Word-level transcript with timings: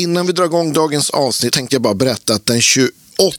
Innan 0.00 0.26
vi 0.26 0.32
drar 0.32 0.44
igång 0.44 0.72
dagens 0.72 1.10
avsnitt 1.10 1.52
tänkte 1.52 1.74
jag 1.74 1.82
bara 1.82 1.94
berätta 1.94 2.34
att 2.34 2.46
den 2.46 2.60
28 2.60 3.38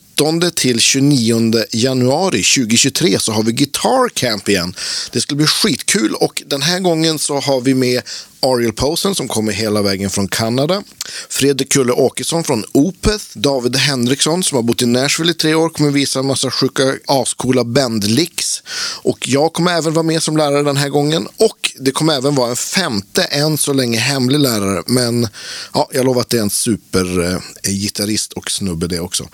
till 0.55 0.79
29 0.79 1.63
januari 1.71 2.43
2023 2.43 3.19
så 3.19 3.32
har 3.32 3.43
vi 3.43 3.51
Guitar 3.51 4.09
Camp 4.09 4.50
igen. 4.50 4.75
Det 5.11 5.22
ska 5.22 5.35
bli 5.35 5.45
skitkul 5.45 6.14
och 6.14 6.43
den 6.45 6.61
här 6.61 6.80
gången 6.80 7.19
så 7.19 7.40
har 7.40 7.61
vi 7.61 7.74
med 7.74 8.02
Ariel 8.41 8.73
Posen 8.73 9.16
som 9.16 9.27
kommer 9.27 9.52
hela 9.52 9.82
vägen 9.82 10.09
från 10.09 10.27
Kanada. 10.27 10.84
Fredrik 11.29 11.71
Kulle 11.71 11.91
Åkesson 11.93 12.43
från 12.43 12.63
Opeth. 12.71 13.25
David 13.34 13.75
Henriksson 13.75 14.43
som 14.43 14.55
har 14.55 14.63
bott 14.63 14.82
i 14.82 14.86
Nashville 14.86 15.32
i 15.32 15.36
tre 15.36 15.54
år 15.54 15.70
kommer 15.70 15.91
visa 15.91 16.20
en 16.20 16.25
massa 16.25 16.52
sjuka 16.52 16.98
ascoola 17.07 17.64
bandlicks. 17.64 18.64
Och 19.02 19.28
jag 19.28 19.54
kommer 19.54 19.71
även 19.78 19.93
vara 19.93 20.04
med 20.04 20.23
som 20.23 20.38
lärare 20.38 20.64
den 20.64 20.78
här 20.78 20.89
gången. 20.89 21.28
Och 21.38 21.71
det 21.80 21.91
kommer 21.91 22.14
även 22.14 22.36
vara 22.36 22.50
en 22.50 22.55
femte, 22.55 23.23
än 23.23 23.57
så 23.57 23.73
länge 23.73 24.00
hemlig 24.00 24.39
lärare. 24.39 24.84
Men 24.86 25.28
ja, 25.73 25.89
jag 25.93 26.05
lovar 26.05 26.21
att 26.21 26.30
det 26.30 26.38
är 26.38 26.41
en 26.41 26.50
supergitarrist 26.50 28.34
eh, 28.34 28.38
och 28.38 28.51
snubbe 28.51 28.87
det 28.87 29.00
också. 29.00 29.28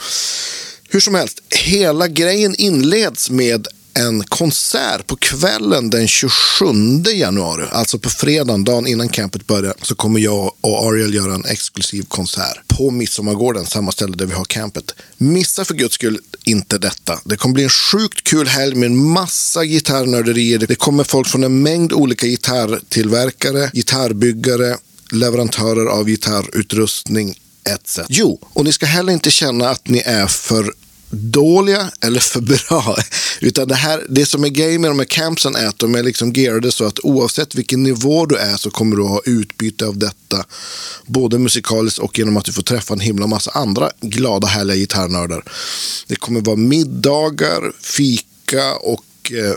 Hur 0.89 0.99
som 0.99 1.15
helst, 1.15 1.41
hela 1.49 2.07
grejen 2.07 2.55
inleds 2.55 3.29
med 3.29 3.67
en 3.93 4.23
konsert 4.23 5.07
på 5.07 5.15
kvällen 5.15 5.89
den 5.89 6.07
27 6.07 6.65
januari, 7.13 7.65
alltså 7.71 7.99
på 7.99 8.09
fredagen, 8.09 8.63
dagen 8.63 8.87
innan 8.87 9.09
campet 9.09 9.47
börjar, 9.47 9.73
så 9.81 9.95
kommer 9.95 10.19
jag 10.19 10.53
och 10.61 10.87
Ariel 10.87 11.13
göra 11.13 11.33
en 11.33 11.45
exklusiv 11.45 12.03
konsert 12.07 12.67
på 12.67 12.91
Midsommargården, 12.91 13.65
samma 13.65 13.91
ställe 13.91 14.15
där 14.15 14.25
vi 14.25 14.33
har 14.33 14.45
campet. 14.45 14.95
Missa 15.17 15.65
för 15.65 15.73
guds 15.73 15.95
skull 15.95 16.19
inte 16.43 16.77
detta. 16.77 17.19
Det 17.23 17.37
kommer 17.37 17.53
bli 17.53 17.63
en 17.63 17.69
sjukt 17.69 18.23
kul 18.23 18.47
helg 18.47 18.75
med 18.75 18.87
en 18.87 18.97
massa 18.97 19.65
gitarrnörderier. 19.65 20.59
Det 20.59 20.75
kommer 20.75 21.03
folk 21.03 21.27
från 21.27 21.43
en 21.43 21.61
mängd 21.61 21.93
olika 21.93 22.27
gitarrtillverkare, 22.27 23.71
gitarrbyggare, 23.73 24.77
leverantörer 25.11 25.85
av 25.85 26.05
gitarrutrustning 26.05 27.35
etc. 27.67 27.99
Jo, 28.09 28.39
och 28.53 28.65
ni 28.65 28.71
ska 28.71 28.85
heller 28.85 29.13
inte 29.13 29.31
känna 29.31 29.69
att 29.69 29.87
ni 29.87 29.99
är 30.05 30.27
för 30.27 30.73
dåliga 31.09 31.91
eller 32.01 32.19
för 32.19 32.41
bra. 32.41 32.97
Utan 33.41 33.67
det, 33.67 33.75
här, 33.75 34.05
det 34.09 34.25
som 34.25 34.43
är 34.43 34.47
grejen 34.47 34.81
med 34.81 34.91
de 34.91 34.99
här 34.99 35.05
campsen 35.05 35.55
är 35.55 35.67
att 35.67 35.79
de 35.79 35.95
är 35.95 36.03
liksom 36.03 36.33
gearade 36.33 36.71
så 36.71 36.85
att 36.85 36.99
oavsett 36.99 37.55
vilken 37.55 37.83
nivå 37.83 38.25
du 38.25 38.35
är 38.35 38.57
så 38.57 38.71
kommer 38.71 38.95
du 38.95 39.03
ha 39.03 39.21
utbyte 39.25 39.85
av 39.85 39.97
detta. 39.97 40.45
Både 41.05 41.39
musikaliskt 41.39 41.99
och 41.99 42.19
genom 42.19 42.37
att 42.37 42.45
du 42.45 42.51
får 42.51 42.61
träffa 42.61 42.93
en 42.93 42.99
himla 42.99 43.27
massa 43.27 43.51
andra 43.51 43.91
glada 44.01 44.47
härliga 44.47 44.77
gitarrnördar. 44.77 45.43
Det 46.07 46.15
kommer 46.15 46.41
vara 46.41 46.55
middagar, 46.55 47.71
fika 47.81 48.75
och 48.75 49.31
eh, 49.31 49.55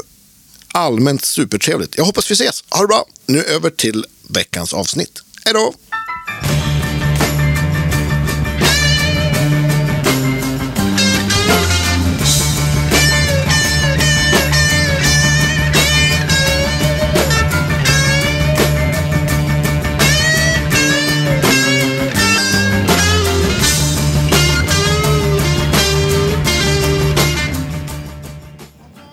allmänt 0.73 1.25
supertrevligt. 1.25 1.97
Jag 1.97 2.05
hoppas 2.05 2.31
vi 2.31 2.33
ses. 2.33 2.65
Ha 2.71 2.81
det 2.81 2.89
bra. 2.89 3.07
Nu 3.27 3.43
över 3.43 3.71
till 3.71 4.07
veckans 4.29 4.75
avsnitt. 4.75 5.23
Hej 5.45 5.55
då! 5.55 5.75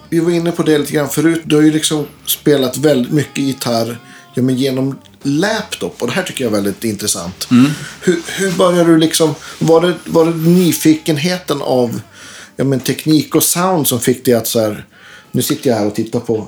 Vi 0.09 0.19
var 0.19 0.31
inne 0.31 0.51
på 0.51 0.63
det 0.63 0.77
lite 0.77 0.93
grann 0.93 1.09
förut. 1.09 1.41
Du 1.45 1.55
har 1.55 1.63
ju 1.63 1.71
liksom 1.71 2.07
spelat 2.25 2.77
väldigt 2.77 3.11
mycket 3.11 3.37
gitarr 3.37 3.99
ja, 4.33 4.43
men 4.43 4.55
genom 4.55 4.99
laptop. 5.23 6.01
Och 6.01 6.07
det 6.07 6.13
här 6.13 6.23
tycker 6.23 6.43
jag 6.43 6.51
är 6.51 6.55
väldigt 6.55 6.83
intressant. 6.83 7.47
Mm. 7.51 7.71
Hur, 8.01 8.21
hur 8.27 8.51
började 8.51 8.91
du 8.91 8.97
liksom... 8.97 9.35
Var 9.59 9.81
det, 9.81 9.93
var 10.05 10.25
det 10.25 10.31
nyfikenheten 10.31 11.61
av 11.61 12.01
ja, 12.55 12.63
men 12.63 12.79
teknik 12.79 13.35
och 13.35 13.43
sound 13.43 13.87
som 13.87 13.99
fick 13.99 14.25
dig 14.25 14.33
att 14.33 14.47
så 14.47 14.59
här... 14.59 14.85
Nu 15.31 15.41
sitter 15.41 15.69
jag 15.69 15.77
här 15.77 15.87
och 15.87 15.95
tittar 15.95 16.19
på 16.19 16.47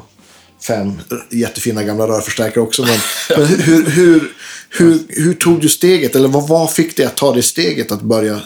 fem 0.68 0.94
jättefina 1.30 1.84
gamla 1.84 2.08
rörförstärkare 2.08 2.64
också. 2.64 2.82
Men, 2.82 3.00
men 3.38 3.48
hur, 3.48 3.86
hur, 3.86 4.32
hur, 4.70 5.00
hur, 5.08 5.34
tog 5.34 5.62
du 5.62 5.70
steget? 5.70 6.16
Eller 6.16 6.28
vad, 6.28 6.48
vad 6.48 6.74
fick 6.74 6.98
dig 6.98 7.06
att 7.06 7.18
ta 7.18 7.34
det 7.34 7.44
steget 7.44 7.92
att 7.92 8.02
börja 8.02 8.42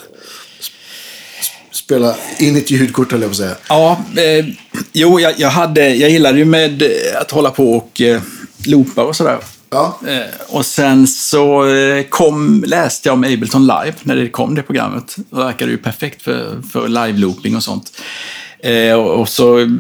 spela 1.84 2.16
in 2.40 2.56
ett 2.56 2.72
ljudkort, 2.72 3.12
höll 3.12 3.22
jag 3.22 3.30
på 3.30 3.32
att 3.32 3.38
säga. 3.38 3.56
Ja, 3.70 4.00
eh, 4.18 4.46
jo, 4.94 5.20
jag, 5.20 5.34
jag, 5.38 5.50
hade, 5.50 5.96
jag 5.96 6.10
gillade 6.10 6.38
ju 6.38 6.46
med 6.46 6.82
eh, 6.82 7.22
att 7.22 7.32
hålla 7.32 7.52
på 7.52 7.74
och 7.74 8.02
eh, 8.02 8.22
loopa 8.66 9.04
och 9.04 9.16
sådär. 9.16 9.38
Ja. 9.70 10.00
Eh, 10.08 10.56
och 10.56 10.66
sen 10.66 11.08
så 11.08 11.68
eh, 11.68 12.04
kom, 12.04 12.64
läste 12.68 13.10
jag 13.10 13.14
om 13.14 13.24
Ableton 13.24 13.62
Live 13.62 13.94
när 14.04 14.16
det 14.16 14.30
kom, 14.30 14.56
det 14.56 14.64
programmet. 14.64 15.16
Det 15.30 15.36
verkade 15.36 15.72
ju 15.72 15.78
perfekt 15.78 16.22
för, 16.22 16.62
för 16.72 16.88
live-looping 16.88 17.56
och 17.56 17.64
sånt. 17.64 17.92
Eh, 18.60 18.94
och, 18.94 19.20
och, 19.22 19.30
så 19.30 19.78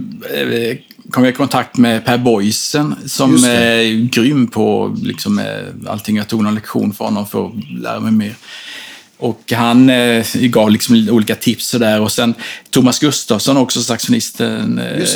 kom 1.11 1.23
jag 1.23 1.33
i 1.33 1.35
kontakt 1.35 1.77
med 1.77 2.05
Per 2.05 2.17
Boysen 2.17 2.95
som 3.05 3.43
är 3.43 4.09
grym 4.09 4.47
på 4.47 4.97
liksom, 5.03 5.41
allting. 5.87 6.17
Jag 6.17 6.27
tog 6.27 6.43
någon 6.43 6.55
lektion 6.55 6.93
för 6.93 7.05
honom 7.05 7.27
för 7.27 7.45
att 7.45 7.53
lära 7.81 7.99
mig 7.99 8.11
mer. 8.11 8.35
Och 9.23 9.51
han 9.51 9.89
eh, 9.89 10.25
gav 10.33 10.71
liksom 10.71 11.09
olika 11.11 11.35
tips 11.35 11.67
sådär. 11.67 12.01
Och 12.01 12.11
sen 12.11 12.33
Thomas 12.69 12.99
Gustafsson, 12.99 13.57
också 13.57 13.83
saxofonisten, 13.83 14.79
eh, 14.79 15.07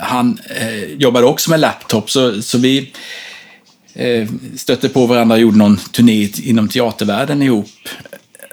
han 0.00 0.38
eh, 0.60 0.84
jobbade 0.84 1.26
också 1.26 1.50
med 1.50 1.60
laptop. 1.60 2.10
Så, 2.10 2.42
så 2.42 2.58
vi 2.58 2.92
eh, 3.94 4.28
stötte 4.56 4.88
på 4.88 5.06
varandra 5.06 5.34
och 5.34 5.40
gjorde 5.40 5.58
någon 5.58 5.76
turné 5.76 6.28
inom 6.42 6.68
teatervärlden 6.68 7.42
ihop. 7.42 7.70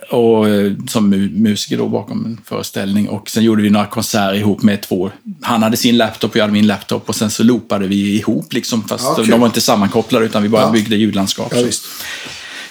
Och, 0.09 0.49
eh, 0.49 0.71
som 0.87 1.09
musiker 1.33 1.77
då 1.77 1.87
bakom 1.87 2.25
en 2.25 2.41
föreställning. 2.45 3.09
Och 3.09 3.29
sen 3.29 3.43
gjorde 3.43 3.61
vi 3.61 3.69
några 3.69 3.87
konserter 3.87 4.35
ihop 4.35 4.63
med 4.63 4.81
två. 4.81 5.11
Han 5.41 5.63
hade 5.63 5.77
sin 5.77 5.97
laptop 5.97 6.31
och 6.31 6.37
jag 6.37 6.43
hade 6.43 6.53
min 6.53 6.67
laptop. 6.67 7.09
Och 7.09 7.15
sen 7.15 7.29
så 7.29 7.43
loopade 7.43 7.87
vi 7.87 8.17
ihop 8.17 8.53
liksom. 8.53 8.87
Fast 8.87 9.03
ja, 9.17 9.23
de 9.23 9.39
var 9.39 9.47
inte 9.47 9.61
sammankopplade 9.61 10.25
utan 10.25 10.43
vi 10.43 10.49
bara 10.49 10.61
ja. 10.61 10.71
byggde 10.71 10.95
ljudlandskap. 10.95 11.53
Ja, 11.55 11.71
så. 11.71 11.87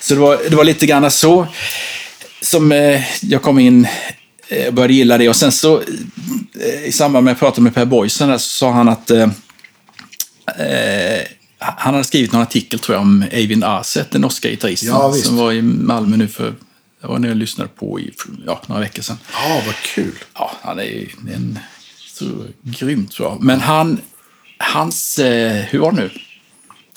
så 0.00 0.14
det 0.14 0.20
var, 0.20 0.38
det 0.50 0.56
var 0.56 0.64
lite 0.64 0.86
grann 0.86 1.10
så 1.10 1.46
som 2.46 2.72
eh, 2.72 3.02
jag 3.20 3.42
kom 3.42 3.58
in 3.58 3.88
och 4.46 4.52
eh, 4.52 4.72
började 4.72 4.94
gilla 4.94 5.18
det. 5.18 5.28
Och 5.28 5.36
sen 5.36 5.52
så 5.52 5.80
eh, 6.60 6.84
i 6.84 6.92
samband 6.92 7.24
med 7.24 7.32
att 7.32 7.34
jag 7.34 7.40
pratade 7.40 7.60
med 7.60 7.74
Per 7.74 7.84
Boysen 7.84 8.38
så 8.38 8.48
sa 8.48 8.72
han 8.72 8.88
att 8.88 9.10
eh, 9.10 9.28
han 11.58 11.94
hade 11.94 12.04
skrivit 12.04 12.32
någon 12.32 12.42
artikel 12.42 12.78
tror 12.78 12.94
jag 12.94 13.02
om 13.02 13.24
Eivind 13.30 13.64
Aset, 13.64 14.10
den 14.10 14.20
norska 14.20 14.48
gitarristen, 14.48 14.88
ja, 14.88 15.12
som 15.12 15.36
var 15.36 15.52
i 15.52 15.62
Malmö 15.62 16.16
nu 16.16 16.28
för 16.28 16.54
det 17.00 17.06
var 17.06 17.18
när 17.18 17.28
jag 17.28 17.36
lyssnade 17.36 17.70
på 17.70 18.00
i 18.00 18.12
ja, 18.46 18.62
några 18.66 18.80
veckor 18.80 19.02
sedan. 19.02 19.18
Ja, 19.32 19.62
vad 19.66 19.74
kul. 19.74 20.14
Ja, 20.34 20.52
han 20.62 20.78
är 20.78 21.08
en 21.34 21.58
så 22.12 22.24
grymt 22.62 23.18
jag. 23.18 23.42
Men 23.42 23.60
han, 23.60 24.00
hans, 24.58 25.18
eh, 25.18 25.52
hur 25.52 25.78
var 25.78 25.92
det 25.92 25.96
nu? 25.96 26.10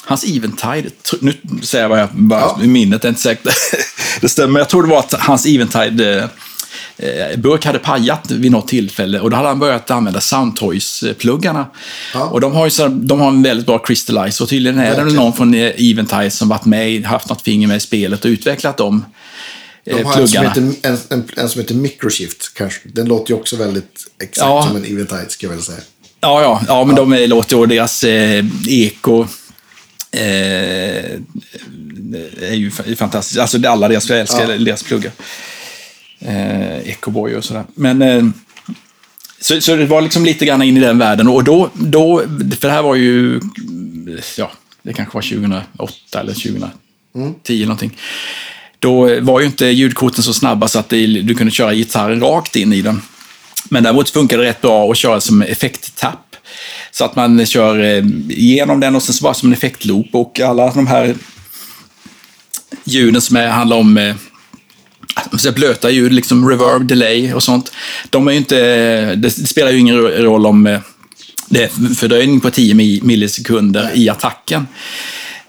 Hans 0.03 0.23
Eventide, 0.23 0.91
nu 1.21 1.33
säger 1.61 1.83
jag 1.83 1.89
vad 1.89 1.99
jag 1.99 2.09
bara 2.13 2.41
ja. 2.41 2.57
minnet, 2.57 3.05
är 3.05 3.09
inte 3.09 3.21
säkert 3.21 3.47
det 4.22 4.30
stämmer. 4.30 4.59
Jag 4.59 4.69
tror 4.69 4.84
det 4.84 4.90
var 4.90 5.00
att 5.00 5.13
hans 5.13 5.46
Eventide 5.46 6.30
eh, 6.97 7.38
burk 7.38 7.66
hade 7.66 7.80
pajat 7.80 8.31
vid 8.31 8.52
något 8.52 8.68
tillfälle 8.68 9.19
och 9.19 9.30
då 9.30 9.35
hade 9.35 9.47
han 9.47 9.59
börjat 9.59 9.91
använda 9.91 10.19
Soundtoys-pluggarna. 10.19 11.66
Ja. 12.13 12.25
Och 12.25 12.41
de 12.41 12.53
har, 12.53 12.66
ju 12.66 12.72
så, 12.72 12.88
de 12.88 13.19
har 13.19 13.28
en 13.28 13.44
väldigt 13.44 13.66
bra 13.66 13.79
crystallizer 13.79 14.46
och 14.46 14.50
tydligen 14.50 14.79
är 14.79 14.96
det 14.96 15.03
väl 15.03 15.13
någon 15.13 15.34
från 15.34 15.53
Eventide 15.53 16.31
som 16.31 16.50
varit 16.50 16.66
med, 16.66 17.06
haft 17.06 17.29
något 17.29 17.41
finger 17.41 17.68
med 17.68 17.78
i 17.78 17.79
spelet 17.79 18.25
och 18.25 18.29
utvecklat 18.29 18.78
dem. 18.78 19.06
De 19.85 20.03
har 20.03 20.13
pluggarna. 20.13 20.47
En, 20.50 20.56
som 20.56 20.68
heter, 20.68 20.90
en, 20.90 20.97
en, 21.09 21.24
en 21.38 21.50
som 21.50 21.62
heter 21.62 21.75
Microshift 21.75 22.53
kanske. 22.53 22.79
Den 22.94 23.08
låter 23.08 23.34
ju 23.34 23.40
också 23.40 23.56
väldigt 23.56 24.08
exakt 24.24 24.38
ja. 24.38 24.68
som 24.68 24.75
en 24.75 24.85
Eventide 24.85 25.29
ska 25.29 25.47
jag 25.47 25.53
väl 25.53 25.63
säga. 25.63 25.78
Ja, 26.22 26.41
ja, 26.41 26.62
ja 26.68 26.84
men 26.84 26.96
ja. 26.96 27.02
de 27.02 27.28
låter 27.28 27.58
ju, 27.58 27.66
deras 27.66 28.03
eh, 28.03 28.46
eko 28.68 29.28
Eh, 30.12 31.20
är 32.42 32.53
ju 32.53 32.72
fantastiskt. 32.96 33.40
Alltså 33.40 33.68
alla 33.68 33.88
deras, 33.88 34.09
jag 34.09 34.20
älskar 34.20 34.52
ja. 34.52 34.58
deras 34.58 34.84
pluggar. 34.84 35.12
Eh, 36.20 36.90
Ecoboy 36.90 37.35
och 37.35 37.44
sådär. 37.44 37.64
Men, 37.76 38.02
eh, 38.02 38.23
så, 39.41 39.61
så 39.61 39.76
det 39.76 39.85
var 39.85 40.02
liksom 40.02 40.26
lite 40.26 40.46
grann 40.46 40.61
in 40.61 40.78
i 40.78 40.79
den 40.79 40.97
världen. 40.97 41.28
Och 41.28 41.44
då, 41.44 41.70
då, 41.73 42.23
för 42.59 42.67
det 42.67 42.73
här 42.73 42.82
var 42.82 42.96
ju, 42.96 43.40
ja, 44.38 44.52
det 44.84 44.94
kanske 44.94 45.16
var 45.16 45.22
2008 45.22 46.20
eller 46.20 46.34
2010 46.34 46.73
mm. 47.14 47.62
någonting. 47.62 47.97
Då 48.79 49.22
var 49.22 49.40
ju 49.40 49.46
inte 49.46 49.66
ljudkorten 49.66 50.23
så 50.23 50.34
snabba 50.34 50.67
så 50.67 50.79
att 50.79 50.90
det, 50.90 51.08
du 51.08 51.35
kunde 51.35 51.52
köra 51.52 51.73
gitarren 51.73 52.22
rakt 52.22 52.55
in 52.55 52.73
i 52.73 52.82
den. 52.82 53.02
Men 53.70 53.84
däremot 53.84 54.09
funkar 54.09 54.38
det 54.38 54.44
rätt 54.44 54.62
bra 54.62 54.91
att 54.91 54.97
köra 54.97 55.22
som 55.22 55.41
effekttapp. 55.41 56.28
Så 56.99 57.05
att 57.05 57.16
man 57.16 57.46
kör 57.46 57.79
eh, 57.79 58.05
igenom 58.29 58.79
den 58.79 58.96
och 58.96 59.03
sen 59.03 59.13
så 59.13 59.23
bara 59.23 59.34
som 59.34 59.49
en 59.49 59.53
effektloop 59.53 60.07
och 60.11 60.40
alla 60.40 60.73
de 60.73 60.87
här 60.87 61.16
ljuden 62.84 63.22
som 63.22 63.35
är, 63.35 63.47
handlar 63.47 63.78
om 63.78 63.97
eh, 63.97 64.16
blöta 65.55 65.90
ljud, 65.90 66.13
liksom 66.13 66.49
reverb, 66.49 66.87
delay 66.87 67.34
och 67.34 67.43
sånt. 67.43 67.72
De 68.09 68.28
är 68.28 68.31
inte, 68.31 69.16
det 69.16 69.31
spelar 69.31 69.72
ju 69.72 69.78
ingen 69.78 69.97
roll 70.01 70.46
om 70.46 70.67
eh, 70.67 70.79
det 71.49 71.63
är 71.63 71.96
fördröjning 71.96 72.40
på 72.40 72.49
10 72.49 72.75
millisekunder 73.03 73.91
i 73.93 74.09
attacken. 74.09 74.67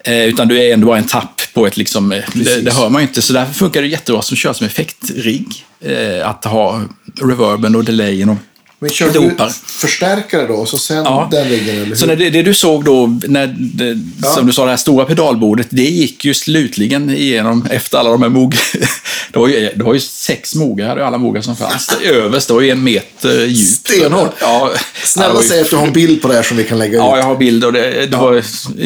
utan 0.07 0.49
du 0.49 0.63
är 0.63 0.75
ändå 0.75 0.87
bara 0.87 0.99
en 0.99 1.07
tapp 1.07 1.41
på 1.55 1.67
ett 1.67 1.77
liksom, 1.77 2.09
det, 2.09 2.65
det, 2.65 2.73
hör 2.73 2.89
man 2.89 3.03
ju 3.03 3.09
inte. 3.09 3.23
Så 3.23 3.33
därför 3.33 3.55
funkar 3.55 3.83
det 3.83 3.89
jättebra 3.89 4.23
som 4.23 4.37
kör 4.37 4.53
som 4.53 4.67
effektrigg. 4.67 5.65
Eh, 5.81 6.29
att 6.29 6.45
ha 6.45 6.83
reverben 7.21 7.75
och 7.75 7.85
delayen 7.85 8.29
och 8.29 8.37
men 8.83 8.91
kör 8.91 9.11
du 9.11 9.37
förstärkare 9.67 10.47
då 10.47 10.67
så 10.67 10.79
sen 10.79 11.05
ja. 11.05 11.29
den 11.31 11.49
riggen? 11.49 11.75
Eller 11.75 11.87
hur? 11.87 11.95
Så 11.95 12.07
när 12.07 12.17
det, 12.17 12.31
det, 12.31 12.43
du 12.43 12.55
såg 12.55 12.85
då, 12.85 13.19
när 13.29 13.47
det, 13.59 13.99
ja. 14.23 14.31
som 14.31 14.47
du 14.47 14.53
sa, 14.53 14.65
det 14.65 14.71
här 14.71 14.77
stora 14.77 15.05
pedalbordet, 15.05 15.67
det 15.71 15.83
gick 15.83 16.25
ju 16.25 16.35
slutligen 16.35 17.11
igenom 17.11 17.67
efter 17.71 17.99
alla 17.99 18.11
de 18.11 18.23
här 18.23 18.29
mog... 18.29 18.57
det, 19.33 19.39
var 19.39 19.49
ju, 19.49 19.71
det 19.77 19.85
var 19.85 19.95
ju 19.95 20.01
sex 20.01 20.55
mogar, 20.55 20.97
alla 20.97 21.19
mogar 21.19 21.43
som 21.43 21.57
fanns. 21.57 21.97
Överst, 22.05 22.49
det 22.49 22.55
var 22.55 22.61
ju 22.61 22.71
en 22.71 22.83
meter 22.83 23.45
djup. 23.47 23.69
Stenhårt. 23.69 24.35
Ja, 24.41 24.73
Snälla 25.05 25.43
säg 25.43 25.61
att 25.61 25.71
du 25.71 25.77
har 25.77 25.87
en 25.87 25.93
bild 25.93 26.23
på 26.23 26.29
det 26.29 26.35
här 26.35 26.43
som 26.43 26.57
vi 26.57 26.65
kan 26.65 26.79
lägga 26.79 26.93
ut. 26.93 26.99
Ja, 26.99 27.19
jag 27.19 27.25
har 27.25 27.37
bild 27.37 27.65
och 27.65 27.73
det, 27.73 27.81
det 27.81 28.09
ja. 28.13 28.21
var 28.21 28.43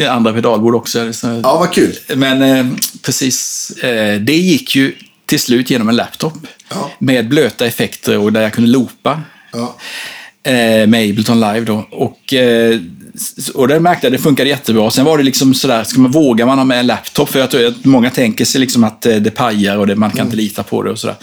andra 0.09 0.33
pedalbord 0.33 0.75
också. 0.75 1.13
Så, 1.13 1.27
ja, 1.43 1.57
vad 1.57 1.73
kul. 1.73 1.95
Men 2.15 2.41
eh, 2.41 2.65
precis, 3.01 3.69
eh, 3.69 4.19
det 4.19 4.35
gick 4.35 4.75
ju 4.75 4.95
till 5.25 5.39
slut 5.39 5.69
genom 5.69 5.89
en 5.89 5.95
laptop. 5.95 6.33
Ja. 6.69 6.91
Med 6.99 7.29
blöta 7.29 7.65
effekter 7.65 8.17
och 8.17 8.33
där 8.33 8.41
jag 8.41 8.53
kunde 8.53 8.69
loopa. 8.69 9.21
Ja. 9.55 9.75
Eh, 10.51 10.87
med 10.87 11.09
Ableton 11.09 11.39
Live 11.39 11.61
då. 11.61 11.87
Och, 11.91 12.33
eh, 12.33 12.79
och 13.53 13.67
det 13.67 13.79
märkte 13.79 14.05
jag, 14.05 14.13
det 14.13 14.17
funkade 14.17 14.49
jättebra. 14.49 14.91
Sen 14.91 15.05
var 15.05 15.17
det 15.17 15.23
liksom 15.23 15.53
sådär, 15.53 15.83
ska 15.83 15.99
man, 15.99 16.11
vågar 16.11 16.45
man 16.45 16.57
ha 16.57 16.65
med 16.65 16.79
en 16.79 16.87
laptop? 16.87 17.29
För 17.29 17.39
jag 17.39 17.51
tror 17.51 17.67
att 17.67 17.85
många 17.85 18.09
tänker 18.09 18.45
sig 18.45 18.61
liksom 18.61 18.83
att 18.83 19.05
eh, 19.05 19.15
det 19.15 19.31
pajar 19.31 19.77
och 19.77 19.87
det, 19.87 19.95
man 19.95 20.09
kan 20.09 20.19
mm. 20.19 20.27
inte 20.27 20.37
lita 20.37 20.63
på 20.63 20.83
det 20.83 20.91
och 20.91 20.99
sådär. 20.99 21.15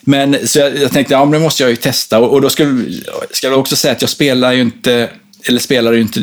Men 0.00 0.48
så 0.48 0.58
jag, 0.58 0.76
jag 0.76 0.92
tänkte, 0.92 1.14
ja 1.14 1.24
men 1.24 1.32
det 1.32 1.38
måste 1.38 1.62
jag 1.62 1.70
ju 1.70 1.76
testa. 1.76 2.18
Och, 2.18 2.32
och 2.32 2.40
då 2.40 2.50
ska, 2.50 2.82
ska 3.30 3.46
jag 3.46 3.58
också 3.58 3.76
säga 3.76 3.92
att 3.92 4.00
jag 4.00 4.10
spelar 4.10 4.52
ju 4.52 4.60
inte, 4.60 5.10
eller 5.48 5.60
spelar 5.60 5.92
ju 5.92 6.00
inte 6.00 6.20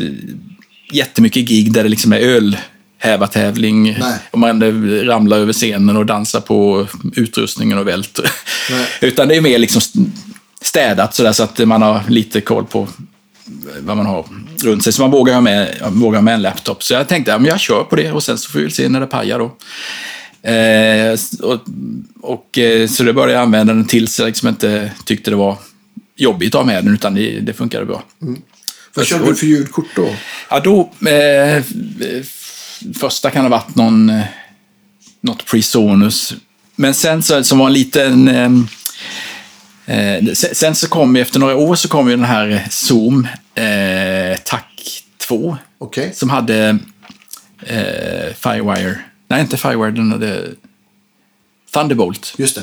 jättemycket 0.92 1.44
gig 1.44 1.72
där 1.72 1.82
det 1.82 1.88
liksom 1.88 2.12
är 2.12 2.18
öl 2.18 2.56
hävartävling 2.98 3.96
och 4.30 4.38
man 4.38 4.62
ramlar 5.04 5.38
över 5.38 5.52
scenen 5.52 5.96
och 5.96 6.06
dansar 6.06 6.40
på 6.40 6.86
utrustningen 7.16 7.78
och 7.78 7.88
välter. 7.88 8.30
Utan 9.00 9.28
det 9.28 9.36
är 9.36 9.40
mer 9.40 9.58
liksom 9.58 9.82
städat 10.60 11.14
sådär 11.14 11.32
så 11.32 11.42
att 11.42 11.58
man 11.58 11.82
har 11.82 12.02
lite 12.08 12.40
koll 12.40 12.64
på 12.64 12.88
vad 13.80 13.96
man 13.96 14.06
har 14.06 14.24
runt 14.62 14.84
sig. 14.84 14.92
Så 14.92 15.02
man 15.02 15.10
vågar 15.10 15.34
ha 15.34 15.40
med, 15.40 15.76
vågar 15.88 16.20
med 16.20 16.34
en 16.34 16.42
laptop. 16.42 16.82
Så 16.82 16.94
jag 16.94 17.08
tänkte 17.08 17.34
att 17.34 17.42
ja, 17.42 17.48
jag 17.48 17.60
kör 17.60 17.84
på 17.84 17.96
det 17.96 18.12
och 18.12 18.22
sen 18.22 18.38
så 18.38 18.50
får 18.50 18.58
vi 18.58 18.70
se 18.70 18.88
när 18.88 19.00
det 19.00 19.06
pajar 19.06 19.38
då. 19.38 19.56
Eh, 20.42 21.18
och, 21.42 21.60
och, 22.20 22.58
eh, 22.58 22.88
så 22.88 23.02
det 23.02 23.12
började 23.12 23.32
jag 23.32 23.42
använda 23.42 23.74
den 23.74 23.84
tills 23.84 24.18
jag 24.18 24.26
liksom 24.26 24.48
inte 24.48 24.92
tyckte 25.04 25.30
det 25.30 25.36
var 25.36 25.58
jobbigt 26.16 26.54
att 26.54 26.60
ha 26.60 26.66
med 26.66 26.84
den, 26.84 26.94
utan 26.94 27.14
det, 27.14 27.40
det 27.40 27.52
funkade 27.52 27.86
bra. 27.86 28.02
Mm. 28.22 28.42
Vad 28.94 29.06
körde 29.06 29.26
du 29.26 29.34
för 29.34 29.46
ljudkort 29.46 29.86
då? 29.94 30.14
Ja, 30.50 30.60
då... 30.60 31.08
Eh, 31.08 31.62
första 33.00 33.30
kan 33.30 33.42
ha 33.42 33.48
varit 33.48 33.74
någon, 33.74 34.10
eh, 34.10 34.24
något 35.20 35.46
Presonus. 35.46 36.34
Men 36.76 36.94
sen 36.94 37.22
så, 37.22 37.44
som 37.44 37.58
var 37.58 37.66
en 37.66 37.72
liten... 37.72 38.28
Eh, 38.28 38.50
Eh, 39.90 40.32
sen 40.34 40.74
så 40.74 40.88
kom 40.88 41.16
ju, 41.16 41.22
efter 41.22 41.38
några 41.38 41.56
år 41.56 41.74
så 41.74 41.88
kom 41.88 42.10
ju 42.10 42.16
den 42.16 42.24
här 42.24 42.66
Zoom 42.70 43.28
eh, 43.54 44.38
TAC 44.44 44.60
2. 45.18 45.56
Okay. 45.78 46.12
Som 46.12 46.30
hade 46.30 46.78
eh, 47.66 48.34
Firewire. 48.34 48.98
Nej, 49.28 49.40
inte 49.40 49.56
Firewire, 49.56 49.90
den 49.90 50.12
hade 50.12 50.46
Thunderbolt. 51.72 52.34
Just 52.38 52.54
det. 52.54 52.62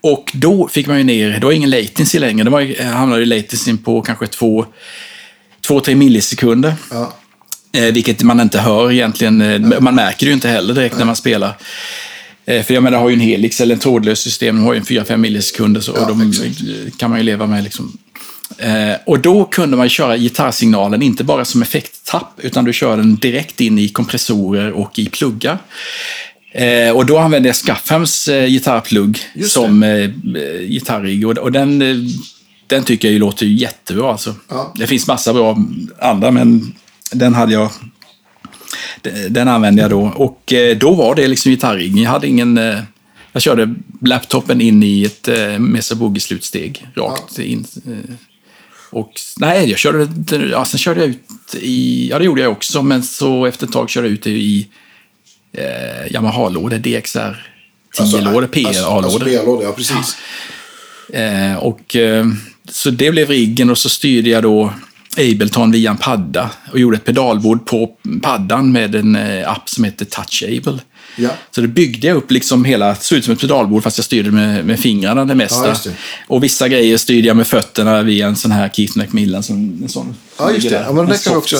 Och 0.00 0.30
då 0.34 0.68
fick 0.68 0.86
man 0.86 0.98
ju 0.98 1.04
ner, 1.04 1.30
det 1.30 1.46
var 1.46 1.52
ingen 1.52 1.70
latency 1.70 2.18
längre. 2.18 2.44
Det 2.44 2.50
var, 2.50 2.82
hamnade 2.84 3.20
ju 3.20 3.26
latency 3.26 3.76
på 3.76 4.02
kanske 4.02 4.24
2-3 4.24 5.94
millisekunder. 5.94 6.74
Ja. 6.90 7.12
Eh, 7.72 7.92
vilket 7.92 8.22
man 8.22 8.40
inte 8.40 8.58
hör 8.60 8.92
egentligen. 8.92 9.40
Ja. 9.40 9.80
Man 9.80 9.94
märker 9.94 10.26
det 10.26 10.30
ju 10.30 10.34
inte 10.34 10.48
heller 10.48 10.74
direkt 10.74 10.94
ja. 10.94 10.98
när 10.98 11.06
man 11.06 11.16
spelar. 11.16 11.56
Eh, 12.46 12.62
för 12.62 12.74
jag 12.74 12.82
menar, 12.82 12.98
har 12.98 13.08
ju 13.08 13.14
en 13.14 13.20
Helix 13.20 13.60
eller 13.60 13.74
en 13.74 13.80
trådlös 13.80 14.20
system, 14.20 14.56
de 14.56 14.64
har 14.64 14.74
ju 14.74 14.78
en 14.78 14.84
4-5 14.84 15.16
millisekunder 15.16 15.80
så, 15.80 15.92
ja, 15.96 16.00
och 16.00 16.08
de 16.08 16.28
exakt. 16.28 16.98
kan 16.98 17.10
man 17.10 17.18
ju 17.18 17.24
leva 17.24 17.46
med. 17.46 17.64
Liksom. 17.64 17.98
Eh, 18.58 18.96
och 19.06 19.20
då 19.20 19.44
kunde 19.44 19.76
man 19.76 19.88
köra 19.88 20.16
gitarrsignalen, 20.16 21.02
inte 21.02 21.24
bara 21.24 21.44
som 21.44 21.62
effekttapp, 21.62 22.40
utan 22.42 22.64
du 22.64 22.72
kör 22.72 22.96
den 22.96 23.16
direkt 23.16 23.60
in 23.60 23.78
i 23.78 23.88
kompressorer 23.88 24.72
och 24.72 24.98
i 24.98 25.08
pluggar. 25.08 25.58
Eh, 26.52 26.90
och 26.90 27.06
då 27.06 27.18
använde 27.18 27.48
jag 27.48 27.56
Skaffhams 27.56 28.28
eh, 28.28 28.46
gitarrplugg 28.46 29.18
som 29.46 29.82
eh, 29.82 30.10
gitarrig. 30.60 31.26
Och, 31.26 31.38
och 31.38 31.52
den, 31.52 31.82
eh, 31.82 31.96
den 32.66 32.84
tycker 32.84 33.08
jag 33.08 33.12
ju 33.12 33.18
låter 33.18 33.46
jättebra. 33.46 34.12
Alltså. 34.12 34.34
Ja. 34.48 34.74
Det 34.78 34.86
finns 34.86 35.06
massa 35.06 35.32
bra 35.32 35.58
andra, 36.00 36.30
men 36.30 36.74
den 37.12 37.34
hade 37.34 37.52
jag 37.52 37.70
den 39.28 39.48
använde 39.48 39.82
jag 39.82 39.90
då. 39.90 40.12
Och 40.16 40.52
eh, 40.52 40.76
då 40.76 40.94
var 40.94 41.14
det 41.14 41.28
liksom 41.28 41.50
gitarrigg. 41.50 41.98
Jag 41.98 42.10
hade 42.10 42.28
ingen... 42.28 42.58
Eh, 42.58 42.80
jag 43.32 43.42
körde 43.42 43.74
laptopen 44.00 44.60
in 44.60 44.82
i 44.82 45.04
ett 45.04 45.28
eh, 45.28 45.58
Mesa 45.58 45.94
Boogie-slutsteg 45.94 46.86
rakt 46.94 47.38
in. 47.38 47.66
Och 48.90 49.12
nej, 49.36 49.70
jag 49.70 49.78
körde, 49.78 50.08
ja, 50.50 50.64
sen 50.64 50.78
körde 50.78 51.00
jag 51.00 51.08
ut 51.08 51.54
i, 51.54 52.08
ja 52.10 52.18
det 52.18 52.24
gjorde 52.24 52.42
jag 52.42 52.52
också, 52.52 52.82
men 52.82 53.02
så 53.02 53.46
efter 53.46 53.66
ett 53.66 53.72
tag 53.72 53.90
körde 53.90 54.06
jag 54.06 54.14
ut 54.14 54.26
i 54.26 54.68
eh, 55.52 56.12
Yamaha-lådor, 56.12 56.78
DXR 56.78 57.46
10-lådor, 57.98 58.42
alltså, 58.42 58.82
PA-lådor. 58.82 59.04
Alltså, 59.04 59.18
PA-lådor, 59.18 59.62
ja 59.62 59.72
precis. 59.72 60.16
Ja. 61.12 61.18
Eh, 61.18 61.56
och, 61.56 61.96
eh, 61.96 62.26
så 62.68 62.90
det 62.90 63.10
blev 63.10 63.28
riggen 63.28 63.70
och 63.70 63.78
så 63.78 63.88
styrde 63.88 64.30
jag 64.30 64.42
då 64.42 64.74
Ableton 65.18 65.72
via 65.72 65.90
en 65.90 65.96
padda 65.96 66.50
och 66.72 66.78
gjorde 66.78 66.96
ett 66.96 67.04
pedalbord 67.04 67.66
på 67.66 67.90
paddan 68.22 68.72
med 68.72 68.94
en 68.94 69.16
eh, 69.16 69.50
app 69.50 69.68
som 69.68 69.84
heter 69.84 70.04
TouchAble. 70.04 70.80
Ja. 71.16 71.30
Så 71.50 71.60
det 71.60 71.68
byggde 71.68 72.06
jag 72.06 72.16
upp 72.16 72.30
liksom 72.30 72.64
hela, 72.64 72.88
det 72.88 73.00
såg 73.00 73.18
ut 73.18 73.24
som 73.24 73.34
ett 73.34 73.40
pedalbord 73.40 73.82
fast 73.82 73.98
jag 73.98 74.04
styrde 74.04 74.30
med, 74.30 74.64
med 74.64 74.80
fingrarna 74.80 75.24
det 75.24 75.34
mesta. 75.34 75.68
Ja, 75.68 75.76
det. 75.84 75.94
Och 76.26 76.44
vissa 76.44 76.68
grejer 76.68 76.96
styrde 76.96 77.28
jag 77.28 77.36
med 77.36 77.46
fötterna 77.46 78.02
via 78.02 78.26
en 78.26 78.36
sån 78.36 78.50
här 78.50 78.68
Keith 78.68 78.98
McMillan. 78.98 79.42
Som, 79.42 79.80
en 79.82 79.88
sån 79.88 80.14
ja, 80.38 80.52
just 80.52 80.68
det. 80.68 80.84
Ja, 80.86 80.92
men 80.92 81.06
det 81.06 81.24
kan 81.24 81.36
också, 81.36 81.56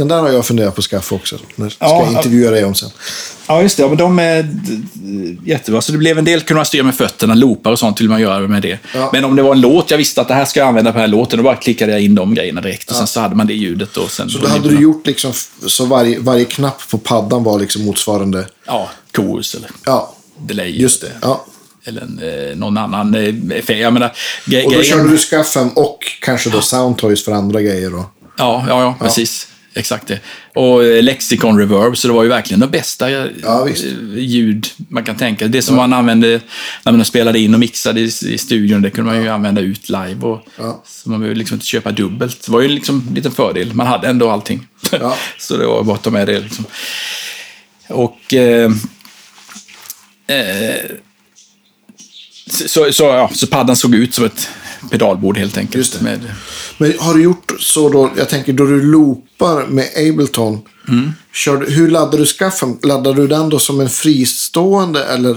den 0.00 0.08
där 0.08 0.18
har 0.18 0.28
jag 0.28 0.46
funderat 0.46 0.74
på 0.74 0.78
att 0.78 0.84
skaffa 0.84 1.14
också. 1.14 1.38
Det 1.56 1.70
ska 1.70 1.84
ja, 1.84 2.02
jag 2.04 2.12
intervjua 2.12 2.50
dig 2.50 2.64
om 2.64 2.74
sen. 2.74 2.90
Ja, 3.46 3.62
just 3.62 3.76
det. 3.76 3.82
Ja, 3.82 3.88
men 3.88 3.98
de 3.98 4.18
är 4.18 4.48
jättebra. 5.44 5.80
Så 5.80 5.92
det 5.92 5.98
blev 5.98 6.18
en 6.18 6.24
del 6.24 6.40
kunde 6.40 6.58
man 6.58 6.66
styra 6.66 6.82
med 6.82 6.94
fötterna, 6.94 7.34
loopar 7.34 7.70
och 7.70 7.78
sånt 7.78 8.00
vill 8.00 8.08
man 8.08 8.20
göra 8.20 8.48
med 8.48 8.62
det. 8.62 8.78
Ja. 8.94 9.10
Men 9.12 9.24
om 9.24 9.36
det 9.36 9.42
var 9.42 9.54
en 9.54 9.60
låt, 9.60 9.90
jag 9.90 9.98
visste 9.98 10.20
att 10.20 10.28
det 10.28 10.34
här 10.34 10.44
ska 10.44 10.60
jag 10.60 10.68
använda 10.68 10.92
på 10.92 10.98
den 10.98 11.10
här 11.10 11.16
låten, 11.16 11.36
då 11.36 11.42
bara 11.42 11.56
klickade 11.56 11.92
jag 11.92 12.00
in 12.00 12.14
de 12.14 12.34
grejerna 12.34 12.60
direkt. 12.60 12.90
Och 12.90 12.96
sen 12.96 13.06
så 13.06 13.20
hade 13.20 13.34
man 13.34 13.46
det 13.46 13.54
ljudet. 13.54 13.96
Och 13.96 14.10
sen 14.10 14.30
så 14.30 14.38
då 14.38 14.48
hade 14.48 14.68
du 14.68 14.80
gjort 14.80 15.06
liksom, 15.06 15.32
så 15.66 15.84
varje, 15.84 16.18
varje 16.18 16.44
knapp 16.44 16.90
på 16.90 16.98
paddan 16.98 17.44
var 17.44 17.58
liksom 17.58 17.84
motsvarande? 17.84 18.46
Ja, 18.66 18.90
chorus 19.16 19.54
eller 19.54 19.70
ja. 19.84 20.14
delay. 20.38 20.80
Just 20.80 21.00
det. 21.00 21.12
Ja 21.22 21.46
eller 21.84 22.02
en, 22.02 22.50
eh, 22.50 22.56
någon 22.56 22.78
annan 22.78 23.14
eh, 23.14 23.58
effekt. 23.58 23.80
Jag 23.80 23.92
menar, 23.92 24.12
och 24.64 24.72
då 24.72 24.82
körde 24.82 25.08
du 25.08 25.18
Skaffem 25.18 25.68
och 25.68 25.98
kanske 26.20 26.50
då 26.50 26.58
ja. 26.58 26.62
Soundtoys 26.62 27.24
för 27.24 27.32
andra 27.32 27.62
grejer 27.62 27.90
då? 27.90 28.10
Ja, 28.38 28.64
ja, 28.68 28.82
ja, 28.82 28.96
precis. 29.00 29.48
Exakt 29.74 30.06
det. 30.06 30.20
Och 30.54 30.84
eh, 30.84 31.02
Lexicon 31.02 31.58
Reverb, 31.58 31.96
så 31.96 32.08
det 32.08 32.14
var 32.14 32.22
ju 32.22 32.28
verkligen 32.28 32.60
de 32.60 32.70
bästa 32.70 33.10
ja, 33.10 33.68
eh, 33.68 33.74
ljud 34.16 34.66
man 34.88 35.04
kan 35.04 35.16
tänka 35.16 35.48
Det 35.48 35.62
som 35.62 35.74
ja. 35.74 35.80
man 35.80 35.92
använde 35.92 36.40
när 36.84 36.92
man 36.92 37.04
spelade 37.04 37.38
in 37.38 37.54
och 37.54 37.60
mixade 37.60 38.00
i, 38.00 38.04
i 38.04 38.38
studion, 38.38 38.82
det 38.82 38.90
kunde 38.90 39.12
man 39.12 39.22
ju 39.22 39.28
använda 39.28 39.60
ut 39.60 39.88
live. 39.88 40.26
Och, 40.26 40.46
Så 40.84 41.10
man 41.10 41.20
behövde 41.20 41.38
liksom 41.38 41.54
inte 41.54 41.66
köpa 41.66 41.92
dubbelt. 41.92 42.46
Det 42.46 42.52
var 42.52 42.60
ju 42.60 42.68
liksom 42.68 43.06
en 43.08 43.14
liten 43.14 43.32
fördel. 43.32 43.74
Man 43.74 43.86
hade 43.86 44.08
ändå 44.08 44.30
allting. 44.30 44.66
så 45.38 45.56
det 45.56 45.66
var 45.66 45.82
bara 45.82 45.96
att 45.96 46.02
ta 46.02 46.10
med 46.10 46.26
det. 46.26 46.40
Liksom. 46.40 46.64
Och... 47.88 48.34
Eh, 48.34 48.70
eh, 50.26 50.90
så, 52.46 52.92
så, 52.92 53.04
ja, 53.04 53.30
så 53.34 53.46
paddan 53.46 53.76
såg 53.76 53.94
ut 53.94 54.14
som 54.14 54.24
ett 54.24 54.48
pedalbord 54.90 55.38
helt 55.38 55.58
enkelt. 55.58 56.00
Med... 56.00 56.20
Men 56.78 56.94
har 56.98 57.14
du 57.14 57.22
gjort 57.22 57.52
så 57.58 57.88
då, 57.88 58.10
jag 58.16 58.28
tänker 58.28 58.52
då 58.52 58.64
du 58.64 58.82
loopar 58.82 59.66
med 59.66 59.88
Ableton. 59.96 60.60
Mm. 60.88 61.12
Kör, 61.32 61.66
hur 61.70 61.88
laddar 61.88 62.18
du 62.18 62.26
skaffen? 62.26 62.78
Laddar 62.82 63.14
du 63.14 63.26
den 63.26 63.48
då 63.48 63.58
som 63.58 63.80
en 63.80 63.88
fristående 63.88 65.04
eller? 65.04 65.36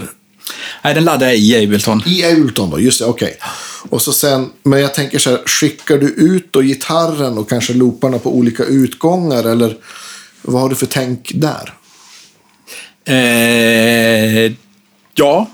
Nej, 0.84 0.94
den 0.94 1.04
laddar 1.04 1.26
jag 1.26 1.36
i 1.36 1.64
Ableton. 1.64 2.02
I 2.06 2.24
Ableton 2.24 2.70
då, 2.70 2.80
just 2.80 2.98
det, 2.98 3.04
okej. 3.04 3.36
Okay. 3.38 3.50
Och 3.88 4.02
så 4.02 4.12
sen, 4.12 4.50
men 4.62 4.80
jag 4.80 4.94
tänker 4.94 5.18
så 5.18 5.30
här, 5.30 5.42
skickar 5.46 5.98
du 5.98 6.06
ut 6.06 6.52
då 6.52 6.60
gitarren 6.60 7.38
och 7.38 7.48
kanske 7.48 7.74
looparna 7.74 8.18
på 8.18 8.36
olika 8.36 8.64
utgångar 8.64 9.44
eller 9.44 9.76
vad 10.42 10.62
har 10.62 10.68
du 10.68 10.74
för 10.74 10.86
tänk 10.86 11.32
där? 11.34 11.74
Eh, 13.06 14.52
ja, 15.14 15.50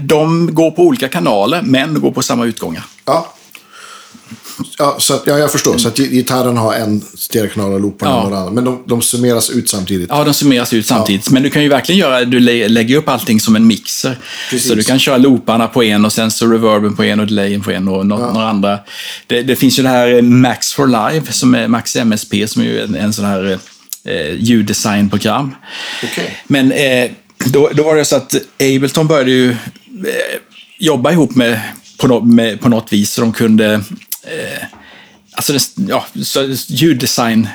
de 0.00 0.54
går 0.54 0.70
på 0.70 0.82
olika 0.82 1.08
kanaler, 1.08 1.62
men 1.62 2.00
går 2.00 2.10
på 2.10 2.22
samma 2.22 2.46
utgångar. 2.46 2.84
Ja. 3.04 3.34
Ja, 4.78 4.96
så 4.98 5.14
att, 5.14 5.22
ja, 5.26 5.38
jag 5.38 5.52
förstår. 5.52 5.78
Så 5.78 5.88
att 5.88 5.96
gitarren 5.96 6.56
har 6.56 6.74
en 6.74 7.00
stereokanal 7.14 7.72
och 7.72 7.80
looparna 7.80 8.12
ja. 8.12 8.22
några 8.22 8.38
andra. 8.38 8.52
Men 8.52 8.64
de, 8.64 8.82
de 8.86 9.02
summeras 9.02 9.50
ut 9.50 9.68
samtidigt. 9.68 10.08
Ja, 10.12 10.24
de 10.24 10.34
summeras 10.34 10.72
ut 10.72 10.86
samtidigt. 10.86 11.26
Ja. 11.26 11.32
Men 11.32 11.42
du 11.42 11.50
kan 11.50 11.62
ju 11.62 11.68
verkligen 11.68 11.98
göra, 11.98 12.24
du 12.24 12.40
lägger 12.68 12.96
upp 12.96 13.08
allting 13.08 13.40
som 13.40 13.56
en 13.56 13.66
mixer. 13.66 14.18
Precis. 14.50 14.68
Så 14.68 14.74
du 14.74 14.82
kan 14.82 14.98
köra 14.98 15.16
looparna 15.16 15.66
på 15.66 15.82
en 15.82 16.04
och 16.04 16.12
sen 16.12 16.30
så 16.30 16.46
reverben 16.46 16.96
på 16.96 17.04
en 17.04 17.20
och 17.20 17.26
delayen 17.26 17.60
på 17.60 17.70
en 17.70 17.88
och 17.88 18.06
no 18.06 18.20
ja. 18.20 18.32
några 18.32 18.48
andra. 18.48 18.78
Det, 19.26 19.42
det, 19.42 19.56
finns 19.56 19.78
ju 19.78 19.82
det 19.82 19.88
här 19.88 20.22
Max 20.22 20.72
for 20.72 20.86
Live, 20.86 21.32
som 21.32 21.54
är 21.54 21.68
Max 21.68 21.96
MSP, 21.96 22.48
som 22.48 22.62
är 22.62 22.84
en, 22.84 22.94
en 22.94 23.12
sån 23.12 23.24
här 23.24 23.58
eh, 24.04 24.34
ljuddesignprogram. 24.38 25.54
Okay. 26.02 26.26
Men 26.46 26.72
eh, 26.72 27.10
då, 27.44 27.70
då 27.74 27.82
var 27.82 27.96
det 27.96 28.04
så 28.04 28.16
att 28.16 28.34
Ableton 28.60 29.06
började 29.06 29.30
ju 29.30 29.50
eh, 29.50 29.56
jobba 30.78 31.12
ihop 31.12 31.34
med 31.34 31.60
på, 31.98 32.08
no, 32.08 32.20
med, 32.20 32.60
på 32.60 32.68
något 32.68 32.92
vis 32.92 33.10
så 33.10 33.20
de 33.20 33.32
kunde... 33.32 33.72
Eh, 34.22 34.64
alltså, 35.32 35.52
det, 35.52 35.60
ja, 35.88 36.06
så 36.22 36.54
ljuddesign 36.66 37.48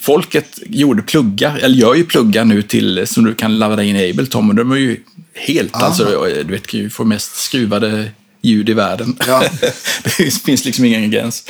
folket 0.00 0.58
gjorde 0.66 1.02
pluggar, 1.02 1.58
eller 1.58 1.76
gör 1.76 1.94
ju 1.94 2.04
pluggar 2.04 2.44
nu 2.44 2.62
till, 2.62 3.06
som 3.06 3.24
du 3.24 3.34
kan 3.34 3.58
ladda 3.58 3.82
in 3.82 3.96
i 3.96 4.10
Ableton, 4.10 4.48
och 4.48 4.54
de 4.54 4.72
är 4.72 4.76
ju 4.76 5.00
helt, 5.34 5.74
Aha. 5.74 5.84
alltså, 5.84 6.04
du 6.24 6.52
vet, 6.52 6.66
kan 6.66 6.80
ju 6.80 6.90
få 6.90 7.04
mest 7.04 7.36
skruvade 7.36 8.10
ljud 8.42 8.68
i 8.68 8.72
världen. 8.72 9.16
Ja. 9.26 9.44
det 10.04 10.42
finns 10.44 10.64
liksom 10.64 10.84
ingen 10.84 11.10
gräns. 11.10 11.44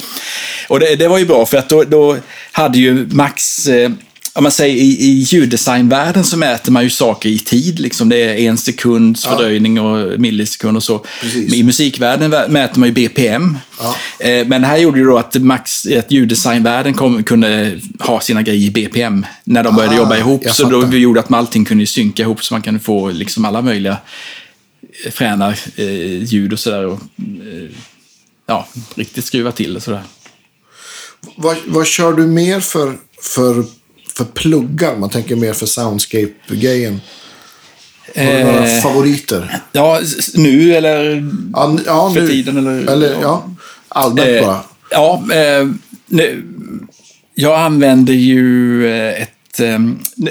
Och 0.69 0.81
det, 0.81 0.97
det, 0.97 1.09
var 1.09 1.19
ju 1.19 1.27
bra, 1.27 1.47
för 1.47 1.57
att 1.57 1.69
då, 1.69 1.85
då 1.85 2.17
hade 2.53 2.79
ju 2.79 3.07
Max 3.11 3.69
eh, 3.69 3.91
om 4.37 4.43
man 4.43 4.53
säger 4.53 4.77
i, 4.77 5.05
i 5.05 5.11
ljuddesignvärlden 5.11 6.25
så 6.25 6.37
mäter 6.37 6.73
man 6.73 6.85
ju 6.85 6.91
saker 6.91 7.29
i 7.29 7.39
tid. 7.39 7.81
Liksom. 7.81 8.09
Det 8.09 8.17
är 8.17 8.37
en 8.37 8.59
sekunds 8.59 9.25
fördröjning 9.25 9.81
och 9.81 10.21
millisekund 10.21 10.77
och 10.77 10.83
så. 10.83 10.99
Precis. 11.21 11.55
I 11.55 11.63
musikvärlden 11.63 12.53
mäter 12.53 12.81
man 12.81 12.89
ju 12.89 12.93
BPM. 12.95 13.59
Ja. 13.81 13.97
Eh, 14.19 14.47
men 14.47 14.61
det 14.61 14.67
här 14.67 14.77
gjorde 14.77 14.99
ju 14.99 15.05
då 15.05 15.19
att, 15.19 15.35
max, 15.35 15.87
att 15.87 16.11
ljuddesignvärlden 16.11 16.95
kom, 16.95 17.25
kunde 17.25 17.81
ha 17.99 18.21
sina 18.21 18.43
grejer 18.43 18.69
i 18.69 18.71
BPM 18.71 19.27
när 19.45 19.65
de 19.65 19.77
började 19.77 19.97
ah, 19.97 19.99
jobba 19.99 20.17
ihop. 20.17 20.51
Så 20.51 20.69
då 20.69 20.97
gjorde 20.97 21.21
att 21.21 21.33
allting 21.33 21.65
kunde 21.65 21.87
synka 21.87 22.23
ihop 22.23 22.45
så 22.45 22.55
man 22.55 22.63
kunde 22.63 22.81
få 22.81 23.11
liksom 23.11 23.45
alla 23.45 23.63
möjliga 23.63 23.97
fräna 25.11 25.55
eh, 25.77 26.23
ljud 26.25 26.53
och 26.53 26.59
sådär. 26.59 26.85
Eh, 26.93 27.71
ja, 28.47 28.67
riktigt 28.95 29.25
skruva 29.25 29.53
till 29.53 29.77
och 29.77 29.83
sådär. 29.83 30.03
Vad, 31.37 31.57
vad 31.67 31.87
kör 31.87 32.13
du 32.13 32.27
mer 32.27 32.61
för, 32.61 32.97
för 33.21 33.65
för 34.17 34.25
pluggar? 34.25 34.97
Man 34.97 35.11
tänker 35.11 35.37
mer 35.37 35.53
för 35.53 35.67
soundscape-grejen. 35.67 37.01
Har 38.17 38.25
du 38.25 38.45
några 38.45 38.67
eh, 38.67 38.83
favoriter? 38.83 39.61
Ja, 39.73 40.01
nu 40.35 40.75
eller 40.75 41.25
ja, 41.53 41.79
ja, 41.87 42.11
för 42.15 42.21
nu. 42.21 42.29
tiden? 42.29 42.57
Eller, 42.57 42.93
eller 42.93 43.17
ja, 43.23 43.49
allmänt 43.89 44.29
eh, 44.29 44.47
bara. 44.47 44.61
Ja, 44.91 45.23
eh, 45.33 45.69
nu, 46.07 46.45
jag 47.35 47.61
använder 47.61 48.15
ju 48.15 48.87
eh, 48.87 49.23
ett... 49.23 49.61
Eh, 49.61 49.79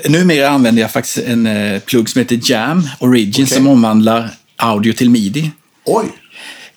numera 0.10 0.50
använder 0.50 0.82
jag 0.82 0.92
faktiskt 0.92 1.18
en 1.18 1.48
eh, 1.48 1.80
plugg 1.80 2.10
som 2.10 2.20
heter 2.20 2.40
Jam 2.44 2.88
Origin 3.00 3.46
okay. 3.46 3.58
som 3.58 3.68
omvandlar 3.68 4.30
audio 4.56 4.94
till 4.94 5.10
midi. 5.10 5.52
Oj! 5.86 6.06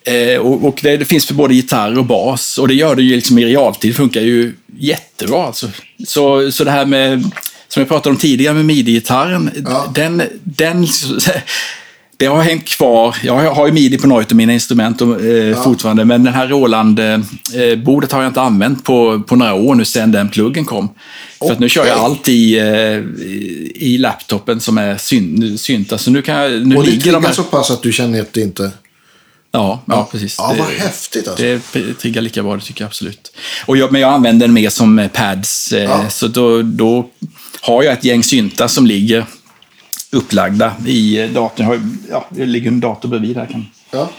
Eh, 0.07 0.39
och, 0.39 0.65
och 0.65 0.79
det, 0.83 0.97
det, 0.97 1.05
finns 1.05 1.25
för 1.25 1.33
både 1.33 1.53
gitarr 1.53 1.97
och 1.97 2.05
bas 2.05 2.57
och 2.57 2.67
det 2.67 2.73
gör 2.73 2.95
det 2.95 3.01
ju 3.01 3.15
liksom 3.15 3.39
i 3.39 3.45
realtid. 3.45 3.91
Det 3.91 3.95
funkar 3.95 4.21
ju 4.21 4.53
jättebra 4.79 5.45
alltså. 5.45 5.67
Så, 6.07 6.51
så 6.51 6.63
det 6.63 6.71
här 6.71 6.85
med, 6.85 7.31
som 7.67 7.81
jag 7.81 7.87
pratade 7.87 8.09
om 8.09 8.17
tidigare 8.17 8.53
med 8.53 8.65
midi-gitarren, 8.65 9.51
ja. 9.65 9.91
den, 9.95 10.23
den 10.43 10.87
det 12.17 12.25
har 12.25 12.41
hängt 12.41 12.65
kvar. 12.65 13.15
Jag 13.23 13.53
har 13.53 13.67
ju 13.67 13.73
midi 13.73 13.97
på 13.97 14.07
några 14.07 14.23
av 14.23 14.35
mina 14.35 14.53
instrument 14.53 15.01
och, 15.01 15.21
eh, 15.21 15.47
ja. 15.47 15.63
fortfarande, 15.63 16.05
men 16.05 16.23
den 16.23 16.33
här 16.33 16.47
Roland-bordet 16.47 18.11
har 18.11 18.21
jag 18.21 18.29
inte 18.29 18.41
använt 18.41 18.83
på, 18.83 19.23
på 19.27 19.35
några 19.35 19.53
år 19.53 19.75
nu 19.75 19.85
sedan 19.85 20.11
den 20.11 20.29
pluggen 20.29 20.65
kom. 20.65 20.89
Okay. 21.39 21.55
För 21.55 21.61
nu 21.61 21.69
kör 21.69 21.85
jag 21.85 21.97
allt 21.97 22.27
i, 22.27 22.59
eh, 22.59 22.97
i 23.83 23.97
laptopen 23.97 24.59
som 24.59 24.77
är 24.77 24.97
syn, 24.97 25.57
synta. 25.57 25.97
Så 25.97 26.11
nu 26.11 26.21
kan 26.21 26.35
jag, 26.35 26.67
nu 26.67 26.75
och 26.75 26.83
det 26.83 26.91
ligger 26.91 27.11
de 27.11 27.33
så 27.33 27.43
pass 27.43 27.71
att 27.71 27.83
du 27.83 27.91
känner 27.91 28.21
att 28.21 28.33
det 28.33 28.41
inte 28.41 28.71
Ja, 29.57 29.81
ja, 29.85 30.07
precis. 30.11 30.35
Ja, 30.37 30.55
vad 30.59 30.67
det, 30.67 30.79
häftigt 30.79 31.27
alltså. 31.27 31.43
Det 31.43 31.93
triggar 31.93 32.21
lika 32.21 32.43
bra, 32.43 32.55
det 32.55 32.61
tycker 32.61 32.81
jag 32.81 32.87
absolut. 32.87 33.31
Och 33.65 33.77
jag, 33.77 33.91
men 33.91 34.01
jag 34.01 34.13
använder 34.13 34.47
den 34.47 34.53
mer 34.53 34.69
som 34.69 34.99
eh, 34.99 35.07
pads. 35.07 35.73
Eh, 35.73 35.83
ja. 35.83 36.09
Så 36.09 36.27
då, 36.27 36.61
då 36.61 37.09
har 37.61 37.83
jag 37.83 37.93
ett 37.93 38.03
gäng 38.03 38.23
syntar 38.23 38.67
som 38.67 38.87
ligger 38.87 39.25
upplagda 40.11 40.73
i 40.85 41.19
eh, 41.19 41.29
datorn. 41.29 41.67
Jag 41.67 41.81
ja, 42.09 42.27
det 42.29 42.45
ligger 42.45 42.67
en 42.67 42.79
dator 42.79 43.09
bredvid 43.09 43.37
här. 43.37 43.45
Kan, 43.45 43.65
ja. 43.91 44.09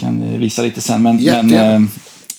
kan 0.00 0.38
visa 0.38 0.62
lite 0.62 0.80
sen. 0.80 1.02
Men, 1.02 1.24
men 1.24 1.88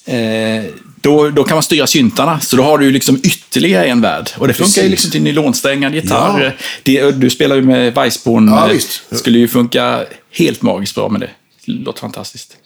eh, 0.06 0.64
då, 1.02 1.30
då 1.30 1.44
kan 1.44 1.56
man 1.56 1.64
styra 1.64 1.88
syntarna. 1.88 2.40
Så 2.40 2.56
då 2.56 2.64
har 2.64 2.78
du 2.78 2.92
liksom 2.92 3.20
ytterligare 3.24 3.86
en 3.86 4.02
värld. 4.02 4.30
Och 4.38 4.48
det 4.48 4.54
funkar 4.54 4.84
ju 4.84 4.90
liksom 4.90 5.12
till 5.12 5.22
nylonsträngar, 5.22 5.92
gitarr. 5.92 6.42
Ja. 6.44 6.52
Det, 6.84 7.12
du 7.12 7.30
spelar 7.30 7.56
ju 7.56 7.62
med 7.62 7.94
Weissborn. 7.94 8.48
Ja, 8.48 8.70
det 9.10 9.18
skulle 9.18 9.40
ju 9.40 9.48
funka 9.48 10.06
helt 10.32 10.62
magiskt 10.62 10.96
bra 10.96 11.10
med 11.10 11.22
det. 11.22 11.30
Låter 11.66 12.00
fantastiskt. 12.00 12.58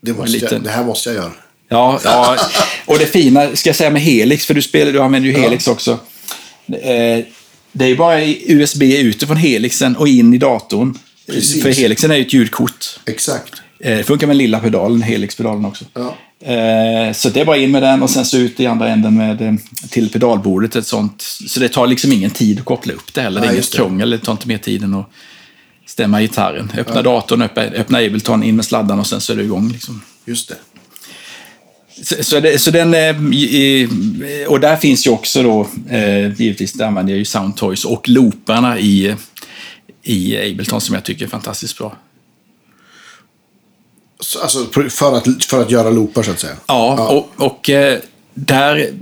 Det, 0.00 0.12
måste 0.12 0.32
liten... 0.32 0.48
jag, 0.52 0.62
det 0.62 0.70
här 0.70 0.84
måste 0.84 1.08
jag 1.08 1.16
göra. 1.16 1.32
Ja, 1.68 2.00
ja, 2.04 2.38
och 2.86 2.98
det 2.98 3.06
fina, 3.06 3.56
ska 3.56 3.68
jag 3.68 3.76
säga 3.76 3.90
med 3.90 4.02
Helix, 4.02 4.46
för 4.46 4.54
du, 4.54 4.62
spelar, 4.62 4.92
du 4.92 5.00
använder 5.00 5.30
ju 5.30 5.36
Helix 5.36 5.66
ja. 5.66 5.72
också. 5.72 5.90
Eh, 6.66 7.24
det 7.72 7.84
är 7.84 7.88
ju 7.88 7.96
bara 7.96 8.24
USB 8.24 8.82
utifrån 8.82 9.36
Helixen 9.36 9.96
och 9.96 10.08
in 10.08 10.34
i 10.34 10.38
datorn. 10.38 10.98
Precis. 11.26 11.62
För 11.62 11.72
Helixen 11.72 12.10
är 12.10 12.14
ju 12.14 12.22
ett 12.22 12.32
ljudkort. 12.32 13.00
Exakt. 13.06 13.54
Eh, 13.80 13.96
det 13.96 14.04
funkar 14.04 14.26
med 14.26 14.36
lilla 14.36 14.60
pedalen, 14.60 15.02
Helix-pedalen 15.02 15.64
också. 15.64 15.84
Ja. 15.94 16.16
Eh, 16.52 17.12
så 17.12 17.28
det 17.28 17.40
är 17.40 17.44
bara 17.44 17.56
in 17.56 17.70
med 17.70 17.82
den 17.82 18.02
och 18.02 18.10
sen 18.10 18.24
så 18.24 18.36
ut 18.36 18.60
i 18.60 18.66
andra 18.66 18.88
änden 18.88 19.16
med, 19.16 19.58
till 19.90 20.10
pedalbordet. 20.10 20.76
Ett 20.76 20.86
sånt. 20.86 21.22
Så 21.22 21.60
det 21.60 21.68
tar 21.68 21.86
liksom 21.86 22.12
ingen 22.12 22.30
tid 22.30 22.58
att 22.58 22.64
koppla 22.64 22.92
upp 22.92 23.14
det 23.14 23.20
heller. 23.20 23.40
Det 23.40 23.46
är 23.46 23.52
inget 23.52 23.74
krångel, 23.74 24.10
det 24.10 24.18
tar 24.18 24.32
inte 24.32 24.48
mer 24.48 24.58
tid 24.58 24.82
än 24.82 24.94
att 24.94 25.10
stämma 25.92 26.20
gitarren. 26.20 26.72
Öppna 26.78 26.96
ja. 26.96 27.02
datorn, 27.02 27.42
öppna, 27.42 27.62
öppna 27.62 27.98
Ableton, 27.98 28.42
in 28.42 28.56
med 28.56 28.64
sladdarna 28.64 29.00
och 29.00 29.06
sen 29.06 29.20
så 29.20 29.32
är 29.32 29.36
det 29.36 29.42
igång. 29.42 29.72
Liksom. 29.72 30.02
Just 30.24 30.48
det. 30.48 30.56
Så, 32.02 32.24
så, 32.24 32.40
det, 32.40 32.58
så 32.58 32.70
den, 32.70 32.94
eh, 32.94 34.48
och 34.48 34.60
där 34.60 34.76
finns 34.76 35.06
ju 35.06 35.10
också 35.10 35.42
då, 35.42 35.68
eh, 35.90 36.40
givetvis, 36.40 36.72
där 36.72 36.86
använder 36.86 37.12
jag 37.12 37.18
ju 37.18 37.24
Soundtoys 37.24 37.84
och 37.84 38.08
looparna 38.08 38.78
i, 38.78 39.16
i 40.02 40.50
Ableton 40.50 40.80
som 40.80 40.94
jag 40.94 41.04
tycker 41.04 41.24
är 41.24 41.28
fantastiskt 41.28 41.78
bra. 41.78 41.96
Alltså 44.42 44.66
för 44.90 45.16
att, 45.16 45.44
för 45.44 45.62
att 45.62 45.70
göra 45.70 45.90
loopar 45.90 46.22
så 46.22 46.30
att 46.30 46.40
säga? 46.40 46.56
Ja, 46.66 46.94
ja. 46.98 47.08
och, 47.08 47.46
och 47.46 47.70
eh, 47.70 47.98
där... 48.34 48.92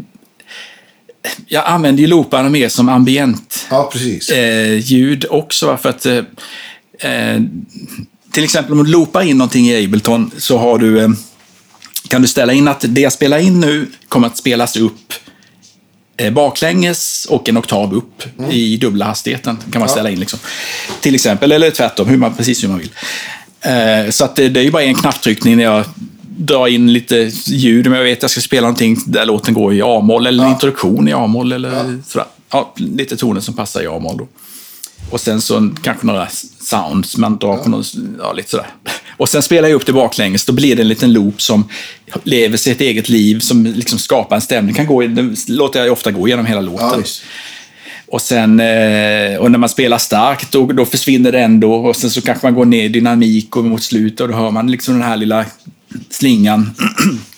Jag 1.47 1.67
använder 1.67 2.01
ju 2.01 2.07
looparna 2.07 2.49
mer 2.49 2.69
som 2.69 2.89
ambient 2.89 3.67
ja, 3.71 3.93
ljud 4.79 5.25
också. 5.31 5.77
För 5.77 5.89
att 5.89 6.07
eh, 7.01 7.41
till 8.33 8.45
exempel 8.45 8.73
om 8.73 8.85
du 8.85 8.91
loopar 8.91 9.23
in 9.23 9.39
någonting 9.39 9.69
i 9.69 9.85
Ableton 9.85 10.31
så 10.37 10.59
har 10.59 10.79
du, 10.79 11.01
eh, 11.01 11.09
kan 12.09 12.23
du 12.23 12.29
ställa 12.29 12.53
in 12.53 12.69
att 12.69 12.85
det 12.89 13.01
jag 13.01 13.13
spelar 13.13 13.39
in 13.39 13.61
nu 13.61 13.87
kommer 14.09 14.27
att 14.27 14.37
spelas 14.37 14.77
upp 14.77 15.13
eh, 16.17 16.33
baklänges 16.33 17.27
och 17.31 17.49
en 17.49 17.59
oktav 17.59 17.95
upp 17.95 18.23
mm. 18.39 18.51
i 18.51 18.77
dubbla 18.77 19.05
hastigheten. 19.05 19.57
kan 19.57 19.81
man 19.81 19.89
ja. 19.89 19.89
ställa 19.89 20.11
in. 20.11 20.21
Liksom. 20.21 20.39
Till 21.01 21.15
exempel, 21.15 21.53
eller 21.53 21.71
tvärtom, 21.71 22.09
hur 22.09 22.17
man, 22.17 22.35
precis 22.35 22.65
hur 22.65 22.69
man 22.69 22.79
vill. 22.79 22.91
Eh, 23.61 24.11
så 24.11 24.25
att 24.25 24.37
det, 24.37 24.49
det 24.49 24.61
är 24.61 24.65
ju 24.65 24.71
bara 24.71 24.83
en 24.83 24.95
knapptryckning 24.95 25.57
när 25.57 25.65
jag 25.65 25.85
drar 26.39 26.67
in 26.67 26.93
lite 26.93 27.31
ljud. 27.45 27.87
Om 27.87 27.93
jag 27.93 28.05
vet 28.05 28.19
att 28.19 28.23
jag 28.23 28.31
ska 28.31 28.41
spela 28.41 28.63
någonting 28.63 28.97
där 29.07 29.27
låten 29.27 29.55
går 29.55 29.75
i 29.75 29.83
A-moll 29.83 30.27
eller 30.27 30.43
ja. 30.43 30.49
en 30.49 30.55
introduktion 30.55 31.09
i 31.09 31.13
A-moll. 31.13 31.53
Eller 31.53 31.73
ja. 31.73 31.85
sådär. 32.07 32.27
Ja, 32.51 32.75
lite 32.77 33.17
toner 33.17 33.41
som 33.41 33.55
passar 33.55 33.83
i 33.83 33.87
A-moll. 33.87 34.27
Och 35.11 35.21
sen 35.21 35.41
så 35.41 35.71
kanske 35.83 36.07
några 36.07 36.29
sounds 36.61 37.17
man 37.17 37.39
drar 37.39 37.57
på 37.57 37.69
något, 37.71 37.93
ja, 38.19 38.33
lite 38.33 38.51
sådär. 38.51 38.67
Och 39.17 39.29
sen 39.29 39.43
spelar 39.43 39.69
jag 39.69 39.77
upp 39.77 39.87
det 39.87 39.93
baklänges, 39.93 40.45
då 40.45 40.53
blir 40.53 40.77
det 40.77 40.83
en 40.83 40.89
liten 40.89 41.13
loop 41.13 41.43
som 41.43 41.69
lever 42.25 42.57
sitt 42.57 42.81
eget 42.81 43.09
liv, 43.09 43.41
som 43.41 43.65
liksom 43.67 43.99
skapar 43.99 44.37
en 44.37 44.43
stämning. 44.43 44.75
Kan 44.75 44.87
gå, 44.87 45.01
den 45.01 45.37
låter 45.49 45.81
jag 45.85 45.93
ofta 45.93 46.11
gå 46.11 46.29
genom 46.29 46.47
hela 46.47 46.61
låten. 46.61 46.89
Ja, 46.91 47.03
och 48.11 48.23
sen, 48.23 48.61
eh, 48.61 49.37
och 49.37 49.51
när 49.51 49.59
man 49.59 49.69
spelar 49.69 49.99
starkt, 49.99 50.53
då, 50.53 50.67
då 50.67 50.85
försvinner 50.85 51.33
det 51.33 51.41
ändå. 51.41 51.75
Och 51.75 51.97
sen 51.97 52.11
så 52.11 52.21
kanske 52.21 52.47
man 52.47 52.55
går 52.55 52.65
ner 52.65 52.85
i 52.85 52.89
dynamik 52.89 53.57
och 53.57 53.65
mot 53.65 53.83
slutet 53.83 54.21
och 54.21 54.29
då 54.29 54.35
hör 54.35 54.51
man 54.51 54.71
liksom 54.71 54.95
den 54.95 55.03
här 55.03 55.17
lilla 55.17 55.45
slingan 56.11 56.71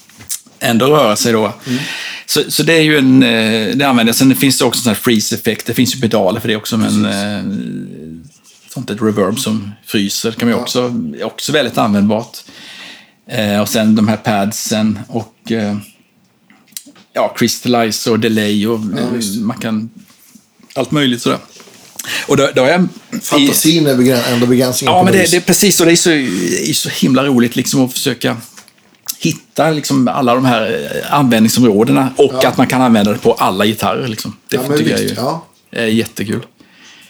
ändå 0.63 0.87
röra 0.87 1.17
sig 1.17 1.33
då. 1.33 1.53
Mm. 1.67 1.79
Så, 2.27 2.51
så 2.51 2.63
det 2.63 2.73
är 2.73 2.83
ju 2.83 2.99
en, 2.99 3.23
eh, 3.23 3.77
det 3.77 3.85
använder 3.85 4.09
jag. 4.09 4.17
Sen 4.17 4.37
finns 4.37 4.59
det 4.59 4.65
också 4.65 4.81
sån 4.81 4.91
här 4.91 5.01
freeze-effekt. 5.01 5.67
Det 5.67 5.75
finns 5.75 5.97
ju 5.97 6.01
pedaler 6.01 6.41
för 6.41 6.49
det 6.49 6.57
också, 6.57 6.77
men 6.77 7.05
eh, 7.05 7.45
sånt 8.69 8.91
ett 8.91 9.03
reverb 9.03 9.39
som 9.39 9.71
fryser 9.87 10.33
kan 10.33 10.49
man 10.49 10.57
ju 10.57 10.63
också, 10.63 10.95
ja. 11.19 11.27
också 11.27 11.53
väldigt 11.53 11.79
användbart. 11.79 12.39
Eh, 13.31 13.61
och 13.61 13.69
sen 13.69 13.95
de 13.95 14.09
här 14.09 14.17
padsen 14.17 14.99
och 15.09 15.53
ja, 17.13 17.35
crystallize 17.37 18.11
och 18.11 18.21
delay 18.21 18.67
och 18.67 18.81
ja, 18.97 19.41
man 19.41 19.59
kan 19.59 19.91
allt 20.75 20.91
möjligt 20.91 21.23
sådär. 21.23 21.39
Och 22.27 22.37
då, 22.37 22.51
då 22.55 22.65
är 22.65 22.89
Fantasin 23.23 23.87
är 23.87 24.33
ändå 24.33 24.47
begränsningen. 24.47 24.97
Ja, 24.97 25.03
men 25.03 25.13
det, 25.13 25.31
det, 25.31 25.37
är 25.37 25.41
precis 25.41 25.77
så. 25.77 25.85
Det 25.85 25.93
är 25.93 25.97
så, 25.97 26.11
är 26.11 26.73
så 26.73 26.89
himla 26.89 27.25
roligt 27.25 27.57
liksom 27.57 27.85
att 27.85 27.93
försöka 27.93 28.37
hitta 29.25 29.71
liksom 29.71 30.09
alla 30.09 30.35
de 30.35 30.45
här 30.45 30.91
eh, 30.95 31.15
användningsområdena 31.15 32.11
och 32.17 32.33
ja. 32.43 32.49
att 32.49 32.57
man 32.57 32.67
kan 32.67 32.83
använda 32.83 33.13
det 33.13 33.19
på 33.19 33.33
alla 33.33 33.67
gitarrer. 33.67 34.09
Liksom. 34.09 34.37
Det 34.49 34.57
ja, 34.57 34.77
tycker 34.77 34.99
visst, 34.99 35.17
jag 35.17 35.41
är, 35.71 35.83
ja. 35.83 35.89
jättekul. 35.89 36.47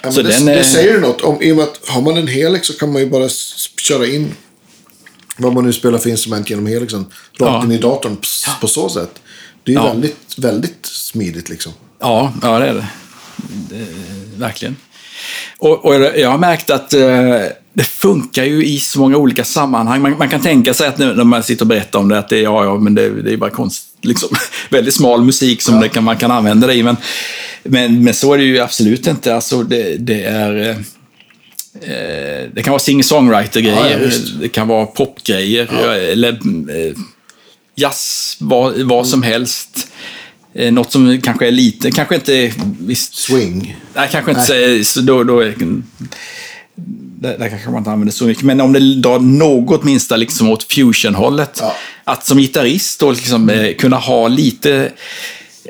Ja, 0.02 0.12
så 0.12 0.22
det, 0.22 0.28
den, 0.28 0.46
det 0.46 0.64
säger 0.64 0.94
du 0.94 1.00
något. 1.00 1.20
Om, 1.20 1.42
I 1.42 1.52
och 1.52 1.56
med 1.56 1.64
att 1.64 1.88
har 1.88 2.02
man 2.02 2.16
en 2.16 2.28
Helix 2.28 2.66
så 2.66 2.72
kan 2.72 2.92
man 2.92 3.02
ju 3.02 3.10
bara 3.10 3.28
köra 3.80 4.06
in 4.06 4.34
vad 5.36 5.52
man 5.52 5.64
nu 5.64 5.72
spelar 5.72 5.98
för 5.98 6.10
instrument 6.10 6.50
genom 6.50 6.66
Helixen. 6.66 7.06
Rakt 7.38 7.64
in 7.64 7.72
i 7.72 7.78
datorn 7.78 8.16
på, 8.16 8.60
på 8.60 8.68
så 8.68 8.88
sätt. 8.88 9.22
Det 9.64 9.74
är 9.74 9.76
ju 9.76 9.82
väldigt, 9.82 10.38
väldigt 10.38 10.86
smidigt 10.86 11.48
liksom. 11.48 11.72
Ja, 12.00 12.32
ja 12.42 12.58
det 12.58 12.66
är 12.66 12.74
det. 12.74 12.86
det, 13.70 13.86
verkligen. 14.36 14.76
Och, 15.58 15.84
och, 15.84 15.94
jag 15.94 16.30
har 16.30 16.38
märkt 16.38 16.70
att 16.70 16.94
eh, 16.94 17.40
det 17.74 17.84
funkar 17.84 18.44
ju 18.44 18.64
i 18.64 18.80
så 18.80 18.98
många 18.98 19.16
olika 19.16 19.44
sammanhang. 19.44 20.02
Man, 20.02 20.18
man, 20.18 20.28
kan 20.28 20.40
tänka 20.40 20.74
sig 20.74 20.88
att 20.88 20.98
när 20.98 21.24
man 21.24 21.42
sitter 21.42 21.62
och 21.62 21.66
berättar 21.66 21.98
om 21.98 22.08
det, 22.08 22.18
att 22.18 22.28
det 22.28 22.38
är, 22.38 22.42
ja, 22.42 22.64
ja, 22.64 22.78
men 22.78 22.94
det, 22.94 23.22
det 23.22 23.32
är 23.32 23.36
bara 23.36 23.50
konst, 23.50 23.84
liksom, 24.02 24.28
väldigt 24.70 24.94
smal 24.94 25.24
musik 25.24 25.62
som 25.62 25.82
ja. 25.82 25.88
kan, 25.88 26.04
man 26.04 26.16
kan 26.16 26.30
använda 26.30 26.66
det 26.66 26.74
i. 26.74 26.82
Men, 26.82 26.96
men, 27.62 28.04
men 28.04 28.14
så 28.14 28.34
är 28.34 28.38
det 28.38 28.44
ju 28.44 28.60
absolut 28.60 29.06
inte. 29.06 29.34
Alltså, 29.34 29.62
det, 29.62 29.96
det 29.96 30.24
är... 30.24 30.76
Eh, 31.80 32.50
det 32.54 32.62
kan 32.62 32.70
vara 32.70 32.80
singer-songwriter-grejer, 32.80 34.00
ja, 34.00 34.38
det 34.40 34.48
kan 34.48 34.68
vara 34.68 34.86
popgrejer, 34.86 35.68
ja. 35.72 35.94
eller 35.94 36.32
eh, 36.32 36.96
jazz, 37.74 38.36
vad, 38.40 38.80
vad 38.80 39.06
som 39.06 39.22
helst. 39.22 39.88
Eh, 40.54 40.72
något 40.72 40.92
som 40.92 41.20
kanske 41.20 41.46
är 41.46 41.50
lite, 41.50 41.90
kanske 41.90 42.14
inte... 42.14 42.52
Visst, 42.80 43.14
Swing? 43.14 43.76
Nej, 43.94 44.08
kanske 44.12 44.30
inte 44.30 44.54
nej. 44.54 44.84
så 44.84 45.00
då, 45.00 45.24
då 45.24 45.40
där, 47.22 47.38
där 47.38 47.48
kanske 47.48 47.70
man 47.70 47.78
inte 47.78 47.90
använder 47.90 48.12
så 48.12 48.24
mycket. 48.24 48.44
Men 48.44 48.60
om 48.60 48.72
det 48.72 48.94
drar 48.94 49.18
något 49.18 49.84
minsta 49.84 50.16
liksom 50.16 50.50
åt 50.50 50.62
fusion-hållet. 50.62 51.58
Ja. 51.60 51.76
Att 52.04 52.26
som 52.26 52.38
gitarrist 52.38 53.00
då 53.00 53.10
liksom, 53.10 53.48
mm. 53.48 53.74
kunna 53.74 53.96
ha 53.96 54.28
lite 54.28 54.92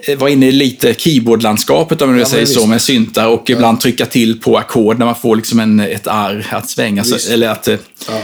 eh, 0.06 0.18
vara 0.18 0.30
inne 0.30 0.46
i 0.46 0.52
lite 0.52 0.94
keyboardlandskapet 0.94 2.02
om 2.02 2.10
man 2.10 2.18
ja, 2.18 2.26
säger 2.26 2.46
så, 2.46 2.66
med 2.66 2.82
syntar 2.82 3.28
och 3.28 3.42
ja. 3.46 3.54
ibland 3.54 3.80
trycka 3.80 4.06
till 4.06 4.40
på 4.40 4.58
ackord 4.58 4.98
när 4.98 5.06
man 5.06 5.14
får 5.14 5.36
liksom 5.36 5.60
en, 5.60 5.80
ett 5.80 6.06
arr 6.06 6.46
att 6.50 6.70
svänga, 6.70 7.04
så, 7.04 7.32
eller 7.32 7.48
att 7.48 7.68
ja. 8.08 8.20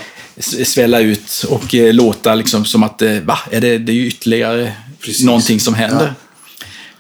svälla 0.64 1.00
ut 1.00 1.47
och 1.49 1.75
låta 1.75 2.35
liksom 2.35 2.64
som 2.64 2.83
att, 2.83 3.02
va, 3.25 3.38
är 3.50 3.61
det, 3.61 3.78
det 3.78 3.92
är 3.92 3.95
ju 3.97 4.07
ytterligare 4.07 4.73
Precis. 5.00 5.25
någonting 5.25 5.61
som 5.61 5.75
händer. 5.75 6.14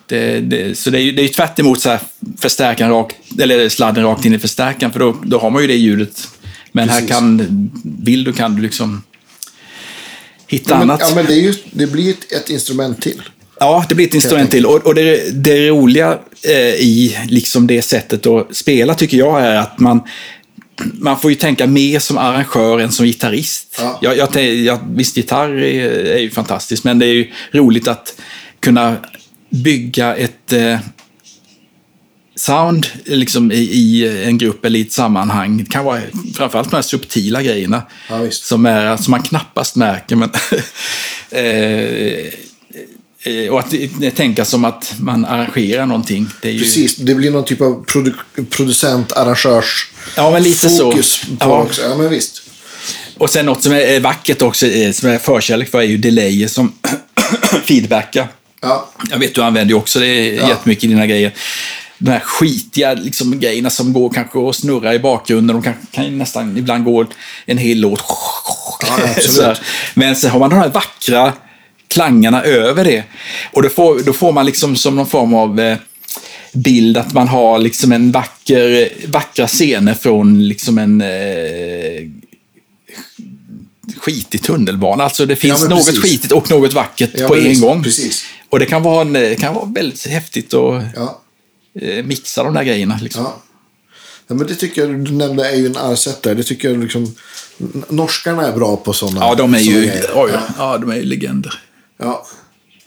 Det, 0.08 0.40
det, 0.40 0.78
så 0.78 0.90
det 0.90 0.98
är 0.98 1.02
ju 1.02 1.12
det 1.12 1.22
är 1.22 1.28
tvärt 1.28 1.58
emot 1.58 1.80
så 1.80 1.88
här 1.88 2.00
förstärkaren 2.38 2.90
rakt, 2.90 3.16
eller 3.40 3.68
sladden 3.68 4.04
rakt 4.04 4.24
in 4.24 4.34
i 4.34 4.38
förstärkaren, 4.38 4.92
för 4.92 5.00
då, 5.00 5.16
då 5.22 5.38
har 5.38 5.50
man 5.50 5.62
ju 5.62 5.68
det 5.68 5.76
ljudet. 5.76 6.28
Men 6.72 6.88
Precis. 6.88 7.02
här 7.02 7.08
kan, 7.08 7.70
vill 8.02 8.24
du 8.24 8.32
kan 8.32 8.56
du 8.56 8.62
liksom 8.62 9.02
hitta 10.46 10.70
ja, 10.70 10.78
men, 10.78 10.90
annat. 10.90 11.00
Ja, 11.08 11.14
men 11.14 11.26
det, 11.26 11.34
ju, 11.34 11.54
det 11.70 11.86
blir 11.86 12.10
ett, 12.10 12.32
ett 12.32 12.50
instrument 12.50 13.02
till. 13.02 13.22
Ja, 13.60 13.84
det 13.88 13.94
blir 13.94 14.06
ett 14.06 14.14
instrument 14.14 14.50
till. 14.50 14.66
Och, 14.66 14.86
och 14.86 14.94
det, 14.94 15.30
det 15.44 15.68
roliga 15.68 16.18
eh, 16.42 16.74
i 16.74 17.18
liksom 17.28 17.66
det 17.66 17.82
sättet 17.82 18.26
att 18.26 18.56
spela 18.56 18.94
tycker 18.94 19.16
jag 19.16 19.40
är 19.40 19.56
att 19.56 19.78
man, 19.78 20.00
man 20.92 21.20
får 21.20 21.30
ju 21.30 21.34
tänka 21.34 21.66
mer 21.66 21.98
som 21.98 22.18
arrangör 22.18 22.78
än 22.78 22.92
som 22.92 23.06
gitarrist. 23.06 23.76
Ja. 23.80 23.98
Jag, 24.02 24.16
jag, 24.16 24.54
jag, 24.54 24.78
visst, 24.94 25.16
gitarr 25.16 25.62
är, 25.62 25.90
är 25.90 26.18
ju 26.18 26.30
fantastiskt, 26.30 26.84
men 26.84 26.98
det 26.98 27.06
är 27.06 27.14
ju 27.14 27.32
roligt 27.52 27.88
att 27.88 28.20
kunna 28.60 28.96
bygga 29.50 30.16
ett 30.16 30.52
eh, 30.52 30.78
sound 32.38 32.86
liksom, 33.04 33.52
i, 33.52 33.54
i, 33.54 34.24
en 34.24 34.38
grupp 34.38 34.64
eller 34.64 34.78
i 34.78 34.82
ett 34.82 34.92
sammanhang. 34.92 35.58
Det 35.58 35.70
kan 35.70 35.84
vara 35.84 36.00
framförallt 36.34 36.70
de 36.70 36.76
här 36.76 36.82
subtila 36.82 37.42
grejerna. 37.42 37.82
Ja, 38.08 38.30
som, 38.30 38.66
är, 38.66 38.96
som 38.96 39.10
man 39.10 39.22
knappast 39.22 39.76
märker. 39.76 40.16
Men 40.16 40.30
eh, 41.30 42.26
eh, 43.34 43.50
och 43.50 43.60
att 43.60 43.74
tänka 44.16 44.44
som 44.44 44.64
att 44.64 44.94
man 45.00 45.24
arrangerar 45.24 45.86
någonting. 45.86 46.28
Det 46.42 46.50
ju... 46.50 46.58
Precis, 46.58 46.96
det 46.96 47.14
blir 47.14 47.30
någon 47.30 47.44
typ 47.44 47.60
av 47.60 47.84
produ 47.84 48.12
producent, 48.50 49.12
arrangörs 49.12 49.90
ja, 50.16 50.30
men 50.30 50.42
lite 50.42 50.68
fokus 50.68 51.06
så. 51.06 51.26
på 51.26 51.36
ja. 51.40 51.62
också. 51.62 51.82
Ja, 51.82 51.96
men 51.96 52.10
visst. 52.10 52.42
Och 53.18 53.30
sen 53.30 53.46
något 53.46 53.62
som 53.62 53.72
är 53.72 54.00
vackert 54.00 54.42
också, 54.42 54.66
som 54.92 55.08
är 55.08 55.18
förkärlek 55.18 55.70
för, 55.70 55.78
är 55.78 55.82
ju 55.82 55.96
delayer 55.96 56.48
som 56.48 56.72
feedbackar. 57.64 58.28
Ja. 58.60 58.88
Jag 59.10 59.18
vet, 59.18 59.34
du 59.34 59.42
använder 59.42 59.74
ju 59.74 59.78
också 59.78 59.98
det 59.98 60.34
ja. 60.34 60.48
jättemycket 60.48 60.84
i 60.84 60.86
dina 60.86 61.06
grejer. 61.06 61.32
De 61.98 62.10
här 62.10 62.20
skitiga 62.20 62.94
liksom, 62.94 63.40
grejerna 63.40 63.70
som 63.70 63.92
går 63.92 64.10
kanske 64.10 64.38
och 64.38 64.56
snurrar 64.56 64.92
i 64.92 64.98
bakgrunden. 64.98 65.56
De 65.56 65.62
kan, 65.62 65.74
kan 65.90 66.18
nästan 66.18 66.56
ibland 66.56 66.84
gå 66.84 67.06
en 67.46 67.58
hel 67.58 67.80
låt. 67.80 68.04
Ja, 68.80 69.22
så 69.22 69.54
Men 69.94 70.16
sen 70.16 70.30
har 70.30 70.38
man 70.38 70.50
de 70.50 70.56
här 70.56 70.68
vackra 70.68 71.32
klangarna 71.88 72.42
över 72.42 72.84
det. 72.84 73.04
Och 73.52 73.62
då 73.62 73.68
får, 73.68 74.00
då 74.00 74.12
får 74.12 74.32
man 74.32 74.46
liksom 74.46 74.76
som 74.76 74.96
någon 74.96 75.06
form 75.06 75.34
av 75.34 75.60
eh, 75.60 75.78
bild 76.52 76.96
att 76.96 77.12
man 77.12 77.28
har 77.28 77.58
liksom 77.58 77.92
en 77.92 78.12
vacker, 78.12 78.88
vackra 79.06 79.46
scener 79.46 79.94
från 79.94 80.48
liksom 80.48 80.78
en 80.78 81.00
eh, 81.00 82.08
skitig 83.96 84.42
tunnelbana. 84.42 85.04
Alltså 85.04 85.26
det 85.26 85.36
finns 85.36 85.62
ja, 85.62 85.68
något 85.68 85.86
precis. 85.86 86.02
skitigt 86.02 86.32
och 86.32 86.50
något 86.50 86.72
vackert 86.72 87.10
ja, 87.14 87.28
på 87.28 87.36
en 87.36 87.60
gång. 87.60 87.82
Precis. 87.82 88.24
Och 88.50 88.58
det 88.58 88.66
kan 88.66 88.82
vara, 88.82 89.00
en, 89.00 89.12
det 89.12 89.40
kan 89.40 89.54
vara 89.54 89.64
väldigt 89.64 90.06
häftigt 90.06 90.54
att 90.54 90.82
ja. 90.96 91.20
Eh, 91.80 92.04
mixa 92.04 92.42
de 92.42 92.54
där 92.54 92.64
grejerna. 92.64 92.98
Liksom. 93.02 93.24
Ja. 93.24 93.42
ja. 94.26 94.34
men 94.34 94.46
det 94.46 94.54
tycker 94.54 94.86
jag, 94.86 95.04
du 95.04 95.12
nämnde 95.12 95.48
Eivind 95.48 95.76
Arset 95.76 96.22
där. 96.22 96.34
Det 96.34 96.42
tycker 96.42 96.70
jag 96.70 96.78
liksom, 96.78 97.14
norskarna 97.88 98.46
är 98.46 98.52
bra 98.52 98.76
på 98.76 98.92
sådana 98.92 99.20
Ja, 99.20 99.34
de 99.34 99.54
är 99.54 99.58
ju, 99.58 99.90
oj, 100.14 100.30
ja. 100.58 100.78
de 100.78 100.90
är 100.90 100.96
ju 100.96 101.02
legender. 101.02 101.62
Ja. 101.98 102.26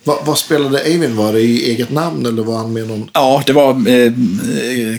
Va, 0.04 0.20
vad 0.26 0.38
spelade 0.38 0.80
Eivind? 0.80 1.16
Var 1.16 1.34
det 1.34 1.42
i 1.42 1.72
eget 1.72 1.92
namn 1.92 2.26
eller 2.26 2.44
var 2.44 2.58
han 2.58 2.74
med 2.74 2.88
någon? 2.88 3.10
Ja, 3.14 3.44
det 3.46 3.54
var 3.54 3.70
eh, 3.70 4.12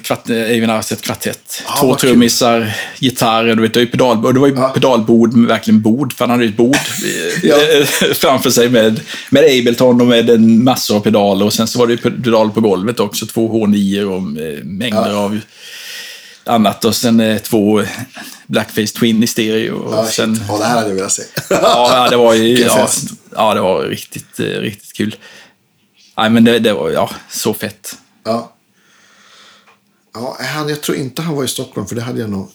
kvart, 0.02 0.30
Eivind 0.30 0.72
Arset 0.72 1.02
kvartett. 1.02 1.62
Ah, 1.66 1.80
Två 1.80 1.94
trummisar, 1.94 2.76
gitarr, 2.98 3.44
du 3.44 3.62
vet, 3.62 3.76
ju 3.76 3.86
pedalbord. 3.86 4.34
Det 4.34 4.40
var 4.40 4.48
ju 4.48 4.58
ah. 4.58 4.68
pedalbord 4.68 5.32
med 5.32 5.48
verkligen 5.48 5.82
bord, 5.82 6.12
för 6.12 6.24
han 6.24 6.30
hade 6.30 6.44
ju 6.44 6.50
ett 6.50 6.56
bord 6.56 6.76
eh, 7.44 7.84
framför 8.14 8.50
sig 8.50 8.68
med, 8.68 9.00
med 9.30 9.44
Ableton 9.44 10.00
och 10.00 10.06
med 10.06 10.30
en 10.30 10.64
massor 10.64 10.96
av 10.96 11.00
pedaler. 11.00 11.46
Och 11.46 11.52
sen 11.52 11.68
så 11.68 11.78
var 11.78 11.86
det 11.86 11.92
ju 11.92 11.98
pedal 11.98 12.50
på 12.50 12.60
golvet 12.60 13.00
också, 13.00 13.26
två 13.26 13.66
H9 13.66 14.02
och 14.02 14.42
eh, 14.42 14.64
mängder 14.64 15.14
ah. 15.14 15.24
av 15.24 15.40
annat. 16.44 16.84
Och 16.84 16.96
sen 16.96 17.20
eh, 17.20 17.38
två 17.38 17.82
Blackface 18.46 18.98
Twin 18.98 19.22
i 19.22 19.26
stereo. 19.26 19.74
Och 19.74 19.94
ja, 19.94 20.06
sen, 20.06 20.40
ja, 20.48 20.58
det 20.58 20.64
här 20.64 20.74
hade 20.74 20.88
jag 20.88 20.94
velat 20.94 21.12
se. 21.12 21.22
ja, 21.50 22.06
det 22.10 22.16
var 22.16 22.34
ju, 22.34 22.58
ja, 22.60 22.88
ja, 23.34 23.54
det 23.54 23.60
var 23.60 23.82
riktigt, 23.82 24.40
eh, 24.40 24.44
riktigt 24.44 24.92
kul. 24.92 25.16
Nej, 26.16 26.30
men 26.30 26.44
det, 26.44 26.58
det 26.58 26.72
var 26.72 26.90
ja, 26.90 27.10
så 27.30 27.54
fett. 27.54 27.98
Ja. 28.24 28.52
Ja, 30.14 30.36
han, 30.40 30.68
jag 30.68 30.80
tror 30.80 30.96
inte 30.96 31.22
han 31.22 31.36
var 31.36 31.44
i 31.44 31.48
Stockholm, 31.48 31.86
för 31.86 31.94
det 31.94 32.02
hade 32.02 32.20
jag 32.20 32.30
nog 32.30 32.50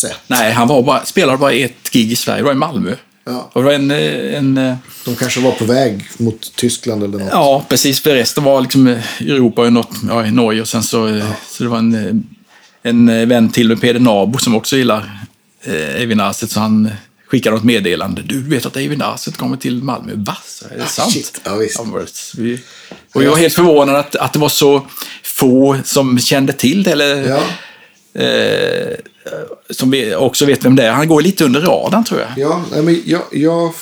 sett. 0.00 0.20
Nej, 0.26 0.52
han 0.52 0.68
var 0.68 0.82
bara, 0.82 1.04
spelade 1.04 1.38
bara 1.38 1.52
ett 1.52 1.90
gig 1.90 2.12
i 2.12 2.16
Sverige. 2.16 2.40
Det 2.40 2.44
var 2.44 2.52
i 2.52 2.54
Malmö. 2.54 2.96
Ja. 3.24 3.50
Och 3.52 3.62
det 3.62 3.66
var 3.66 3.72
en, 3.72 3.90
eh, 3.90 4.38
en, 4.38 4.58
eh, 4.58 4.76
De 5.04 5.16
kanske 5.16 5.40
var 5.40 5.52
på 5.52 5.64
väg 5.64 6.08
mot 6.18 6.56
Tyskland 6.56 7.02
eller 7.04 7.18
något. 7.18 7.28
Ja, 7.32 7.64
precis. 7.68 8.00
För 8.00 8.14
resten 8.14 8.44
var 8.44 8.60
liksom 8.60 8.86
Europa 9.20 9.62
och 9.62 9.72
något, 9.72 9.90
ja, 10.08 10.30
Norge. 10.30 10.60
Och 10.60 10.68
sen 10.68 10.82
så, 10.82 11.08
ja. 11.08 11.34
så 11.48 11.62
det 11.62 11.68
var 11.68 11.78
en 11.78 12.26
en 12.86 13.28
vän 13.28 13.50
till 13.50 13.68
med 13.68 13.80
Peder 13.80 14.00
Nabo 14.00 14.38
som 14.38 14.54
också 14.54 14.76
gillar 14.76 15.26
eh, 15.62 15.96
Eivind 15.96 16.20
Arset, 16.20 16.50
så 16.50 16.60
han 16.60 16.90
skickade 17.26 17.56
något 17.56 17.64
meddelande. 17.64 18.22
Du 18.22 18.42
vet 18.42 18.66
att 18.66 18.76
Eivind 18.76 19.02
Arset 19.02 19.36
kommer 19.36 19.56
till 19.56 19.82
Malmö. 19.82 20.12
Va? 20.16 20.36
Är 20.70 20.76
det 20.76 20.84
ah, 20.84 20.86
sant? 20.86 21.12
Shit. 21.12 21.40
Ja, 21.44 21.56
visst. 21.56 22.34
vi, 22.34 22.60
och 23.12 23.24
jag 23.24 23.30
var 23.30 23.38
helt 23.38 23.54
förvånad 23.54 23.96
att, 23.96 24.16
att 24.16 24.32
det 24.32 24.38
var 24.38 24.48
så 24.48 24.86
få 25.22 25.78
som 25.84 26.18
kände 26.18 26.52
till 26.52 26.82
det. 26.82 26.92
Eller, 26.92 27.28
ja. 27.28 27.42
eh, 28.22 28.96
som 29.70 29.90
vi 29.90 30.14
också 30.14 30.46
vet 30.46 30.64
vem 30.64 30.76
det 30.76 30.82
är. 30.82 30.92
Han 30.92 31.08
går 31.08 31.22
lite 31.22 31.44
under 31.44 31.60
radarn 31.60 32.04
tror 32.04 32.20
jag. 32.20 32.30
Ja, 32.36 32.64
men 32.82 33.02
jag... 33.04 33.22
jag 33.32 33.74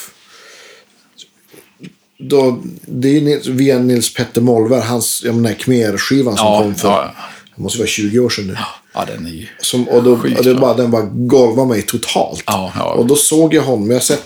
då, 2.25 2.63
det 2.87 3.09
är 3.09 3.51
via 3.51 3.79
Nils 3.79 4.15
Petter 4.15 4.41
Molver, 4.41 4.81
hans 4.81 5.25
Khmer-skivan 5.59 6.37
som 6.37 6.47
ja, 6.47 6.63
kom 6.63 6.75
för, 6.75 6.89
ja. 6.89 7.15
det 7.57 7.63
måste 7.63 7.79
vara 7.79 7.89
20 7.89 8.19
år 8.19 8.29
sedan 8.29 8.47
nu. 8.47 8.53
Ja. 8.59 8.82
Ja, 8.95 9.05
den 9.05 9.27
är 9.27 9.31
ju 9.31 9.47
Som, 9.61 9.89
och 9.89 10.03
då, 10.03 10.13
och 10.13 10.45
det 10.45 10.55
bara, 10.55 10.75
Den 10.75 10.91
bara 10.91 11.09
golvade 11.13 11.69
mig 11.69 11.83
totalt. 11.83 12.43
Ja, 12.47 12.73
ja. 12.77 12.93
Och 12.93 13.07
då 13.07 13.17
såg 13.17 13.55
jag 13.55 13.63
honom. 13.63 13.91
Jag 13.91 14.03
sett, 14.03 14.25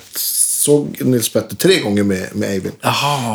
såg 0.67 0.99
Nils 1.01 1.29
Petter 1.29 1.57
tre 1.57 1.81
gånger 1.81 2.03
med, 2.03 2.37
med 2.37 2.51
Eivind. 2.51 2.75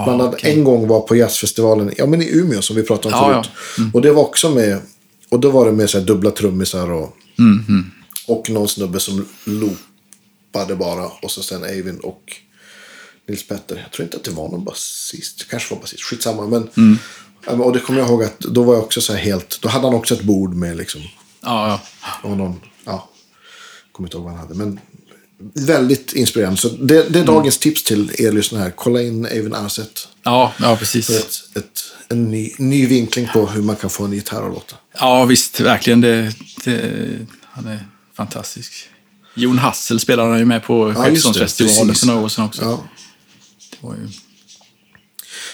Bland 0.03 0.21
annat 0.21 0.33
okay. 0.33 0.51
en 0.51 0.63
gång 0.63 0.87
var 0.87 1.01
på 1.01 1.15
jazzfestivalen 1.15 1.93
ja, 1.97 2.05
men 2.05 2.21
i 2.21 2.29
Umeå 2.31 2.61
som 2.61 2.75
vi 2.75 2.83
pratade 2.83 3.15
om 3.15 3.33
förut. 3.33 3.49
Mm. 3.77 3.91
Och 3.93 4.01
det 4.01 4.11
var 4.11 4.21
också 4.21 4.49
med, 4.49 4.79
och 5.29 5.39
då 5.39 5.49
var 5.49 5.65
det 5.65 5.71
med 5.71 5.89
så 5.89 5.99
här, 5.99 6.05
dubbla 6.05 6.31
trummisar 6.31 6.91
och, 6.91 7.17
mm, 7.39 7.65
mm. 7.69 7.91
och 8.27 8.49
någon 8.49 8.67
snubbe 8.67 8.99
som 8.99 9.27
loopade 9.43 10.75
bara. 10.75 11.05
Och 11.21 11.31
så 11.31 11.43
sen 11.43 11.63
Eivind 11.63 11.99
och 11.99 12.21
Nils 13.27 13.47
Petter. 13.47 13.79
Jag 13.83 13.91
tror 13.91 14.03
inte 14.03 14.17
att 14.17 14.23
det 14.23 14.31
var 14.31 14.49
någon 14.49 14.63
basist. 14.63 15.49
Kanske 15.49 15.73
var 15.75 15.81
basist. 15.81 16.03
Skitsamma. 16.03 16.47
Men, 16.47 16.69
mm. 16.77 17.61
Och 17.61 17.73
det 17.73 17.79
kommer 17.79 17.99
jag 17.99 18.09
ihåg 18.09 18.23
att 18.23 18.39
då 18.39 18.63
var 18.63 18.73
jag 18.73 18.83
också 18.83 19.01
så 19.01 19.13
här 19.13 19.19
helt. 19.19 19.61
Då 19.61 19.69
hade 19.69 19.85
han 19.85 19.95
också 19.95 20.13
ett 20.13 20.23
bord 20.23 20.53
med 20.53 20.77
liksom 20.77 21.01
Ja, 21.41 21.67
ja. 21.67 21.81
Och 22.29 22.37
någon, 22.37 22.61
ja, 22.85 23.09
kommer 23.91 24.07
inte 24.07 24.17
ihåg 24.17 24.23
vad 24.23 24.33
han 24.33 24.41
hade. 24.41 24.55
Men 24.55 24.79
väldigt 25.53 26.13
inspirerande. 26.13 26.57
Så 26.57 26.69
det, 26.69 26.85
det 26.87 26.99
är 26.99 27.05
mm. 27.05 27.25
dagens 27.25 27.55
mm. 27.57 27.61
tips 27.61 27.83
till 27.83 28.11
er 28.17 28.31
lyssnare. 28.31 28.71
Kolla 28.75 29.01
in 29.01 29.25
Eivind 29.25 29.55
Arset. 29.55 30.07
Ja, 30.23 30.53
ja 30.59 30.75
precis. 30.75 31.07
För 31.07 31.13
ett, 31.13 31.57
ett, 31.57 31.83
en 32.09 32.31
ny, 32.31 32.51
ny 32.57 32.87
vinkling 32.87 33.27
på 33.33 33.47
hur 33.47 33.61
man 33.61 33.75
kan 33.75 33.89
få 33.89 34.05
en 34.05 34.13
gitarr 34.13 34.47
att 34.47 34.53
låta. 34.53 34.75
Ja, 34.99 35.25
visst. 35.25 35.59
Verkligen. 35.59 36.01
Det, 36.01 36.35
det, 36.63 36.91
han 37.43 37.67
är 37.67 37.87
fantastisk. 38.13 38.73
Jon 39.35 39.57
Hassel 39.57 39.99
spelade 39.99 40.29
han 40.29 40.39
ju 40.39 40.45
med 40.45 40.63
på 40.63 40.93
ja, 40.95 41.03
Skeppsholmsfestivalen 41.03 41.95
för 41.95 42.07
några 42.07 42.19
år 42.21 42.29
sedan 42.29 42.45
också. 42.45 42.61
Ja. 42.61 42.83
Det 43.69 43.87
var 43.87 43.95
ju... 43.95 44.09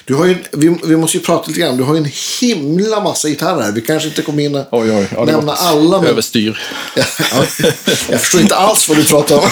Du 0.08 0.16
har 0.16 0.26
ju, 0.26 0.38
vi, 0.52 0.78
vi 0.84 0.96
måste 0.96 1.18
ju 1.18 1.24
prata 1.24 1.48
lite 1.48 1.60
grann. 1.60 1.78
Du 1.78 1.84
har 1.84 1.94
ju 1.94 2.00
en 2.00 2.12
himla 2.42 3.00
massa 3.00 3.28
gitarrer. 3.28 3.72
Vi 3.72 3.82
kanske 3.82 4.10
inte 4.10 4.22
kommer 4.22 4.44
in 4.44 4.56
och 4.56 4.66
oj, 4.72 4.92
oj, 4.92 5.08
ja, 5.12 5.26
nämna 5.26 5.54
alla. 5.54 6.02
Men... 6.02 6.10
Överstyr. 6.10 6.60
ja, 6.96 7.04
jag 8.10 8.22
förstår 8.22 8.42
inte 8.42 8.56
alls 8.56 8.90
vad 8.90 8.98
du 8.98 9.04
pratar 9.04 9.38
om. 9.38 9.50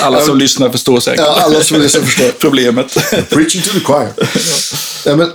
alla 0.02 0.20
som 0.20 0.38
lyssnar 0.38 0.70
förstår 0.70 1.00
säkert. 1.00 1.24
Ja, 1.24 1.42
alla 1.42 1.60
som 1.60 1.80
lyssnar 1.80 2.02
förstår. 2.02 2.28
Problemet. 2.28 2.94
Preaching 3.28 3.62
to 3.62 3.70
the 3.72 3.80
choir. 3.80 4.08
ja, 5.04 5.16
men, 5.16 5.30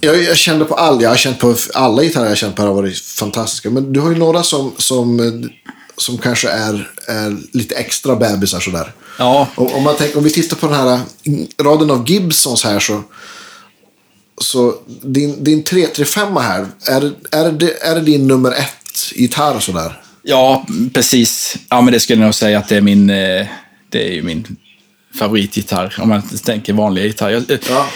jag, 0.00 0.22
jag 0.22 0.36
kände 0.36 0.64
på 0.64 0.74
all, 0.74 1.02
jag 1.02 1.10
har 1.10 1.16
känt 1.16 1.38
på 1.38 1.56
alla 1.74 2.02
gitarrer 2.02 2.24
jag 2.24 2.30
har 2.30 2.36
känt 2.36 2.56
på 2.56 2.62
har 2.62 2.74
varit 2.74 2.98
fantastiska. 2.98 3.70
Men 3.70 3.92
du 3.92 4.00
har 4.00 4.10
ju 4.10 4.16
några 4.18 4.42
som, 4.42 4.72
som, 4.78 5.20
som 5.98 6.18
kanske 6.18 6.48
är, 6.48 6.90
är 7.06 7.36
lite 7.52 7.74
extra 7.74 8.16
bebisar 8.16 8.60
sådär. 8.60 8.92
Ja. 9.18 9.48
Och, 9.54 9.76
om, 9.76 9.82
man 9.82 9.96
tänker, 9.96 10.18
om 10.18 10.24
vi 10.24 10.30
tittar 10.30 10.56
på 10.56 10.66
den 10.66 10.76
här 10.76 11.00
raden 11.62 11.90
av 11.90 12.10
Gibsons 12.10 12.64
här 12.64 12.78
så. 12.78 13.02
Så 14.40 14.74
din, 15.02 15.44
din 15.44 15.62
335 15.64 16.36
här, 16.36 16.66
är, 16.86 17.12
är, 17.30 17.52
det, 17.52 17.82
är 17.82 17.94
det 17.94 18.00
din 18.00 18.26
nummer 18.26 18.50
ett 18.50 19.12
gitarr 19.14 19.60
sådär? 19.60 20.00
Ja, 20.22 20.66
precis. 20.92 21.56
Ja, 21.68 21.80
men 21.80 21.92
det 21.92 22.00
skulle 22.00 22.20
jag 22.20 22.26
nog 22.26 22.34
säga 22.34 22.58
att 22.58 22.68
det 22.68 22.76
är 22.76 22.80
min, 22.80 23.10
eh, 23.10 23.46
det 23.88 24.08
är 24.08 24.12
ju 24.12 24.22
min 24.22 24.56
favoritgitarr. 25.14 25.96
Om 26.02 26.08
man 26.08 26.22
tänker 26.22 26.72
vanliga 26.72 27.04
gitarr. 27.04 27.44
ja 27.68 27.86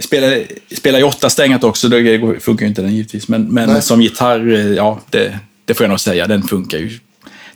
spelar, 0.00 0.44
spelar 0.76 0.98
ju 0.98 1.04
åtta 1.04 1.30
strängat 1.30 1.64
också, 1.64 1.88
då 1.88 1.96
funkar 2.40 2.64
ju 2.64 2.68
inte 2.68 2.82
den 2.82 2.94
givetvis. 2.94 3.28
Men, 3.28 3.42
men 3.42 3.82
som 3.82 4.02
gitarr, 4.02 4.48
ja, 4.76 5.00
det, 5.10 5.38
det 5.68 5.74
får 5.74 5.84
jag 5.84 5.88
nog 5.88 6.00
säga, 6.00 6.26
den 6.26 6.42
funkar 6.42 6.78
ju 6.78 6.98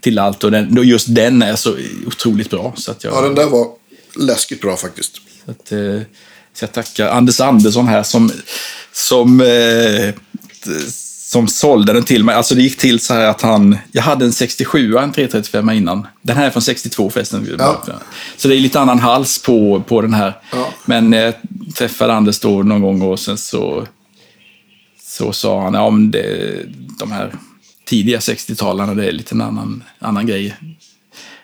till 0.00 0.18
allt. 0.18 0.44
Och 0.44 0.50
den, 0.50 0.78
just 0.82 1.14
den 1.14 1.42
är 1.42 1.56
så 1.56 1.76
otroligt 2.06 2.50
bra. 2.50 2.72
Så 2.76 2.90
att 2.90 3.04
jag, 3.04 3.14
ja, 3.14 3.20
den 3.20 3.34
där 3.34 3.46
var 3.46 3.66
läskigt 4.16 4.60
bra 4.60 4.76
faktiskt. 4.76 5.20
Så, 5.44 5.50
att, 5.50 5.72
eh, 5.72 6.00
så 6.54 6.64
jag 6.64 6.72
tackar 6.72 7.08
Anders 7.08 7.40
Andersson 7.40 7.86
här 7.86 8.02
som, 8.02 8.32
som 8.92 9.40
eh, 9.40 10.14
som 11.32 11.48
sålde 11.48 11.92
den 11.92 12.04
till 12.04 12.24
mig. 12.24 12.34
Alltså 12.34 12.54
det 12.54 12.62
gick 12.62 12.78
till 12.78 13.00
så 13.00 13.14
här 13.14 13.26
att 13.26 13.42
han, 13.42 13.78
jag 13.92 14.02
hade 14.02 14.24
en 14.24 14.32
67 14.32 14.96
en 14.96 15.12
335 15.12 15.70
innan. 15.70 16.06
Den 16.22 16.36
här 16.36 16.46
är 16.46 16.50
från 16.50 16.62
62 16.62 17.10
förresten. 17.10 17.56
Ja. 17.58 17.82
Så 18.36 18.48
det 18.48 18.56
är 18.56 18.60
lite 18.60 18.80
annan 18.80 18.98
hals 18.98 19.42
på, 19.42 19.82
på 19.88 20.02
den 20.02 20.14
här. 20.14 20.38
Ja. 20.52 20.68
Men 20.84 21.12
jag 21.12 21.34
träffade 21.74 22.12
Anders 22.12 22.40
då 22.40 22.62
någon 22.62 22.82
gång 22.82 23.02
och 23.02 23.20
sen 23.20 23.38
så, 23.38 23.86
så 25.02 25.32
sa 25.32 25.62
han, 25.62 25.74
ja 25.74 25.90
men 25.90 26.10
det, 26.10 26.58
de 26.98 27.12
här 27.12 27.32
tidiga 27.92 28.18
60-talarna, 28.18 28.94
det 28.94 29.08
är 29.08 29.12
lite 29.12 29.34
en 29.34 29.40
annan, 29.40 29.84
annan 29.98 30.26
grej 30.26 30.54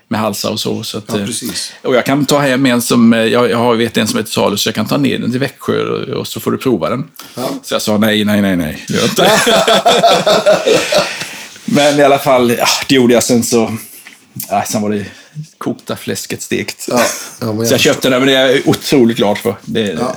med 0.09 0.21
halsar 0.21 0.51
och 0.51 0.61
så. 0.61 0.83
så 0.83 0.99
att, 0.99 1.05
ja, 1.09 1.15
precis. 1.15 1.73
Och 1.83 1.95
jag 1.95 2.07
kan 2.07 2.27
ta 2.27 2.39
hem 2.39 2.67
en 2.67 2.83
som, 2.83 3.13
eh, 3.13 3.21
jag, 3.21 3.51
jag 3.51 3.59
har 3.59 3.75
vet 3.75 3.97
en 3.97 4.07
som 4.07 4.19
heter 4.19 4.31
salu, 4.31 4.57
så 4.57 4.69
jag 4.69 4.75
kan 4.75 4.87
ta 4.87 4.97
ner 4.97 5.19
den 5.19 5.31
till 5.31 5.41
Växjö 5.41 5.83
och, 5.83 6.19
och 6.19 6.27
så 6.27 6.41
får 6.41 6.51
du 6.51 6.59
prova 6.59 6.91
den. 6.91 7.11
Ja. 7.35 7.51
Så 7.63 7.75
jag 7.75 7.83
sa 7.83 7.99
nej, 7.99 8.25
nej, 8.25 8.43
nej, 8.43 8.57
nej, 8.57 8.85
gör 8.89 9.05
inte. 9.05 9.31
Men 11.65 11.99
i 12.01 12.03
alla 12.03 12.19
fall, 12.19 12.51
ja, 12.51 12.67
det 12.89 12.95
gjorde 12.95 13.15
jag 13.15 13.23
sen 13.23 13.43
så, 13.43 13.77
ja, 14.49 14.65
sen 14.69 14.83
var 14.83 14.91
det 14.91 15.05
kokta 15.59 15.97
fläsket 15.97 16.43
stekt. 16.43 16.87
Ja, 16.89 17.05
så 17.41 17.75
jag 17.75 17.81
köpte 17.81 18.11
den, 18.11 18.19
men 18.21 18.29
det 18.29 18.35
är 18.35 18.49
jag 18.49 18.69
otroligt 18.69 19.17
glad 19.17 19.39
för. 19.39 19.57
Det, 19.63 19.81
ja. 19.81 20.17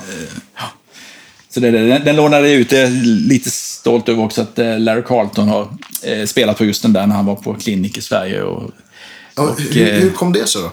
Så 1.54 1.60
det, 1.60 1.70
den, 1.70 2.04
den 2.04 2.16
lånade 2.16 2.48
jag 2.48 2.60
ut. 2.60 2.72
Jag 2.72 2.82
är 2.82 2.90
lite 3.28 3.50
stolt 3.50 4.08
över 4.08 4.22
också 4.22 4.42
att 4.42 4.58
eh, 4.58 4.78
Larry 4.78 5.02
Carlton 5.02 5.48
har 5.48 5.68
eh, 6.02 6.26
spelat 6.26 6.58
på 6.58 6.64
just 6.64 6.82
den 6.82 6.92
där 6.92 7.06
när 7.06 7.14
han 7.14 7.26
var 7.26 7.36
på 7.36 7.54
klinik 7.54 7.98
i 7.98 8.00
Sverige. 8.00 8.42
Och 8.42 8.70
Ja, 9.36 9.42
och, 9.42 9.60
hur, 9.60 9.84
hur, 9.84 10.06
eh, 10.06 10.12
kom 10.12 10.32
det 10.32 10.48
sig 10.48 10.62
då? 10.62 10.72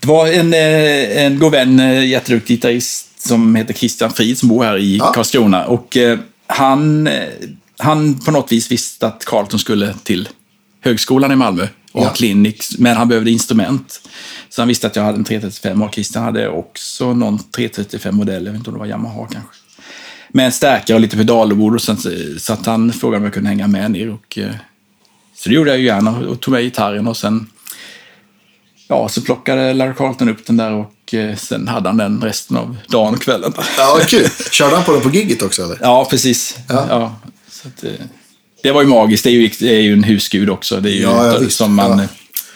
Det 0.00 0.06
var 0.06 0.26
en, 0.26 0.54
en 0.54 1.38
god 1.38 1.52
vän, 1.52 2.08
jätteduktig 2.08 2.54
gitarrist 2.54 3.26
som 3.28 3.54
heter 3.54 3.74
Christian 3.74 4.12
Frid 4.12 4.38
som 4.38 4.48
bor 4.48 4.64
här 4.64 4.78
i 4.78 4.96
ja. 4.96 5.12
Karlskrona. 5.12 5.64
Och 5.64 5.96
han, 6.46 7.08
han 7.78 8.20
på 8.20 8.30
något 8.30 8.52
vis 8.52 8.70
visste 8.70 9.06
att 9.06 9.24
Carlton 9.24 9.58
skulle 9.58 9.94
till 10.02 10.28
högskolan 10.80 11.32
i 11.32 11.36
Malmö 11.36 11.68
och 11.92 12.04
ja. 12.04 12.10
klinik, 12.10 12.64
men 12.78 12.96
han 12.96 13.08
behövde 13.08 13.30
instrument. 13.30 14.00
Så 14.48 14.60
han 14.60 14.68
visste 14.68 14.86
att 14.86 14.96
jag 14.96 15.02
hade 15.02 15.18
en 15.18 15.24
335 15.24 15.82
och 15.82 15.94
Christian 15.94 16.24
hade 16.24 16.48
också 16.48 17.14
någon 17.14 17.38
335-modell, 17.38 18.44
jag 18.44 18.52
vet 18.52 18.58
inte 18.58 18.70
om 18.70 18.74
det 18.74 18.80
var 18.80 18.86
Yamaha 18.86 19.28
kanske. 19.32 19.61
Med 20.32 20.46
en 20.46 20.52
stärkare 20.52 20.94
och 20.94 21.00
lite 21.00 21.16
pedalbord 21.16 21.74
och 21.74 21.82
sen, 21.82 21.96
så 22.38 22.52
att 22.52 22.66
han 22.66 22.92
frågade 22.92 23.16
om 23.16 23.24
jag 23.24 23.34
kunde 23.34 23.48
hänga 23.48 23.66
med 23.66 23.90
ner. 23.90 24.10
Och, 24.10 24.38
så 25.34 25.48
det 25.48 25.54
gjorde 25.54 25.70
jag 25.70 25.78
ju 25.78 25.86
gärna 25.86 26.18
och 26.18 26.40
tog 26.40 26.52
med 26.52 26.62
gitarren 26.62 27.08
och 27.08 27.16
sen 27.16 27.46
ja, 28.88 29.08
så 29.08 29.22
plockade 29.22 29.74
Larry 29.74 29.94
Carlton 29.94 30.28
upp 30.28 30.46
den 30.46 30.56
där 30.56 30.72
och 30.72 31.14
eh, 31.14 31.36
sen 31.36 31.68
hade 31.68 31.88
han 31.88 31.96
den 31.96 32.22
resten 32.22 32.56
av 32.56 32.76
dagen 32.88 33.14
och 33.14 33.22
kvällen. 33.22 33.52
Ja, 33.78 33.98
kul. 34.08 34.28
Körde 34.50 34.76
han 34.76 34.84
på 34.84 34.92
den 34.92 35.00
på 35.00 35.10
gigget 35.10 35.42
också? 35.42 35.62
Eller? 35.62 35.78
Ja, 35.80 36.06
precis. 36.10 36.58
Ja. 36.68 36.86
ja 36.88 37.16
så 37.50 37.68
att, 37.68 37.84
eh, 37.84 37.90
det 38.62 38.72
var 38.72 38.82
ju 38.82 38.88
magiskt. 38.88 39.24
Det 39.24 39.30
är 39.30 39.32
ju, 39.32 39.50
det 39.58 39.76
är 39.76 39.80
ju 39.80 39.92
en 39.92 40.04
husgud 40.04 40.50
också. 40.50 40.80
Det 40.80 40.90
är 40.90 40.94
ju 40.94 41.02
ja, 41.02 41.26
ja, 41.26 41.48
som 41.48 41.74
man 41.74 41.98
ja. 41.98 42.06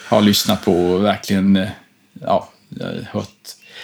har 0.09 0.21
lyssnat 0.21 0.65
på 0.65 0.93
och 0.93 1.05
verkligen 1.05 1.57
eh, 1.57 1.69
ja, 2.21 2.49
hört, 3.11 3.29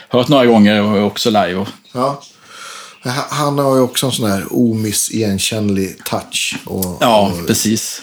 hört 0.08 0.28
några 0.28 0.46
gånger 0.46 0.82
och 0.82 1.06
också 1.06 1.30
live. 1.30 1.66
Ja. 1.92 2.22
Han 3.10 3.58
har 3.58 3.76
ju 3.76 3.82
också 3.82 4.06
en 4.06 4.12
sån 4.12 4.30
här 4.30 4.46
omissigenkännlig 4.50 6.04
touch. 6.04 6.56
Och, 6.64 6.98
ja, 7.00 7.32
och 7.32 7.46
precis. 7.46 8.02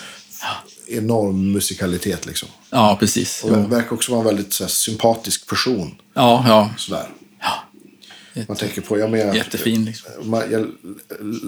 Enorm 0.87 1.51
musikalitet 1.51 2.25
liksom. 2.25 2.49
Ja, 2.69 2.97
precis. 2.99 3.43
Och 3.43 3.51
han 3.51 3.69
verkar 3.69 3.93
också 3.93 4.11
vara 4.11 4.21
en 4.21 4.27
väldigt 4.27 4.53
så 4.53 4.63
här, 4.63 4.69
sympatisk 4.69 5.47
person. 5.47 5.95
Ja, 6.13 6.43
ja. 6.47 6.69
Sådär. 6.77 7.09
Ja. 7.41 8.43
Man 8.47 8.57
tänker 8.57 8.81
på, 8.81 8.99
jag 8.99 9.11
menar, 9.11 9.33
Jättefin. 9.33 9.85
Liksom. 9.85 10.41
Jag 10.51 10.67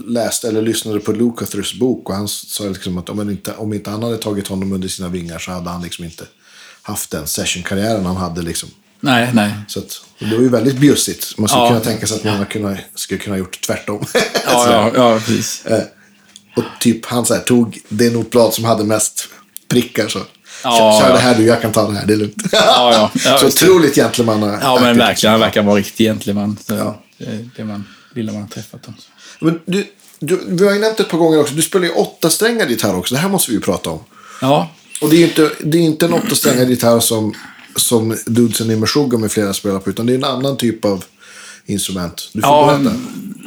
läste 0.07 0.47
eller 0.47 0.61
lyssnade 0.61 0.99
på 0.99 1.11
Lucathers 1.11 1.79
bok 1.79 2.09
och 2.09 2.15
han 2.15 2.27
sa 2.27 2.63
liksom 2.63 2.97
att 2.97 3.09
om 3.09 3.29
inte, 3.29 3.53
om 3.53 3.73
inte 3.73 3.89
han 3.89 4.03
hade 4.03 4.17
tagit 4.17 4.47
honom 4.47 4.73
under 4.73 4.87
sina 4.87 5.07
vingar 5.07 5.39
så 5.39 5.51
hade 5.51 5.69
han 5.69 5.81
liksom 5.81 6.05
inte 6.05 6.25
haft 6.81 7.11
den 7.11 7.27
sessionkarriären 7.27 8.05
han 8.05 8.17
hade. 8.17 8.41
Liksom. 8.41 8.69
Nej, 9.01 9.29
nej. 9.33 9.51
Så 9.67 9.79
att, 9.79 10.01
det 10.19 10.35
var 10.35 10.41
ju 10.41 10.49
väldigt 10.49 10.77
bjussigt. 10.77 11.37
Man 11.37 11.47
skulle 11.47 11.63
ja. 11.63 11.67
kunna 11.67 11.79
tänka 11.79 12.07
sig 12.07 12.17
att 12.17 12.23
många 12.23 12.45
kunna, 12.45 12.77
skulle 12.95 13.19
kunna 13.19 13.37
gjort 13.37 13.61
tvärtom. 13.61 14.05
ja, 14.13 14.71
ja, 14.71 14.91
ja, 14.95 15.19
precis. 15.19 15.65
Eh, 15.65 15.83
och 16.55 16.63
typ 16.79 17.05
han 17.05 17.25
så 17.25 17.33
här, 17.33 17.41
tog 17.41 17.79
det 17.89 18.13
notblad 18.13 18.53
som 18.53 18.65
hade 18.65 18.83
mest 18.83 19.29
prickar 19.67 20.07
så 20.07 20.19
Ja, 20.63 20.99
Kör, 21.01 21.13
det 21.13 21.19
här 21.19 21.35
du, 21.35 21.45
jag 21.45 21.61
kan 21.61 21.71
ta 21.71 21.87
det 21.87 21.97
här, 21.97 22.05
det 22.05 22.13
är 22.13 22.17
lugnt. 22.17 22.35
Ja, 22.51 22.93
ja. 22.93 23.11
ja 23.25 23.37
så 23.39 23.47
otroligt 23.47 23.95
gentleman. 23.95 24.59
Ja, 24.61 24.79
men 24.81 24.97
verkligen. 24.97 25.31
Han 25.31 25.39
verkar 25.39 25.63
vara 25.63 25.75
riktigt 25.75 25.97
gentleman. 25.97 26.57
Ja. 26.67 27.01
Det, 27.17 27.49
det 27.55 27.63
man, 27.63 27.87
lilla 28.15 28.31
man 28.31 28.41
har 28.41 28.49
träffat. 28.49 28.83
Dem. 28.83 28.93
Men 29.39 29.59
du, 29.65 29.85
du, 30.19 30.41
vi 30.47 30.65
har 30.65 30.73
ju 30.73 30.79
nämnt 30.79 30.99
ett 30.99 31.09
par 31.09 31.17
gånger 31.17 31.39
också, 31.39 31.53
du 31.53 31.61
spelar 31.61 31.85
ju 31.85 31.91
åtta 31.91 32.29
strängar 32.29 32.67
gitarr 32.67 32.95
också. 32.95 33.15
Det 33.15 33.21
här 33.21 33.29
måste 33.29 33.51
vi 33.51 33.57
ju 33.57 33.61
prata 33.61 33.89
om. 33.89 33.99
Ja. 34.41 34.71
Och 35.01 35.09
det 35.09 35.15
är 35.15 35.17
ju 35.17 35.25
inte, 35.25 35.51
det 35.59 35.77
är 35.77 35.81
inte 35.81 36.05
en 36.05 36.13
åtta 36.13 36.35
strängar 36.35 36.65
gitarr 36.65 36.99
som, 36.99 37.33
som 37.75 38.17
Dudesen 38.25 38.71
i 38.71 38.75
Meshuggah 38.75 39.19
med 39.19 39.31
flera 39.31 39.53
spelar 39.53 39.79
på, 39.79 39.89
utan 39.89 40.05
det 40.05 40.13
är 40.13 40.17
en 40.17 40.23
annan 40.23 40.57
typ 40.57 40.85
av 40.85 41.03
instrument. 41.65 42.29
Du 42.33 42.41
får 42.41 42.49
ja, 42.49 42.77
berätta. 42.77 42.95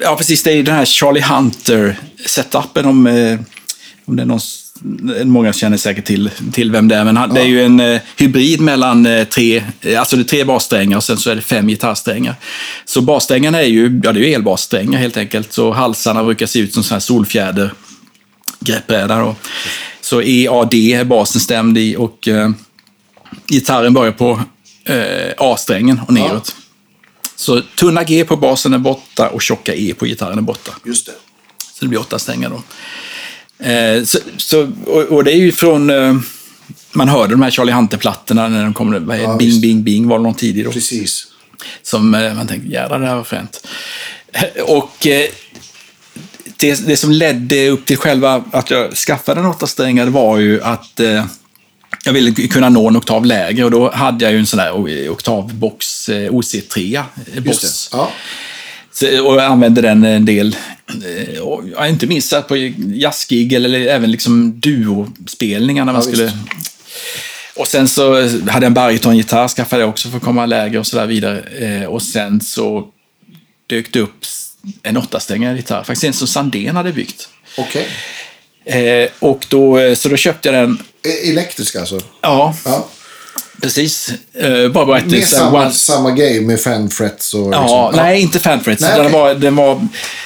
Ja, 0.00 0.16
precis. 0.16 0.42
Det 0.42 0.52
är 0.52 0.62
den 0.62 0.74
här 0.74 0.84
Charlie 0.84 1.20
Hunter-setupen 1.20 2.87
om, 2.87 3.06
eh, 3.06 3.40
om 4.04 4.16
det 4.16 4.22
är 4.22 4.26
någon 4.26 4.40
många 5.24 5.52
känner 5.52 5.76
säkert 5.76 6.04
till, 6.04 6.30
till 6.52 6.70
vem 6.70 6.88
det 6.88 6.96
är, 6.96 7.04
men 7.04 7.16
han, 7.16 7.28
ja. 7.28 7.34
det 7.34 7.40
är 7.40 7.46
ju 7.46 7.64
en 7.64 7.80
eh, 7.80 8.00
hybrid 8.16 8.60
mellan 8.60 9.06
eh, 9.06 9.24
tre, 9.24 9.64
eh, 9.80 10.00
alltså 10.00 10.16
det 10.16 10.22
är 10.22 10.24
tre 10.24 10.44
bassträngar 10.44 10.96
och 10.96 11.04
sen 11.04 11.16
så 11.16 11.30
är 11.30 11.34
det 11.37 11.42
fem 11.42 11.68
gitarrsträngar. 11.68 12.34
Så 12.84 13.00
bassträngarna 13.00 13.62
är 13.62 13.66
ju, 13.66 14.00
ja 14.04 14.12
det 14.12 14.20
är 14.20 14.28
ju 14.28 14.34
elbassträngar 14.34 14.98
helt 14.98 15.16
enkelt, 15.16 15.52
så 15.52 15.72
halsarna 15.72 16.24
brukar 16.24 16.46
se 16.46 16.58
ut 16.58 16.74
som 16.74 16.82
sådana 16.82 16.96
här 16.96 17.00
solfjäder 17.00 17.72
greppbräda 18.60 19.18
då. 19.18 19.37
Så 20.00 20.22
EAD 20.22 20.74
är 20.74 21.04
basen 21.04 21.40
stämd 21.40 21.78
i 21.78 21.96
och 21.96 22.28
eh, 22.28 22.50
gitarren 23.48 23.94
börjar 23.94 24.12
på 24.12 24.40
eh, 24.85 25.33
A-strängen 25.38 26.00
och 26.07 26.14
neråt. 26.14 26.54
Ja. 26.57 26.62
Så 27.37 27.61
tunna 27.61 28.04
G 28.04 28.24
på 28.24 28.37
basen 28.37 28.74
är 28.74 28.78
borta 28.78 29.28
och 29.28 29.42
tjocka 29.42 29.74
E 29.74 29.94
på 29.98 30.07
gitarren 30.07 30.38
är 30.38 30.42
borta. 30.42 30.72
Just 30.85 31.07
det. 31.07 31.12
Så 31.72 31.85
det 31.85 31.88
blir 31.88 32.00
åtta 32.00 32.18
strängar 32.18 32.50
då. 32.50 32.62
Eh, 33.64 34.04
så, 34.04 34.18
så, 34.37 34.70
och, 34.87 35.02
och, 35.02 35.24
det 35.24 35.33
är 35.33 35.37
ju 35.37 35.52
från... 35.52 35.90
Eh, 35.90 36.16
man 36.92 37.09
hörde 37.09 37.35
de 37.35 37.42
här 37.42 37.50
Charlie 37.50 37.72
Hunter-plattorna 37.72 38.48
när 38.48 38.64
de 38.64 38.74
kom. 38.74 39.07
Vad 39.07 39.18
ja, 39.18 39.37
bing, 39.37 39.48
visst. 39.48 39.62
bing, 39.62 39.83
bing 39.83 40.09
var 40.09 40.18
det 40.18 40.22
någon 40.22 40.35
tidig 40.35 40.64
då. 40.64 40.72
Precis. 40.72 41.26
Som 41.83 42.14
eh, 42.14 42.35
man 42.35 42.46
tänkte, 42.46 42.68
jävlar 42.68 43.00
det 43.00 43.07
här 43.07 43.16
var 43.16 43.24
fränt. 43.24 43.66
Och 44.66 45.07
eh, 45.07 45.28
det, 46.57 46.87
det, 46.87 46.96
som 46.96 47.11
ledde 47.11 47.68
upp 47.68 47.87
till 47.87 47.96
själva 47.96 48.44
att 48.52 48.70
jag 48.70 48.94
skaffade 48.94 49.40
en 49.40 49.46
åtta 49.46 49.66
strängar 49.66 50.07
var 50.07 50.38
ju 50.38 50.62
att 50.62 51.00
eh, 51.00 51.24
jag 52.04 52.12
ville 52.12 52.32
kunna 52.32 52.68
nå 52.68 52.88
en 52.88 52.96
oktav 52.96 53.26
lägre 53.26 53.64
och 53.64 53.70
då 53.70 53.90
hade 53.90 54.24
jag 54.24 54.32
ju 54.32 54.38
en 54.38 54.46
sån 54.46 54.58
där 54.58 55.08
oktavbox, 55.10 56.08
eh, 56.08 56.30
OC3, 56.30 57.02
Boss. 57.40 57.88
Ja. 57.92 58.10
Så, 58.92 59.26
och 59.26 59.34
jag 59.34 59.44
använde 59.44 59.80
den 59.80 60.04
en 60.04 60.24
del. 60.24 60.56
Eh, 60.88 61.40
och, 61.40 61.86
inte 61.86 62.06
minst 62.06 62.48
på 62.48 62.56
jazzgig 62.94 63.52
eller 63.52 63.80
även 63.80 64.10
liksom 64.10 64.60
duospelningar 64.60 65.84
när 65.84 65.92
man 65.92 66.02
ja, 66.02 66.12
skulle... 66.12 66.32
Och 67.56 67.66
sen 67.66 67.88
så 67.88 68.14
hade 68.22 68.48
jag 68.48 68.64
en 68.64 68.74
barytongitarr, 68.74 69.48
skaffade 69.48 69.82
jag 69.82 69.88
också 69.88 70.08
för 70.08 70.16
att 70.16 70.22
komma 70.22 70.46
lägre 70.46 70.78
och 70.78 70.86
sådär 70.86 71.06
vidare. 71.06 71.40
Eh, 71.40 71.84
och 71.84 72.02
sen 72.02 72.40
så 72.40 72.88
dök 73.66 73.92
det 73.92 74.00
upp 74.00 74.24
en 74.82 74.96
åttastängad 74.96 75.56
gitarr, 75.56 75.84
faktiskt 75.84 76.04
en 76.04 76.12
som 76.12 76.28
Sandén 76.28 76.76
hade 76.76 76.92
byggt. 76.92 77.28
Okej. 77.58 77.86
Eh, 78.64 79.09
och 79.18 79.46
då, 79.48 79.79
eh, 79.79 79.94
så 79.94 80.09
då 80.09 80.16
köpte 80.16 80.48
jag 80.48 80.55
den. 80.55 80.79
E- 81.07 81.31
Elektrisk 81.31 81.77
alltså? 81.77 82.00
Ja, 82.20 82.55
Ja. 82.64 82.88
precis. 83.62 84.12
Eh, 84.35 84.68
bara 84.68 84.87
bara 84.87 84.98
ett 84.98 85.07
Med 85.07 85.27
så- 85.27 85.37
samma, 85.37 85.64
one- 85.66 85.70
samma 85.70 86.11
grej 86.11 86.40
med 86.40 86.61
fanfrets 86.61 87.35
och... 87.35 87.55
Ja, 87.55 87.88
liksom. 87.90 88.05
nej, 88.07 88.20
inte 88.22 88.40
fanfrets. 88.40 88.83
Nej, 88.83 88.90
okej. 88.94 89.05
det, 89.07 89.12
var, 89.12 89.35
det, 89.35 89.50
var, 89.50 89.72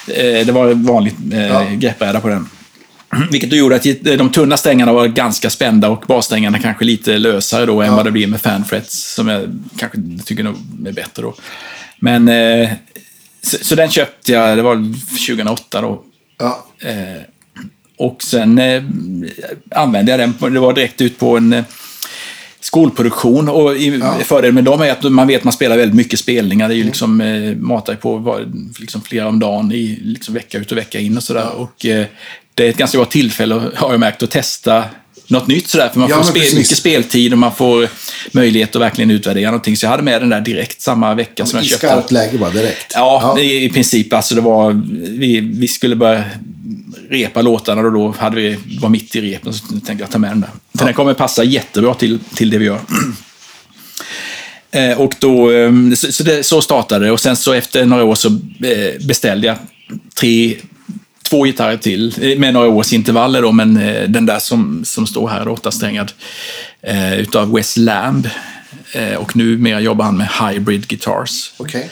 eh, 0.07 0.46
det 0.46 0.53
var 0.53 0.68
vanligt 0.74 1.14
eh, 1.33 1.46
Ja. 1.46 1.64
greppbräda 1.72 2.20
på 2.20 2.29
den. 2.29 2.48
Vilket 3.31 3.51
då 3.51 3.57
gjorde 3.57 3.77
att 3.77 3.83
de 4.18 4.33
tunna 4.33 4.57
strängarna 4.57 4.92
var 4.92 5.07
ganska 5.07 5.51
spända 5.51 5.88
och 5.88 6.05
bassträngarna 6.07 6.59
kanske 6.59 6.85
lite 6.85 7.18
lösare 7.18 7.66
då 7.66 7.83
än 7.83 7.94
vad 7.96 8.05
det 8.05 8.11
blir 8.11 8.27
med 8.27 8.40
fanfrets, 8.40 9.14
som 9.14 9.29
jag 9.29 9.59
kanske 9.79 9.98
tycker 10.24 10.42
nog 10.42 10.55
är 10.87 10.92
bättre 10.92 11.22
då. 11.22 11.35
Men, 12.01 12.29
eh, 12.29 12.68
så, 13.42 13.57
så 13.62 13.74
den 13.74 13.90
köpte 13.90 14.33
jag, 14.33 14.57
det 14.59 14.62
var 14.62 14.74
2008 15.27 15.81
då. 15.81 16.03
Ja. 16.38 16.66
Eh, 16.81 17.22
och 17.98 18.22
sen 18.22 18.58
eh, 18.58 18.82
använde 19.70 20.11
jag 20.11 20.20
den, 20.20 20.52
det 20.54 20.61
var 20.61 20.72
direkt 20.72 21.00
ut 21.00 21.18
på 21.18 21.37
en 21.37 21.52
eh, 21.52 21.64
skolproduktion. 22.61 23.48
Och 23.48 23.76
i, 23.76 23.98
Ja. 24.00 24.14
fördelen 24.24 24.54
med 24.54 24.64
dem 24.64 24.80
är 24.82 24.90
att 24.90 25.02
man 25.12 25.26
vet 25.26 25.38
att 25.38 25.44
man 25.44 25.52
spelar 25.52 25.76
väldigt 25.76 25.96
mycket 25.96 26.18
spelningar. 26.18 26.68
Det 26.68 26.74
är 26.74 26.76
ju 26.76 26.84
liksom, 26.84 27.20
eh, 27.20 27.56
matar 27.56 27.94
på 27.94 28.16
var, 28.16 28.46
liksom 28.80 29.02
flera 29.02 29.28
om 29.28 29.38
dagen, 29.38 29.72
i, 29.72 29.98
liksom 30.02 30.34
vecka 30.34 30.58
ut 30.58 30.72
och 30.72 30.78
vecka 30.78 30.98
in 30.98 31.16
och 31.16 31.22
sådär. 31.22 31.48
Och 31.56 31.87
eh, 31.87 32.06
det 32.54 32.64
är 32.66 32.70
ett 32.70 32.76
ganska 32.76 32.98
bra 32.98 33.04
tillfälle, 33.04 33.54
har 33.74 33.90
jag 33.90 34.00
märkt, 34.00 34.22
att 34.22 34.30
testa 34.30 34.84
något 35.26 35.46
nytt 35.46 35.68
sådär. 35.68 35.88
För 35.88 36.00
man 36.00 36.08
Ja, 36.11 36.16
får 36.16 36.24
spel, 36.24 36.54
mycket 36.54 36.78
speltid 36.78 37.32
och 37.32 37.38
man 37.38 37.54
får 37.54 37.88
möjlighet 38.32 38.76
att 38.76 38.82
verkligen 38.82 39.11
utvärdera 39.11 39.50
någonting. 39.50 39.76
Så 39.76 39.87
jag 39.87 39.90
hade 39.90 40.02
med 40.02 40.22
den 40.22 40.28
där 40.28 40.40
direkt 40.40 40.80
samma 40.80 41.14
vecka 41.14 41.46
som 41.46 41.56
jag 41.56 41.64
I 41.66 41.68
köpte. 41.68 41.87
skarpt 41.87 42.11
läge 42.12 42.38
bara 42.38 42.50
direkt. 42.50 42.92
Ja, 42.94 43.38
I, 43.40 43.64
i 43.64 43.68
princip. 43.68 44.12
Alltså 44.12 44.34
det 44.34 44.40
var, 44.40 44.82
vi, 45.18 45.40
vi 45.40 45.68
skulle 45.68 45.96
börja 45.96 46.24
repa 47.11 47.42
låtarna 47.42 47.81
och 47.81 47.92
då 47.92 48.14
hade 48.18 48.37
vi, 48.37 48.59
var 48.81 48.88
mitt 48.88 49.16
i 49.16 49.21
repen 49.21 49.55
så 49.55 49.66
tänkte 49.66 49.92
jag 49.92 50.11
ta 50.11 50.18
med 50.18 50.31
den 50.31 50.40
där. 50.40 50.51
Den 50.73 50.94
kommer 50.94 51.14
passa 51.14 51.44
jättebra 51.44 51.94
till, 51.94 52.18
till 52.35 52.51
det 52.51 52.59
vi 52.59 52.64
gör. 52.64 52.81
Eh, 54.71 55.01
och 55.01 55.14
då, 55.18 55.51
eh, 55.51 55.73
så, 55.94 56.23
det, 56.23 56.44
så 56.44 56.62
startade 56.62 57.05
det 57.05 57.12
och 57.12 57.21
sen 57.21 57.37
så 57.37 57.53
efter 57.53 57.85
några 57.85 58.05
år 58.05 58.14
så 58.14 58.29
eh, 58.64 59.07
beställde 59.07 59.47
jag 59.47 59.57
tre, 60.21 60.57
två 61.29 61.44
gitarrer 61.44 61.77
till 61.77 62.14
eh, 62.23 62.38
med 62.38 62.55
några 62.55 62.68
års 62.68 62.92
intervaller 62.92 63.42
då, 63.42 63.53
men 63.53 63.75
den 64.09 64.27
där 64.27 64.38
som, 64.38 64.85
som 64.85 65.07
står 65.07 65.29
här, 65.29 65.49
åttasträngad, 65.49 66.12
utav 67.16 67.53
Wes 67.53 67.77
Lamb. 67.77 68.29
Och 69.18 69.37
numera 69.37 69.81
jobbar 69.81 70.05
han 70.05 70.16
med 70.16 70.29
Hybrid 70.29 70.88
Guitars. 70.88 71.53
Okej. 71.57 71.90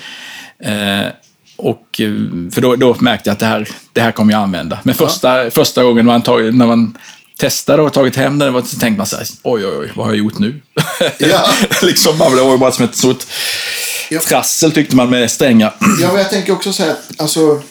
Och, 1.56 2.00
eh, 2.00 2.12
för 2.52 2.60
då, 2.60 2.76
då 2.76 2.96
märkte 3.00 3.28
jag 3.30 3.32
att 3.34 3.38
det 3.40 3.46
här, 3.46 3.68
det 3.92 4.00
här 4.00 4.12
kommer 4.12 4.32
jag 4.32 4.42
använda. 4.42 4.78
Men 4.84 4.94
första, 4.94 5.50
första 5.50 5.84
gången 5.84 6.06
man, 6.06 6.22
tagit, 6.22 6.54
när 6.54 6.66
man 6.66 6.98
testade 7.38 7.82
och 7.82 7.92
tagit 7.92 8.16
hem 8.16 8.38
den, 8.38 8.66
så 8.66 8.78
tänkte 8.78 8.98
man 8.98 9.06
så 9.06 9.16
här, 9.16 9.26
oj, 9.42 9.66
oj, 9.66 9.76
oj, 9.78 9.92
vad 9.96 10.06
har 10.06 10.12
jag 10.12 10.18
gjort 10.18 10.38
nu? 10.38 10.60
Ja. 11.18 11.48
liksom, 11.82 12.18
man 12.18 12.32
blev 12.32 12.58
bara 12.58 12.72
som 12.72 12.84
ett 12.84 12.96
stort 12.96 13.24
Ja. 14.10 14.20
trassel 14.20 14.72
tyckte 14.72 14.96
man 14.96 15.10
med 15.10 15.30
strängar. 15.30 15.74
Ja, 16.00 16.08
men 16.08 16.16
jag 16.16 16.30
tänker 16.30 16.52
också 16.52 16.72
så 16.72 16.82
här, 16.82 16.96
alltså... 17.18 17.62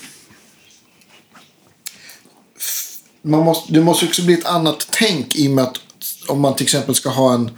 Man 3.21 3.39
måste, 3.39 3.74
det 3.74 3.82
måste 3.82 4.06
också 4.06 4.21
bli 4.21 4.34
ett 4.34 4.45
annat 4.45 4.88
tänk 4.91 5.36
i 5.36 5.48
och 5.48 5.52
med 5.52 5.63
att 5.63 5.78
om 6.28 6.39
man 6.41 6.56
till 6.56 6.63
exempel 6.63 6.95
ska 6.95 7.10
ha 7.10 7.34
en, 7.34 7.52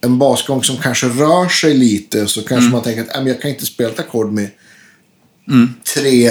en 0.00 0.18
basgång 0.18 0.64
som 0.64 0.76
kanske 0.76 1.06
rör 1.06 1.48
sig 1.48 1.74
lite 1.74 2.26
så 2.26 2.42
kanske 2.42 2.70
man 2.70 2.82
tänker 2.82 3.00
att 3.02 3.06
"Nej, 3.08 3.16
men 3.18 3.26
jag 3.26 3.40
kan 3.42 3.50
inte 3.50 3.66
spela 3.66 3.90
ett 3.90 4.00
ackord 4.00 4.32
med 4.32 4.50
tre 5.94 6.30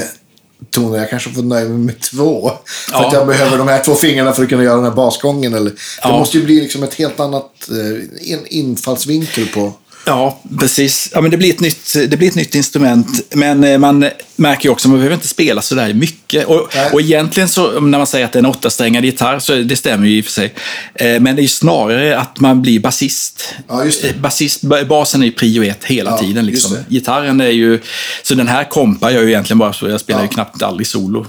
toner. 0.72 0.98
Jag 0.98 1.10
kanske 1.10 1.30
får 1.30 1.44
nöja 1.44 1.70
mig 1.70 1.78
med 1.78 2.00
två. 2.00 2.52
För 2.66 2.94
Ja. 2.94 3.08
att 3.08 3.14
jag 3.14 3.28
behöver 3.28 3.58
de 3.58 3.68
här 3.68 3.84
två 3.84 3.96
fingrarna 3.96 4.34
för 4.34 4.44
att 4.44 4.50
kunna 4.50 4.64
göra 4.64 4.76
den 4.76 4.86
här 4.86 4.92
basgången. 4.92 5.54
Eller, 5.54 5.70
Det 5.70 5.78
Ja. 6.02 6.20
måste 6.20 6.38
ju 6.38 6.44
bli 6.44 6.62
liksom 6.62 6.84
ett 6.84 6.94
helt 6.94 7.20
annat 7.20 7.70
eh, 7.72 8.34
en 8.34 8.48
infallsvinkel 8.48 9.48
på... 9.48 9.74
Ja, 10.06 10.40
precis. 10.60 11.10
Ja, 11.14 11.22
men 11.22 11.32
det, 11.32 11.38
blir 11.38 11.50
ett 11.50 11.60
nytt, 11.60 11.94
det 11.94 12.18
blir 12.18 12.28
ett 12.30 12.36
nytt 12.36 12.56
instrument, 12.56 13.22
men 13.36 13.64
eh, 13.64 13.78
man 13.78 14.06
märker 14.36 14.64
ju 14.66 14.70
också 14.70 14.88
att 14.88 14.90
man 14.90 15.00
behöver 15.00 15.16
inte 15.16 15.28
spela 15.28 15.62
så 15.62 15.76
där 15.76 15.94
mycket. 15.94 16.46
Och, 16.46 16.68
Nej. 16.76 16.90
och 16.94 17.02
egentligen 17.02 17.50
så, 17.50 17.80
när 17.80 17.98
man 17.98 18.08
säger 18.08 18.26
att 18.26 18.32
det 18.32 18.38
är 18.38 18.42
en 18.44 18.46
åttasträngad 18.46 19.06
gitarr, 19.06 19.40
så 19.40 19.56
det 19.56 19.76
stämmer 19.76 20.08
ju 20.08 20.18
i 20.18 20.22
och 20.22 20.26
för 20.26 20.32
sig. 20.32 20.54
Eh, 20.96 21.20
Men 21.22 21.36
det 21.36 21.40
är 21.42 21.44
ju 21.44 21.48
snarare 21.50 22.20
att 22.20 22.40
man 22.40 22.62
blir 22.62 22.80
basist. 22.80 23.54
Ja. 23.68 23.86
Eh, 23.86 24.16
basist 24.22 24.62
basen 24.88 25.22
är 25.22 25.26
ju 25.26 25.32
prio 25.32 25.64
ett 25.64 25.84
hela 25.84 26.10
Ja, 26.12 26.18
tiden. 26.18 26.46
Liksom. 26.46 26.78
Gitarren 26.90 27.42
är 27.42 27.50
ju... 27.50 27.80
Så 28.24 28.36
den 28.36 28.48
här 28.48 28.64
kompar 28.70 29.10
jag 29.10 29.24
ju 29.24 29.30
egentligen 29.30 29.58
bara 29.58 29.74
så. 29.74 29.90
Jag 29.90 30.00
spelar 30.00 30.20
Ja. 30.20 30.26
ju 30.26 30.30
knappt 30.30 30.62
aldrig 30.64 30.88
solo. 30.88 31.26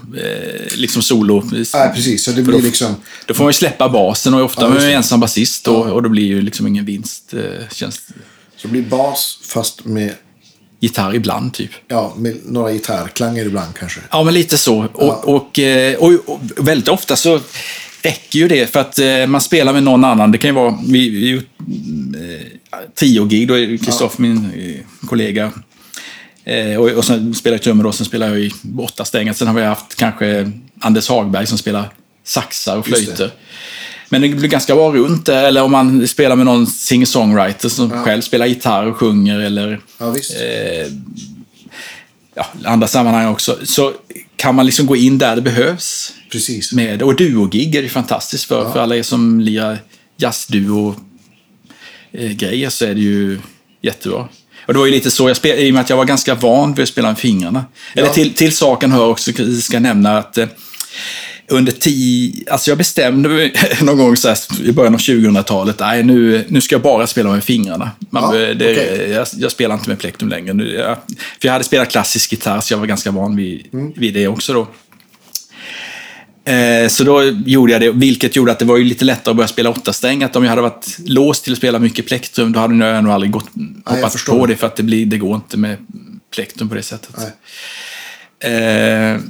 Liksom 0.75 1.03
solo. 1.03 1.45
Nej, 1.53 1.93
precis. 1.95 2.25
Så 2.25 2.31
det 2.31 2.43
blir 2.43 2.59
då- 2.59 2.65
liksom... 2.65 2.97
Då 3.27 3.35
får 3.35 3.45
man 3.45 3.51
ju 3.51 3.55
släppa 3.55 3.89
basen 3.89 4.35
och 4.35 4.43
ofta 4.45 4.63
Ja, 4.63 4.67
är 4.69 4.75
man 4.75 4.83
ju 4.85 4.93
ensam 4.93 5.21
basist 5.21 5.69
och, 5.69 5.87
och 5.87 6.03
då 6.03 6.09
blir 6.09 6.25
ju 6.27 6.41
liksom 6.43 6.67
ingen 6.67 6.85
vinst. 6.85 7.35
Känns 7.73 8.01
Så 8.65 8.69
det 8.69 8.73
blir 8.73 8.83
bas 8.83 9.39
fast 9.43 9.85
med, 9.85 10.15
gitarr 10.81 11.15
ibland 11.15 11.55
typ. 11.55 11.71
ja, 11.89 12.15
med 12.17 12.37
några 12.45 12.73
gitarrklanger 12.73 13.45
ibland 13.47 13.75
kanske. 13.75 14.01
Ja, 14.11 14.25
men 14.25 14.35
lite 14.35 14.59
så. 14.59 14.89
Och, 14.93 15.29
och, 15.29 15.59
eh, 15.59 15.97
och, 15.97 16.13
och 16.27 16.41
väldigt 16.57 16.89
ofta 16.89 17.17
så 17.17 17.41
räcker 18.03 18.39
ju 18.39 18.49
det 18.49 18.73
för 18.73 18.81
att 18.81 18.99
eh, 18.99 19.27
man 19.27 19.41
spelar 19.41 19.73
med 19.73 19.83
någon 19.83 20.05
annan. 20.05 20.33
Det 20.33 20.39
kan 20.39 20.49
ju 20.51 20.55
vara, 20.55 20.79
vi, 20.87 21.09
vi 21.09 21.35
eh, 21.35 22.47
trio-gig, 22.95 23.49
då 23.49 23.59
är 23.59 23.77
Kristoffer 23.77 24.23
min 24.23 24.37
eh, 24.57 25.07
kollega. 25.07 25.53
Och, 26.79 26.91
och 26.91 27.05
sen 27.05 27.35
spelar 27.35 27.55
jag 27.55 27.63
trummor 27.63 27.85
då, 27.85 27.93
sen 27.93 28.07
spelar 28.07 28.29
jag 28.29 28.41
i 28.41 28.53
åtta 28.79 29.05
strängar. 29.05 29.33
Sen 29.33 29.49
har 29.49 29.55
vi 29.55 29.63
haft 29.63 29.95
kanske 29.95 30.53
Anders 30.81 31.09
Hagberg 31.09 31.47
som 31.47 31.59
spelar 31.59 31.91
saxar 32.25 32.77
och 32.77 32.87
flöjter. 32.87 33.31
Men 34.09 34.23
det 34.23 34.29
blir 34.29 34.49
ganska 34.49 34.75
bra 34.75 34.93
runt 34.93 35.27
det. 35.27 35.37
Eller 35.39 35.63
om 35.63 35.73
man 35.73 36.09
spelar 36.09 36.37
med 36.37 36.47
någon 36.47 36.67
singer-songwriter 36.67 37.69
som 37.69 37.91
själv 38.05 38.21
spelar 38.23 38.47
gitarr 38.47 38.87
och 38.87 38.97
sjunger. 38.97 39.41
Eller 39.41 39.81
Ja, 39.99 40.17
eh, 40.17 40.87
ja, 42.35 42.47
andra 42.65 42.87
sammanhang 42.89 43.29
också. 43.33 43.59
Så 43.65 43.93
kan 44.37 44.55
man 44.55 44.67
liksom 44.67 44.87
gå 44.87 44.97
in 44.97 45.19
där 45.19 45.37
det 45.37 45.43
behövs. 45.43 46.13
Precis. 46.33 46.73
Med, 46.73 47.03
och 47.03 47.17
duogig 47.17 47.75
är 47.75 47.83
det 47.83 47.89
fantastiskt 47.89 48.45
för, 48.45 48.73
för 48.73 48.81
alla 48.81 48.97
er 48.97 49.03
som 49.03 49.41
lirar 49.41 49.79
jazzduo-grejer 50.17 52.71
så 52.71 52.85
är 52.85 52.95
det 52.95 53.01
ju 53.01 53.39
jättebra. 53.83 54.29
Och 54.67 54.73
det 54.73 54.79
var 54.79 54.87
ju 54.87 54.93
lite 54.93 55.11
så 55.11 55.29
jag 55.29 55.37
spelade, 55.37 55.63
i 55.63 55.71
och 55.71 55.75
med 55.75 55.81
att 55.81 55.91
jag 55.91 55.97
var 55.97 56.05
ganska 56.05 56.35
van 56.35 56.75
vid 56.75 56.83
att 56.83 56.89
spela 56.89 57.09
med 57.09 57.19
fingrarna. 57.19 57.65
Eller 57.95 58.09
Ja. 58.09 58.15
till, 58.15 58.35
till 58.35 58.57
saken 58.57 58.93
hör 58.93 59.07
också, 59.07 59.33
ska 59.61 59.73
jag 59.73 59.83
nämna 59.83 60.19
att 60.19 60.39
eh, 60.39 60.47
under 61.49 61.73
tio, 61.73 62.45
alltså 62.53 62.71
jag 62.71 62.79
bestämde 62.79 63.29
mig 63.29 63.53
någon 63.83 63.99
gång 63.99 64.17
så 64.17 64.29
här, 64.29 64.39
i 64.65 64.73
början 64.73 64.95
av 64.95 65.01
2000-talet, 65.01 65.77
nej 65.81 66.03
nu, 66.03 66.45
nu 66.49 66.61
ska 66.61 66.75
jag 66.75 66.83
bara 66.83 67.07
spela 67.07 67.31
med 67.31 67.45
fingrarna. 67.45 67.91
Man, 68.11 68.23
Ja, 68.41 68.55
det, 68.55 68.55
okej. 68.73 69.11
jag, 69.11 69.27
jag 69.37 69.51
spelar 69.53 69.75
inte 69.75 69.89
med 69.89 69.99
plektrum 69.99 70.29
längre. 70.29 70.53
Nu, 70.55 70.75
jag, 70.75 70.97
för 71.41 71.49
jag 71.49 71.53
hade 71.53 71.65
spelat 71.65 71.91
klassisk 71.91 72.33
gitarr 72.33 72.61
så 72.61 72.73
jag 72.75 72.79
var 72.79 72.87
ganska 72.87 73.11
van 73.11 73.37
vid, 73.37 73.67
Mm. 73.73 73.93
vid 73.97 74.15
det 74.15 74.29
också 74.29 74.53
då. 74.53 74.69
Eh, 76.53 76.89
så 76.89 77.05
då 77.05 77.23
gjorde 77.47 77.73
jag 77.73 77.81
det, 77.81 77.91
vilket 77.91 78.37
gjorde 78.37 78.53
att 78.53 78.59
det 78.59 78.65
var 78.65 78.77
ju 78.77 78.85
lite 78.85 79.05
lättare 79.05 79.31
att 79.31 79.37
börja 79.37 79.49
spela 79.49 79.71
åttasträngat. 79.71 80.37
Om 80.37 80.43
jag 80.45 80.51
hade 80.51 80.63
varit 80.63 80.97
låst 81.07 81.45
till 81.45 81.53
att 81.53 81.59
spela 81.59 81.79
mycket 81.79 82.07
plektrum, 82.07 82.53
då 82.53 82.61
hade 82.61 82.87
jag 82.87 83.05
nog 83.05 83.13
aldrig 83.13 83.31
gått, 83.33 83.49
hoppat 83.85 84.13
förstår. 84.13 84.39
på 84.39 84.47
det, 84.47 84.57
för 84.57 84.67
att 84.67 84.77
det, 84.77 84.83
blir, 84.83 85.07
det 85.07 85.19
går 85.19 85.35
inte 85.37 85.57
med 85.57 85.77
plektrum 86.35 86.69
på 86.69 86.75
det 86.75 86.83
sättet. 86.83 87.17
Eh, 88.41 89.21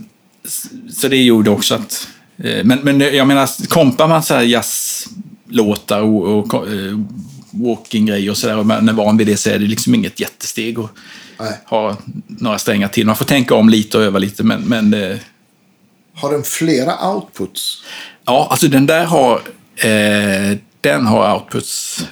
så 0.91 1.09
det 1.09 1.23
gjorde 1.23 1.51
också 1.51 1.75
att... 1.75 2.09
Eh, 2.37 2.65
men, 2.65 2.79
men 2.83 3.01
jag 3.01 3.27
menar, 3.27 3.69
kompar 3.69 4.09
man 4.09 4.23
så 4.23 4.35
här 4.35 4.43
jazzlåtar 4.43 6.01
och, 6.01 6.55
och 6.55 6.69
eh, 6.69 6.99
walking-grejer 7.51 8.31
och 8.31 8.37
sådär, 8.37 8.59
och 8.59 8.67
man 8.67 8.89
är 8.89 8.93
van 8.93 9.17
vid 9.17 9.27
det, 9.27 9.37
så 9.37 9.51
är 9.51 9.59
det 9.59 9.67
liksom 9.67 9.95
inget 9.95 10.21
jättesteg 10.21 10.79
att 10.79 10.91
Nej. 11.41 11.61
ha 11.67 11.97
några 12.27 12.59
strängar 12.59 12.89
till. 12.89 13.07
Man 13.07 13.17
får 13.17 13.25
tänka 13.25 13.55
om 13.55 13.69
lite 13.69 13.99
och 13.99 14.05
öva 14.05 14.19
lite, 14.19 14.43
men, 14.43 14.63
men 14.63 15.19
Har 16.15 16.33
den 16.33 16.43
flera 16.43 17.11
outputs? 17.15 17.83
ja, 18.25 18.49
alltså 18.51 18.69
den 18.69 18.87
där 18.87 19.05
har... 19.05 19.41
Eh, 19.77 20.59
den 20.85 21.07
har 21.07 21.35
outputs. 21.35 22.05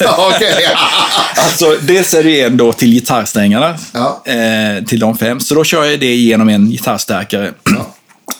Ja, 0.00 0.32
Okej. 0.36 0.54
Alltså, 1.36 1.76
dels 1.82 2.14
är 2.14 2.22
det 2.24 2.40
en 2.42 2.56
då 2.56 2.72
till 2.72 2.92
gitarrsträngarna, 2.92 3.78
Ja. 3.92 4.22
eh, 4.24 4.84
till 4.84 5.00
de 5.00 5.18
fem. 5.18 5.40
Så 5.40 5.54
då 5.54 5.64
kör 5.64 5.84
jag 5.84 6.00
det 6.00 6.14
genom 6.14 6.48
en 6.48 6.70
gitarrstärkare. 6.70 7.52
Ja. 7.64 7.94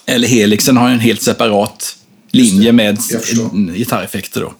Eller 0.06 0.28
helixen 0.28 0.76
har 0.76 0.88
en 0.88 0.98
helt 1.00 1.22
separat 1.22 1.94
linje 2.30 2.72
med 2.72 2.98
gitarreffekter. 3.74 4.40
Då. 4.40 4.52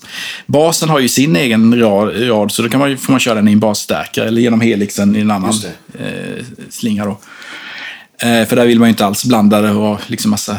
Basen 0.47 0.89
har 0.89 0.99
ju 0.99 1.09
sin 1.09 1.37
egen 1.37 1.81
rad, 1.81 2.29
rad 2.31 2.53
så 2.53 2.63
då 2.63 2.69
kan 2.69 2.81
man, 2.81 2.91
ju- 2.91 2.97
får 2.97 3.13
man 3.13 3.21
köra 3.21 3.35
den 3.35 3.49
i 3.49 3.53
en 3.53 3.61
basstärkare 3.61 4.27
eller 4.29 4.41
genom 4.43 4.61
helixen 4.61 5.17
i 5.17 5.21
en 5.21 5.31
annan 5.31 5.55
eh, 5.99 6.45
slinga. 6.71 7.05
Då. 7.05 7.11
Eh, 8.29 8.47
för 8.49 8.57
där 8.57 8.67
vill 8.67 8.79
man 8.79 8.89
ju 8.89 8.91
inte 8.91 9.07
alls 9.07 9.25
blanda 9.25 9.61
det 9.61 9.71
och 9.71 9.83
ha 9.83 9.99
liksom 10.07 10.31
massa 10.31 10.57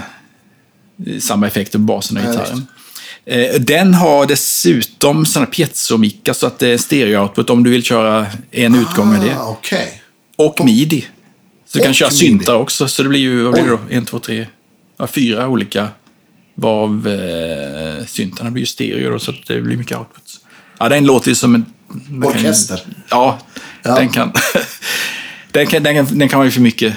eh, 1.08 1.20
samma 1.20 1.48
effekter 1.48 1.80
på 1.80 1.84
basen 1.84 2.18
och 2.18 2.24
gitarren. 2.24 2.68
Eh, 3.30 3.62
Den 3.62 3.94
har 3.94 4.26
dessutom 4.26 5.26
sådana 5.26 5.46
piezomickar 5.52 6.34
så 6.34 6.48
att 6.48 6.60
det 6.60 6.68
är 6.68 6.78
stereo-output 6.78 7.50
om 7.50 7.64
du 7.64 7.70
vill 7.70 7.84
köra 7.84 8.28
en 8.52 8.76
utgång 8.76 9.10
med 9.12 9.22
det. 9.22 9.36
Ah, 9.40 9.50
Okej. 9.50 10.02
Och 10.36 10.66
midi. 10.66 11.06
Så 11.66 11.78
du 11.78 11.84
kan 11.84 11.94
köra 11.94 12.10
midi. 12.10 12.18
syntar 12.20 12.56
också. 12.56 12.88
Så 12.88 13.04
det 13.04 13.10
blir 13.10 13.20
ju, 13.20 13.44
vad 13.44 13.54
blir 13.54 13.64
det 13.64 13.70
då? 13.70 13.80
En, 13.90 14.06
två, 14.06 14.20
tre, 14.20 14.48
ja, 14.98 15.08
fyra 15.08 15.48
olika. 15.48 15.88
Varav 16.56 17.08
eh, 17.08 18.06
syntarna 18.06 18.52
blir 18.52 18.62
ju 18.62 18.66
stereo 18.68 19.12
då, 19.12 19.20
så 19.20 19.32
att 19.32 19.48
det 19.48 19.62
blir 19.62 19.78
mycket 19.78 19.98
output. 19.98 20.40
Ja, 20.80 20.90
den 20.90 21.06
låter 21.06 21.30
ju 21.30 21.36
som 21.36 21.56
en... 21.56 21.66
Orkester. 22.24 22.82
Ja, 23.10 23.40
Ja. 23.84 23.96
Den, 24.00 24.10
kan, 24.10 24.32
den, 25.52 25.68
kan, 25.68 25.84
den, 25.84 25.96
kan, 26.06 26.20
den 26.20 26.30
kan 26.30 26.38
man 26.40 26.48
ju 26.48 26.52
för 26.52 26.62
mycket, 26.62 26.94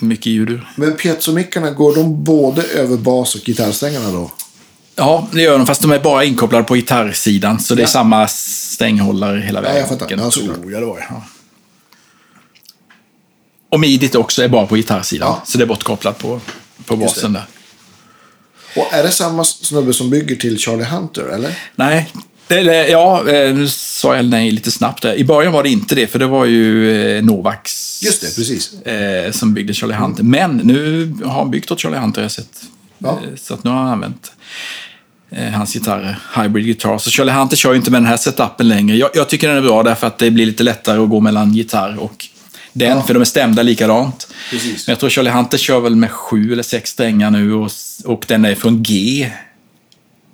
mycket 0.00 0.26
ljud 0.26 0.50
ur. 0.50 0.68
Men 0.76 0.96
piezomickarna, 0.96 1.70
går 1.70 1.94
de 1.94 2.24
både 2.24 2.62
över 2.62 2.96
bas 2.96 3.34
och 3.34 3.40
gitarrsträngarna 3.40 4.10
då? 4.12 4.30
Ja, 4.96 5.28
det 5.32 5.42
gör 5.42 5.58
de, 5.58 5.66
fast 5.66 5.82
de 5.82 5.92
är 5.92 5.98
bara 5.98 6.24
inkopplade 6.24 6.64
på 6.64 6.74
gitarrsidan. 6.74 7.60
Så 7.60 7.74
det 7.74 7.80
är 7.82 7.84
Ja. 7.84 7.88
samma 7.88 8.28
stränghållare 8.28 9.40
hela 9.40 9.60
vägen. 9.60 9.76
jag 9.80 9.88
fattar. 9.88 10.10
Ja, 10.10 10.30
tror 10.30 10.72
jag 10.72 10.82
det 10.82 10.86
var. 10.86 11.06
Ja. 11.10 11.22
Och 13.68 13.80
midit 13.80 14.14
också 14.14 14.42
är 14.42 14.48
bara 14.48 14.66
på 14.66 14.76
gitarrsidan. 14.76 15.28
Ja. 15.28 15.42
Så 15.46 15.58
det 15.58 15.64
är 15.64 15.68
bortkopplat 15.68 16.18
på, 16.18 16.40
på 16.84 16.96
basen 16.96 17.32
där. 17.32 17.44
Och 18.76 18.92
är 18.94 19.02
det 19.02 19.10
samma 19.10 19.44
snubbe 19.44 19.92
som 19.92 20.10
bygger 20.10 20.36
till 20.36 20.58
Charlie 20.58 20.84
Hunter, 20.84 21.22
eller? 21.22 21.58
Nej, 21.74 22.12
det- 22.48 22.88
ja, 22.88 23.28
eh, 23.28 23.54
nu 23.54 23.68
sa 23.68 24.16
jag 24.16 24.24
nej 24.24 24.50
lite 24.50 24.70
snabbt 24.70 25.02
där. 25.02 25.14
I 25.14 25.24
början 25.24 25.52
var 25.52 25.62
det 25.62 25.68
inte 25.68 25.94
det, 25.94 26.06
för 26.06 26.18
det 26.18 26.26
var 26.26 26.44
ju 26.44 26.90
eh, 27.16 27.22
Novax 27.24 28.02
Just 28.02 28.20
det, 28.20 28.36
precis. 28.36 28.72
eh, 28.72 29.32
som 29.32 29.54
byggde 29.54 29.74
Charlie 29.74 29.94
Hunter. 29.94 30.22
Men 30.22 30.56
nu 30.56 31.12
har 31.24 31.32
han 31.32 31.50
byggt 31.50 31.70
åt 31.70 31.80
Charlie 31.80 31.96
Hunter, 31.98 32.22
jag 32.22 32.30
sett. 32.30 32.62
Ja. 32.98 33.20
Så 33.36 33.54
att 33.54 33.64
nu 33.64 33.70
har 33.70 33.76
han 33.78 33.88
använt 33.88 34.32
hans 35.54 35.72
gitarrer, 35.72 36.18
Hybrid 36.36 36.64
Guitar. 36.64 36.98
Så 36.98 37.10
Charlie 37.10 37.32
Hunter 37.32 37.56
kör 37.56 37.70
ju 37.70 37.76
inte 37.76 37.90
med 37.90 38.00
den 38.02 38.06
här 38.08 38.16
setupen 38.16 38.68
längre. 38.68 38.96
Jag, 38.96 39.10
jag 39.14 39.28
tycker 39.28 39.48
den 39.48 39.56
är 39.56 39.62
bra 39.62 39.82
därför 39.82 40.06
att 40.06 40.18
det 40.18 40.30
blir 40.30 40.46
lite 40.46 40.62
lättare 40.62 41.00
att 41.02 41.08
gå 41.08 41.20
mellan 41.20 41.52
gitarr 41.54 41.96
och 41.98 42.26
den, 42.72 42.96
Ja. 42.96 43.02
för 43.02 43.14
de 43.14 43.20
är 43.20 43.24
stämda 43.24 43.62
likadant. 43.62 44.28
Precis. 44.50 44.86
Men 44.86 44.92
jag 44.92 45.00
tror 45.00 45.10
Charlie 45.10 45.30
Hunter 45.30 45.58
kör 45.58 45.80
väl 45.80 45.96
med 45.96 46.10
sju 46.10 46.52
eller 46.52 46.62
sex 46.62 46.90
strängar 46.90 47.30
nu 47.30 47.52
och, 47.54 47.70
och 48.04 48.24
den 48.28 48.44
är 48.44 48.54
från 48.54 48.82
G. 48.82 49.30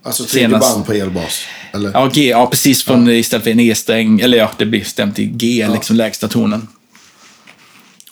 Alltså 0.02 0.24
tredje 0.24 0.48
Senast- 0.48 0.74
band 0.74 0.86
på 0.86 0.92
elbas. 0.92 1.44
Eller? 1.72 1.90
Ja, 1.94 2.10
G, 2.14 2.28
ja 2.28 2.46
precis. 2.46 2.84
Från, 2.84 3.10
Istället 3.10 3.44
för 3.44 3.50
en 3.50 3.60
E-sträng. 3.60 4.20
Eller 4.20 4.38
ja, 4.38 4.50
det 4.58 4.66
blir 4.66 4.84
stämt 4.84 5.18
i 5.18 5.24
G, 5.26 5.68
liksom 5.72 5.96
lägsta 5.96 6.28
tonen. 6.28 6.68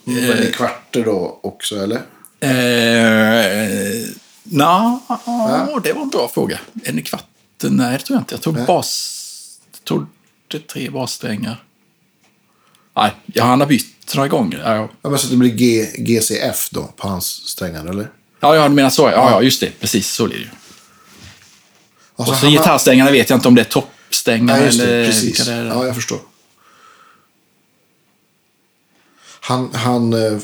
Men 0.04 0.42
i 0.48 0.52
kvarter 0.54 1.04
då 1.04 1.40
också, 1.42 1.76
eller? 1.82 1.96
Eh, 2.40 4.08
Nja, 4.42 5.00
det 5.84 5.92
var 5.92 6.02
en 6.02 6.08
bra 6.08 6.28
fråga. 6.34 6.60
En 6.84 6.98
i 6.98 7.02
kvarten? 7.02 7.76
Nej, 7.76 7.98
det 7.98 8.04
tror 8.04 8.16
jag 8.16 8.20
inte. 8.20 8.34
Jag 8.34 8.42
tog 8.42 8.54
Nej. 8.56 8.66
bas... 8.66 9.16
Jag 9.72 9.84
tog 9.84 10.06
det 10.48 10.66
tre 10.66 10.90
bassträngar. 10.90 11.64
Nej, 12.96 13.12
ja, 13.26 13.44
han 13.44 13.60
har 13.60 13.66
bytt 13.66 14.14
några 14.14 14.28
gånger. 14.28 14.58
Ja, 14.64 14.74
ja. 14.74 14.88
Ja, 15.02 15.10
men 15.10 15.18
så 15.18 15.26
det 15.26 15.36
blir 15.36 15.50
G, 15.50 15.86
GCF 15.98 16.68
då 16.70 16.84
på 16.96 17.08
hans 17.08 17.26
strängar, 17.26 17.86
eller? 17.86 18.10
ja, 18.40 18.56
ja 18.56 18.68
du 18.68 18.74
menar 18.74 18.90
så. 18.90 19.02
Ja, 19.02 19.30
ja, 19.30 19.42
just 19.42 19.60
det. 19.60 19.80
Precis, 19.80 20.10
så 20.10 20.26
blir 20.26 20.36
det 20.36 20.42
ju. 20.42 20.48
Alltså, 22.16 22.32
Och 22.34 22.38
så 22.40 22.46
gitarrsträngarna 22.46 23.10
vet 23.10 23.30
jag 23.30 23.36
inte 23.36 23.48
om 23.48 23.54
det 23.54 23.60
är 23.60 23.64
toppsträngar 23.64 24.56
Ja, 24.56 24.62
det. 24.62 24.68
eller 24.68 25.06
Precis. 25.06 25.48
Ja, 25.48 25.86
jag 25.86 25.94
förstår. 25.94 26.18
Han, 29.40 29.74
han, 29.74 30.12
eh, 30.12 30.38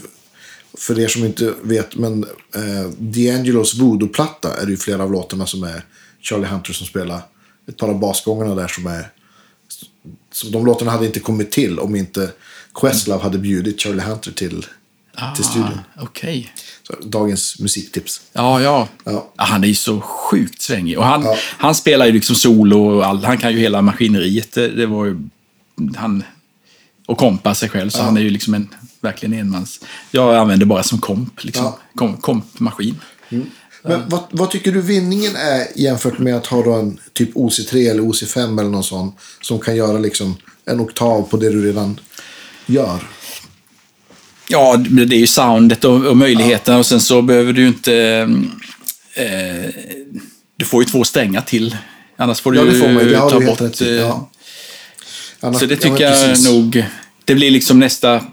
för 0.79 0.99
er 0.99 1.09
som 1.09 1.25
inte 1.25 1.55
vet, 1.63 1.97
men 1.97 2.25
eh, 2.55 2.91
D'Angelos 2.99 3.79
Voodoo-platta 3.81 4.61
är 4.61 4.65
det 4.67 4.71
ju 4.71 4.77
flera 4.77 5.03
av 5.03 5.13
låtarna 5.13 5.47
som 5.47 5.63
är 5.65 5.85
Charlie 6.21 6.47
Hunter 6.47 6.73
som 6.73 6.87
spelar. 6.87 7.21
Ett 7.69 7.77
par 7.77 7.89
av 7.89 7.99
basgångarna 8.01 8.55
där 8.55 8.69
som 8.69 8.87
är... 8.87 9.11
Så 10.33 10.47
de 10.47 10.67
låtarna 10.67 10.91
hade 10.91 11.07
inte 11.07 11.21
kommit 11.21 11.51
till 11.51 11.79
om 11.79 11.97
inte 11.97 12.31
Questlove 12.75 13.23
hade 13.23 13.39
bjudit 13.39 13.81
Charlie 13.81 14.03
Hunter 14.03 14.33
till, 14.33 14.67
till 15.35 15.45
studion. 15.45 15.81
Ah, 15.97 16.03
Okej. 16.03 16.53
Så, 16.83 16.95
dagens 17.03 17.59
musiktips. 17.61 18.21
Ja, 18.33 18.63
ja. 18.63 18.89
Ja. 19.05 19.33
Ja, 19.37 19.45
Han 19.45 19.65
är 19.65 19.69
ju 19.69 19.75
så 19.75 20.01
sjukt 20.01 20.63
svängig. 20.63 20.99
Och 20.99 21.05
han, 21.05 21.23
Ja. 21.23 21.37
han 21.41 21.75
spelar 21.75 22.07
ju 22.07 22.13
liksom 22.13 22.37
solo 22.37 22.97
och 22.97 23.07
all, 23.07 23.25
han 23.25 23.39
kan 23.39 23.53
ju 23.53 23.59
hela 23.59 23.83
maskineriet. 23.83 24.53
Det, 24.53 24.69
det 24.69 24.87
var 24.87 25.05
ju... 25.05 25.19
Han, 25.97 26.23
och 27.07 27.19
kompa 27.19 27.55
sig 27.55 27.69
själv, 27.69 27.91
så 27.91 28.03
han 28.03 28.17
är 28.17 28.21
ju 28.21 28.31
liksom 28.31 28.55
en, 28.55 28.69
verkligen 29.07 29.41
enmans... 29.41 29.81
Jag 30.11 30.37
använder 30.37 30.67
bara 30.67 30.83
som 30.83 30.99
komp, 30.99 31.45
liksom. 31.45 31.65
Ja. 31.65 31.79
Kom, 31.95 32.17
kompmaskin. 32.17 33.01
Men 33.83 34.09
vad, 34.09 34.21
vad 34.31 34.51
tycker 34.51 34.73
du 34.73 34.81
vinningen 34.81 35.37
är 35.37 35.67
jämfört 35.77 36.19
med 36.19 36.37
att 36.37 36.47
ha 36.47 36.79
en 36.79 37.01
typ 37.13 37.35
OC3 37.35 37.91
eller 37.91 38.03
OC5 38.03 38.61
eller 38.61 38.71
någon 38.71 38.85
sån 38.85 39.13
som 39.41 39.59
kan 39.61 39.77
göra 39.77 39.99
liksom 39.99 40.37
en 40.65 40.81
oktav 40.81 41.23
på 41.23 41.37
det 41.37 41.51
du 41.51 41.67
redan 41.67 42.01
gör? 42.67 42.99
Ja, 44.49 44.77
det 44.77 45.17
är 45.17 45.21
ju 45.21 45.27
soundet 45.27 45.85
och, 45.85 46.05
och 46.07 46.17
möjligheterna 46.17 46.79
och 46.79 46.87
sen 46.87 47.01
så 47.01 47.23
behöver 47.23 47.53
du 47.53 47.67
inte... 47.67 47.95
Eh, 49.15 49.71
du 50.57 50.65
får 50.65 50.83
ju 50.83 50.89
två 50.89 51.05
strängar 51.05 51.41
till. 51.41 51.77
Annars 52.17 52.41
får 52.41 52.53
du 52.53 52.59
Ja, 52.59 52.65
det 52.65 52.79
får 52.81 52.89
man 52.89 53.05
ju. 53.05 53.15
Ta 53.15 53.41
bort... 53.41 53.61
rätt 53.61 53.81
eh, 53.81 53.89
Ja. 53.89 54.31
Annars- 55.41 55.61
Så 55.61 55.67
det 55.67 55.75
ja, 55.75 55.81
tycker 55.81 56.05
jag 56.05 56.27
precis. 56.29 56.51
nog... 56.51 56.85
Det 57.25 57.35
blir 57.35 57.51
liksom 57.51 57.79
nästa, 57.79 58.25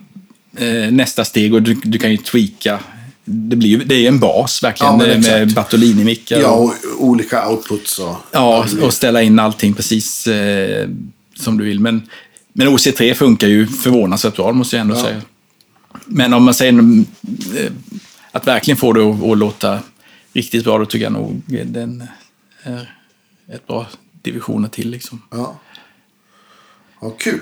nästa 0.92 1.26
steg 1.26 1.54
och 1.54 1.62
du, 1.62 1.74
du 1.84 1.98
kan 2.00 2.12
ju 2.12 2.18
tweaka. 2.18 2.80
Det, 3.26 3.56
blir, 3.56 3.70
ju- 3.70 3.84
det 3.84 3.96
är 3.96 4.00
ju 4.00 4.08
en 4.08 4.20
bas 4.20 4.63
verkligen 4.63 5.00
Ja, 5.00 5.18
med. 5.18 5.54
Bartolini-mickar. 5.54 6.39
Ja, 6.39 6.50
och 6.52 6.74
olika 6.98 7.50
outputs 7.50 8.00
och... 8.00 8.16
ja, 8.32 8.66
och 8.82 8.94
ställa 8.94 9.22
in 9.22 9.39
allting 9.39 9.74
precis 9.74 10.28
eh, 10.28 10.89
som 11.36 11.58
du 11.58 11.63
vill. 11.66 11.80
Men, 11.80 12.02
men 12.54 12.68
OC3 12.68 13.13
funkar 13.13 13.48
ju 13.48 13.68
förvånansvärt 13.68 14.36
bra, 14.36 14.52
måste 14.52 14.76
jag 14.76 14.82
ändå 14.82 14.96
Ja. 14.96 15.04
säga. 15.04 15.22
Men 16.06 16.34
om 16.34 16.44
man 16.44 16.54
säger 16.54 16.74
eh, 16.74 17.72
att 18.32 18.48
verkligen 18.48 18.78
få 18.78 18.94
det 18.94 19.04
att, 19.04 19.24
att 19.24 19.38
låta 19.38 19.80
riktigt 20.34 20.63
bra, 20.63 20.78
då 20.78 20.86
tycker 20.86 21.04
jag 21.06 21.13
nog 21.13 21.42
den 21.66 22.04
är 22.63 22.89
ett 23.54 23.68
bra 23.68 23.88
divisioner 24.22 24.70
till. 24.70 24.89
Liksom. 24.89 25.22
Ja. 25.32 25.60
ja, 27.02 27.10
kul. 27.10 27.42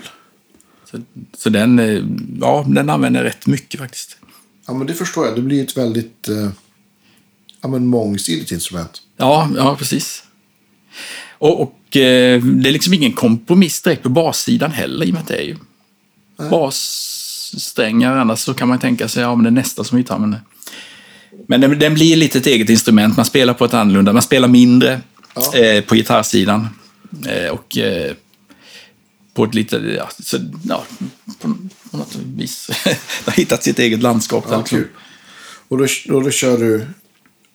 Så, 0.91 0.97
så 1.37 1.49
den, 1.49 1.79
eh, 1.79 2.03
ja, 2.41 2.65
den 2.67 2.89
använder 2.89 3.19
jag 3.23 3.29
rätt 3.29 3.47
mycket 3.47 3.79
faktiskt. 3.79 4.17
Ja, 4.67 4.73
men 4.73 4.87
det 4.87 4.93
förstår 4.93 5.25
jag. 5.25 5.35
Det 5.35 5.41
blir 5.41 5.63
ett 5.63 5.77
väldigt 5.77 6.27
eh, 6.29 6.49
ja, 7.61 7.67
men 7.67 7.87
mångsidigt 7.87 8.51
instrument. 8.51 9.01
Ja, 9.17 9.49
ja 9.57 9.75
precis. 9.75 10.23
Och, 11.37 11.61
och 11.61 11.97
eh, 11.97 12.41
det 12.43 12.69
är 12.69 12.73
liksom 12.73 12.93
ingen 12.93 13.13
kompromiss 13.13 13.81
direkt 13.81 14.03
på 14.03 14.09
bassidan 14.09 14.71
heller, 14.71 15.05
i 15.05 15.09
och 15.09 15.13
med 15.13 15.21
att 15.21 15.27
det 15.27 15.35
är 15.37 15.43
ju 15.43 15.55
bassträngar. 16.49 18.17
Annars 18.17 18.39
så 18.39 18.53
kan 18.53 18.67
man 18.67 18.79
tänka 18.79 19.07
sig, 19.07 19.23
ja 19.23 19.35
men 19.35 19.43
det 19.43 19.49
är 19.49 19.51
nästa 19.51 19.83
som 19.83 19.97
vi 19.97 20.03
tar. 20.03 20.19
Men, 20.19 20.35
men 21.47 21.61
den, 21.61 21.79
den 21.79 21.93
blir 21.93 22.15
lite 22.15 22.37
ett 22.37 22.47
eget 22.47 22.69
instrument. 22.69 23.17
Man 23.17 23.25
spelar 23.25 23.53
på 23.53 23.65
ett 23.65 23.73
annorlunda, 23.73 24.13
man 24.13 24.21
spelar 24.21 24.47
mindre 24.47 25.01
Ja. 25.35 25.55
eh, 25.57 25.83
på 25.83 25.95
gitarrsidan. 25.95 26.67
Eh, 27.27 27.51
och 27.51 27.77
eh, 27.77 28.13
på 29.33 29.43
ett 29.43 29.53
lite, 29.55 29.77
ja, 29.77 30.09
så, 30.19 30.37
ja 30.63 30.85
på, 31.39 31.55
på 31.91 31.97
något 31.97 32.15
vis. 32.15 32.67
det 32.85 33.25
har 33.25 33.31
hittat 33.31 33.63
sitt 33.63 33.79
eget 33.79 34.01
landskap. 34.01 34.45
där, 34.47 34.53
Ja, 34.53 34.59
liksom. 34.59 34.77
kul. 34.77 34.87
Och 35.67 35.77
då, 35.77 35.85
då, 36.07 36.19
då 36.19 36.31
kör 36.31 36.57
du... 36.57 36.87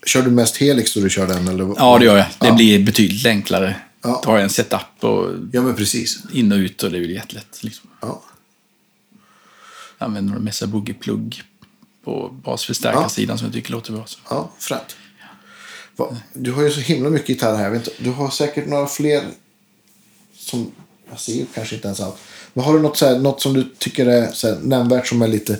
Kör 0.07 0.23
du 0.23 0.31
mest 0.31 0.57
Helix 0.57 0.95
då 0.95 1.01
du 1.01 1.11
kör 1.11 1.27
den? 1.27 1.49
Eller? 1.49 1.75
Ja, 1.77 1.99
det 1.99 2.05
gör 2.05 2.17
jag. 2.17 2.27
Det 2.39 2.47
ja. 2.47 2.55
blir 2.55 2.85
betydligt 2.85 3.27
enklare. 3.27 3.77
Ja. 4.03 4.21
Då 4.25 4.31
har 4.31 4.37
jag 4.37 4.45
en 4.45 4.51
setup 4.51 4.81
och 5.05 5.31
Ja, 5.53 5.63
men 5.63 5.75
precis. 5.75 6.19
in 6.33 6.53
och 6.53 6.57
ut 6.57 6.83
och 6.83 6.91
det 6.91 7.01
väl 7.01 7.11
jättelätt. 7.11 7.63
Liksom. 7.63 7.91
Ja. 8.01 8.23
Jag 9.99 10.07
använder 10.07 10.37
en 10.37 10.45
Mesa 10.45 10.67
Boogie 10.67 10.95
Plug 10.95 11.43
på 12.05 12.29
basförstärkarsidan 12.45 13.39
som 13.39 13.47
jag 13.47 13.55
tycker 13.55 13.73
låter 13.73 13.93
bra. 13.93 14.07
Så. 14.07 14.19
Ja, 14.29 14.51
fränt. 14.59 14.97
Du 16.33 16.53
har 16.53 16.63
ju 16.63 16.71
så 16.71 16.81
himla 16.81 17.11
mycket 17.11 17.29
gitarr 17.29 17.57
här. 17.57 17.83
Du 17.99 18.11
har 18.11 18.31
säkert 18.31 18.67
några 18.67 18.87
fler 18.87 19.25
som... 20.39 20.73
Jag 21.11 21.21
ser 21.21 21.45
kanske 21.55 21.75
inte 21.75 21.89
ens 21.89 22.01
allt. 22.01 22.17
Men 22.55 22.65
har 22.65 22.75
du 22.75 22.81
något, 22.81 22.97
så 22.97 23.07
här, 23.07 23.19
något 23.19 23.41
som 23.43 23.55
du 23.55 23.67
tycker 23.79 24.07
är 24.07 24.33
så 24.33 24.49
här, 24.49 24.57
nämnvärt 24.63 25.07
som 25.07 25.23
är 25.23 25.29
lite... 25.29 25.57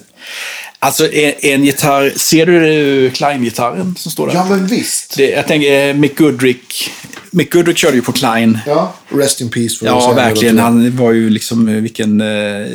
Alltså 0.79 1.13
en, 1.13 1.33
en 1.43 1.65
gitarr, 1.65 2.11
ser 2.11 2.47
du 2.47 3.11
Klein-gitarren 3.11 3.95
som 3.99 4.13
står 4.13 4.27
där? 4.27 4.35
Ja, 4.35 4.45
men 4.49 4.67
visst. 4.67 5.17
Det, 5.17 5.31
jag 5.31 5.47
tänker 5.47 5.89
eh, 5.89 5.95
Mick 5.95 6.19
Goodrick. 6.19 6.91
Mick 7.31 7.53
Goodrick 7.53 7.77
körde 7.77 7.97
ju 7.97 8.03
på 8.03 8.13
Klein. 8.13 8.59
Ja, 8.67 8.95
rest 9.09 9.41
in 9.41 9.51
peace. 9.51 9.77
För 9.79 9.87
Ja, 9.87 10.13
verkligen. 10.13 10.59
Han 10.59 10.97
var 10.97 11.13
ju 11.13 11.31
liksom, 11.31 11.69
eh, 11.69 11.75
vilken 11.75 12.21
eh, 12.21 12.67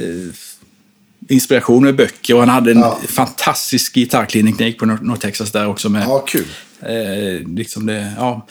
inspiration 1.30 1.84
med 1.84 1.96
böcker. 1.96 2.34
Och 2.34 2.40
han 2.40 2.50
hade 2.50 2.72
en 2.72 2.80
Ja. 2.80 3.00
fantastisk 3.08 3.94
gitarrklinik 3.94 4.80
på 4.80 4.86
North 4.86 5.22
Texas 5.22 5.52
där 5.52 5.68
också. 5.68 5.90
Med, 5.90 6.04
Ja, 6.04 6.20
kul. 6.20 6.46
Eh, 6.82 7.48
liksom 7.56 7.86
det, 7.86 8.14
ja, 8.18 8.48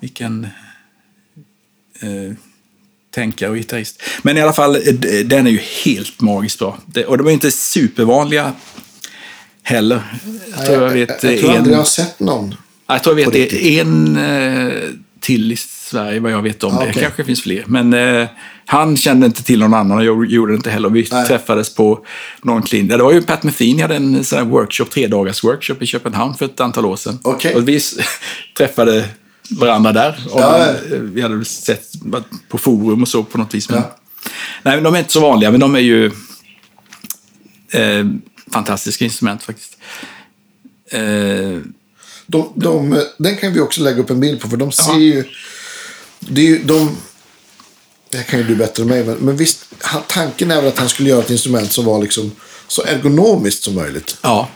vilken 0.00 0.46
eh, 2.00 2.34
tänkare 3.14 3.50
och 3.50 3.56
gitarrist. 3.56 4.02
Men 4.22 4.36
i 4.36 4.40
alla 4.40 4.52
fall, 4.52 4.76
eh, 4.76 4.80
d- 4.94 5.22
den 5.22 5.46
är 5.46 5.50
ju 5.50 5.60
helt 5.84 6.20
magiskt 6.20 6.58
bra. 6.58 6.78
Och 7.06 7.18
de 7.18 7.26
är 7.26 7.30
inte 7.30 7.50
supervanliga 7.50 8.52
heller. 9.62 10.00
Jag 10.56 10.66
tror 10.66 10.82
jag, 10.82 10.90
vet 10.90 11.22
jag, 11.22 11.32
jag 11.32 11.40
tror 11.40 11.50
en... 11.50 11.56
aldrig 11.56 11.74
jag 11.74 11.78
har 11.80 11.84
sett 11.84 12.20
någon. 12.20 12.54
jag 12.88 13.02
tror 13.02 13.20
jag 13.20 13.30
vet 13.30 13.52
en 13.52 14.16
eh, 14.16 14.72
till 15.20 15.52
i 15.52 15.56
Sverige 15.56 16.20
vad 16.20 16.32
jag 16.32 16.42
vet 16.42 16.64
om 16.64 16.78
Ah, 16.78 16.84
det. 16.84 16.92
kanske 16.92 17.24
finns 17.24 17.42
fler. 17.42 17.64
Men 17.66 17.94
eh, 17.94 18.28
han 18.66 18.96
kände 18.96 19.26
inte 19.26 19.42
till 19.42 19.58
någon 19.58 19.74
annan 19.74 19.98
och 19.98 20.04
jag 20.04 20.26
gjorde 20.30 20.52
det 20.52 20.56
inte 20.56 20.70
heller. 20.70 20.88
Vi 20.88 21.08
Nej. 21.12 21.26
träffades 21.26 21.74
på 21.74 22.04
någon 22.42 22.62
klinik. 22.62 22.90
Det 22.90 22.96
var 23.02 23.12
ju 23.12 23.22
Pat 23.22 23.42
Metheny 23.42 23.82
hade 23.82 23.96
en 23.96 24.24
sån 24.24 24.38
här 24.38 24.44
workshop, 24.46 24.84
tre 24.84 25.06
dagars 25.06 25.44
workshop 25.44 25.76
i 25.80 25.86
Köpenhamn 25.86 26.34
för 26.34 26.44
ett 26.44 26.60
antal 26.60 26.86
år 26.86 26.96
sedan. 26.96 27.18
Okej. 27.22 27.54
Och 27.54 27.68
vi 27.68 27.80
träffade 28.58 29.04
varandra 29.50 29.92
där. 29.92 30.20
Ja. 30.34 30.74
Vi 30.90 31.22
hade 31.22 31.44
sett 31.44 31.92
på 32.48 32.58
forum 32.58 33.02
och 33.02 33.08
så 33.08 33.24
på 33.24 33.38
något 33.38 33.54
vis. 33.54 33.68
Men, 33.68 33.78
Ja. 33.78 33.96
Nej, 34.62 34.80
de 34.80 34.94
är 34.94 34.98
inte 34.98 35.12
så 35.12 35.20
vanliga, 35.20 35.50
men 35.50 35.60
de 35.60 35.74
är 35.74 35.78
ju 35.80 36.06
eh, 37.72 38.06
fantastiska 38.52 39.04
instrument 39.04 39.42
faktiskt. 39.42 39.76
Eh, 40.90 41.00
De, 42.26 42.52
de, 42.54 43.02
den 43.18 43.36
kan 43.36 43.52
vi 43.52 43.60
också 43.60 43.82
lägga 43.82 44.00
upp 44.02 44.10
en 44.10 44.20
bild 44.20 44.40
på, 44.40 44.48
för 44.48 44.56
de 44.56 44.72
ser 44.72 44.98
ju... 44.98 45.24
Det 46.20 46.40
är 46.40 46.46
ju 46.46 46.62
de... 46.64 46.96
Det 48.10 48.22
kan 48.22 48.38
ju 48.38 48.44
du 48.44 48.56
bättre 48.56 48.82
än 48.82 48.88
mig, 48.88 49.04
men, 49.04 49.16
men 49.16 49.36
visst, 49.36 49.64
han, 49.78 50.02
tanken 50.08 50.50
är 50.50 50.56
väl 50.56 50.66
att 50.66 50.78
han 50.78 50.88
skulle 50.88 51.08
göra 51.08 51.20
ett 51.20 51.30
instrument 51.30 51.72
som 51.72 51.84
var 51.84 52.02
liksom 52.02 52.32
så 52.68 52.82
ergonomiskt 52.82 53.62
som 53.64 53.74
möjligt. 53.74 54.16
Ja, 54.22 54.48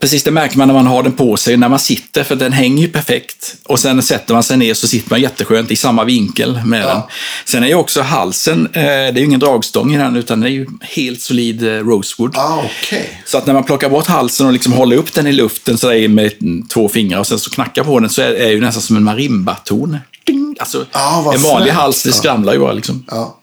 precis. 0.00 0.22
Det 0.22 0.30
märker 0.30 0.58
man 0.58 0.68
när 0.68 0.74
man 0.74 0.86
har 0.86 1.02
den 1.02 1.12
på 1.12 1.36
sig, 1.36 1.56
när 1.56 1.68
man 1.68 1.78
sitter, 1.78 2.24
för 2.24 2.36
den 2.36 2.52
hänger 2.52 2.82
ju 2.82 2.88
perfekt. 2.88 3.56
Och 3.64 3.80
sen 3.80 4.02
sätter 4.02 4.34
man 4.34 4.42
sig 4.44 4.56
ner 4.56 4.74
så 4.74 4.88
sitter 4.88 5.10
man 5.10 5.20
jätteskönt 5.20 5.70
i 5.70 5.76
samma 5.76 6.04
vinkel 6.04 6.60
med 6.64 6.82
Ja. 6.82 6.86
den. 6.88 7.02
Sen 7.44 7.62
är 7.62 7.66
ju 7.68 7.74
också 7.74 8.02
halsen, 8.02 8.66
eh, 8.72 8.82
det 8.82 8.88
är 8.88 9.12
ju 9.18 9.24
ingen 9.24 9.40
dragstång 9.40 9.94
i 9.94 9.98
den, 9.98 10.16
utan 10.16 10.40
det 10.40 10.46
är 10.48 10.50
ju 10.50 10.66
helt 10.80 11.20
solid 11.20 11.62
eh, 11.62 11.70
rosewood. 11.70 12.36
Ah, 12.36 12.62
okej. 12.80 13.22
Så 13.24 13.38
att 13.38 13.46
när 13.46 13.54
man 13.54 13.64
plockar 13.64 13.88
bort 13.90 14.06
halsen 14.06 14.46
och 14.46 14.52
liksom 14.52 14.72
håller 14.72 14.96
upp 14.96 15.14
den 15.14 15.26
i 15.26 15.32
luften 15.32 15.78
så 15.78 15.88
där 15.90 16.08
med 16.08 16.32
två 16.70 16.88
fingrar 16.88 17.18
och 17.20 17.26
sen 17.26 17.38
så 17.38 17.50
knackar 17.50 17.84
på 17.84 18.00
den 18.00 18.10
så 18.10 18.22
är 18.22 18.34
är 18.34 18.50
ju 18.50 18.60
nästan 18.60 18.82
som 18.82 18.96
en 18.96 19.04
marimbaton. 19.04 19.96
Ding! 20.26 20.56
Alltså, 20.60 20.86
Ah, 20.92 21.18
en 21.18 21.24
vanlig 21.42 21.42
fränt. 21.68 21.70
hals, 21.70 22.02
det 22.02 22.12
skramlar 22.12 22.52
ju 22.52 22.58
bara 22.58 22.72
liksom. 22.72 23.04
Ja. 23.10 23.38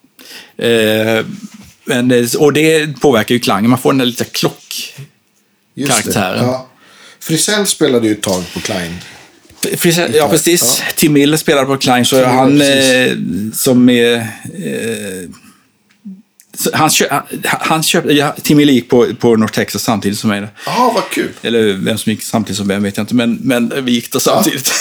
Eh, 0.65 1.25
men, 1.85 2.07
det- 2.07 2.35
och 2.35 2.53
det 2.53 2.99
påverkar 3.01 3.35
ju 3.35 3.39
klangen, 3.39 3.69
man 3.69 3.79
får 3.79 3.91
den 3.91 3.97
där 3.97 4.05
lite 4.05 4.23
klock... 4.25 4.93
Just 5.75 5.91
Karaktären. 5.91 6.45
Ja. 6.45 6.67
Frisell 7.19 7.65
spelade 7.65 8.07
ju 8.07 8.13
ett 8.13 8.21
tag 8.21 8.43
på 8.53 8.59
Klein. 8.59 8.95
Frisell, 9.77 10.15
ja, 10.15 10.29
precis. 10.29 10.83
Tim 10.95 11.13
Miller 11.13 11.37
spelade 11.37 11.67
på 11.67 11.77
Klein, 11.77 12.05
så 12.05 12.15
Miller, 12.15 12.27
han 12.27 12.61
eh, 12.61 13.53
som 13.53 13.89
är... 13.89 14.15
Eh, 14.15 15.29
han 16.73 16.89
köp, 16.89 17.09
han, 17.43 17.83
köpte, 17.83 18.13
ja, 18.13 18.35
Tim 18.43 18.57
Miller 18.57 18.73
gick 18.73 18.89
på, 18.89 19.07
på 19.19 19.35
North 19.35 19.53
Texas 19.53 19.83
samtidigt 19.83 20.19
som 20.19 20.29
mig. 20.29 20.41
Ja, 20.41 20.47
ah, 20.65 20.91
vad 20.95 21.09
kul. 21.09 21.29
Eller 21.41 21.73
vem 21.73 21.97
som 21.97 22.11
gick 22.11 22.23
samtidigt 22.23 22.57
som 22.57 22.67
vem 22.67 22.83
vet 22.83 22.97
jag 22.97 23.03
inte, 23.03 23.15
men, 23.15 23.39
men 23.41 23.85
vi 23.85 23.91
gick 23.91 24.11
där 24.11 24.19
samtidigt. 24.19 24.71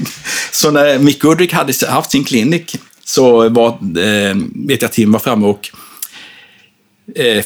så 0.52 0.70
när 0.70 0.98
Mick 0.98 1.22
Goodrick 1.22 1.52
hade 1.52 1.72
haft 1.88 2.10
sin 2.10 2.24
klinik 2.24 2.76
så 3.04 3.48
var, 3.48 3.68
eh, 3.68 4.36
vet 4.54 4.82
jag 4.82 4.92
Tim 4.92 5.12
var 5.12 5.20
framme 5.20 5.46
och 5.46 5.70
eh, 7.14 7.44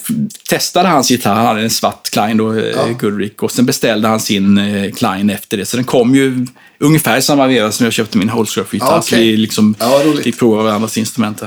testade 0.48 0.88
hans 0.88 1.10
gitarr. 1.10 1.34
Han 1.34 1.46
hade 1.46 1.60
en 1.62 1.70
svart 1.70 2.10
Klein 2.10 2.36
då, 2.36 2.52
eh, 2.52 2.64
Ja. 2.64 2.86
Goodrick. 3.00 3.42
Och 3.42 3.50
sen 3.52 3.66
beställde 3.66 4.08
han 4.08 4.20
sin 4.20 4.58
eh, 4.58 4.92
Klein 4.92 5.30
efter 5.30 5.56
det. 5.56 5.66
Så 5.66 5.76
den 5.76 5.84
kom 5.84 6.14
ju 6.14 6.46
ungefär 6.78 7.20
samma 7.20 7.46
veva 7.46 7.72
som 7.72 7.84
jag 7.84 7.92
köpte 7.92 8.18
min 8.18 8.28
Holscroft-gitarr. 8.28 8.90
Ja, 8.96 9.02
Så 9.02 9.14
okej. 9.16 9.30
vi 9.30 9.36
liksom 9.36 9.74
Ja, 9.78 10.02
fick 10.22 10.38
prova 10.38 10.62
varandras 10.62 10.98
instrument. 10.98 11.42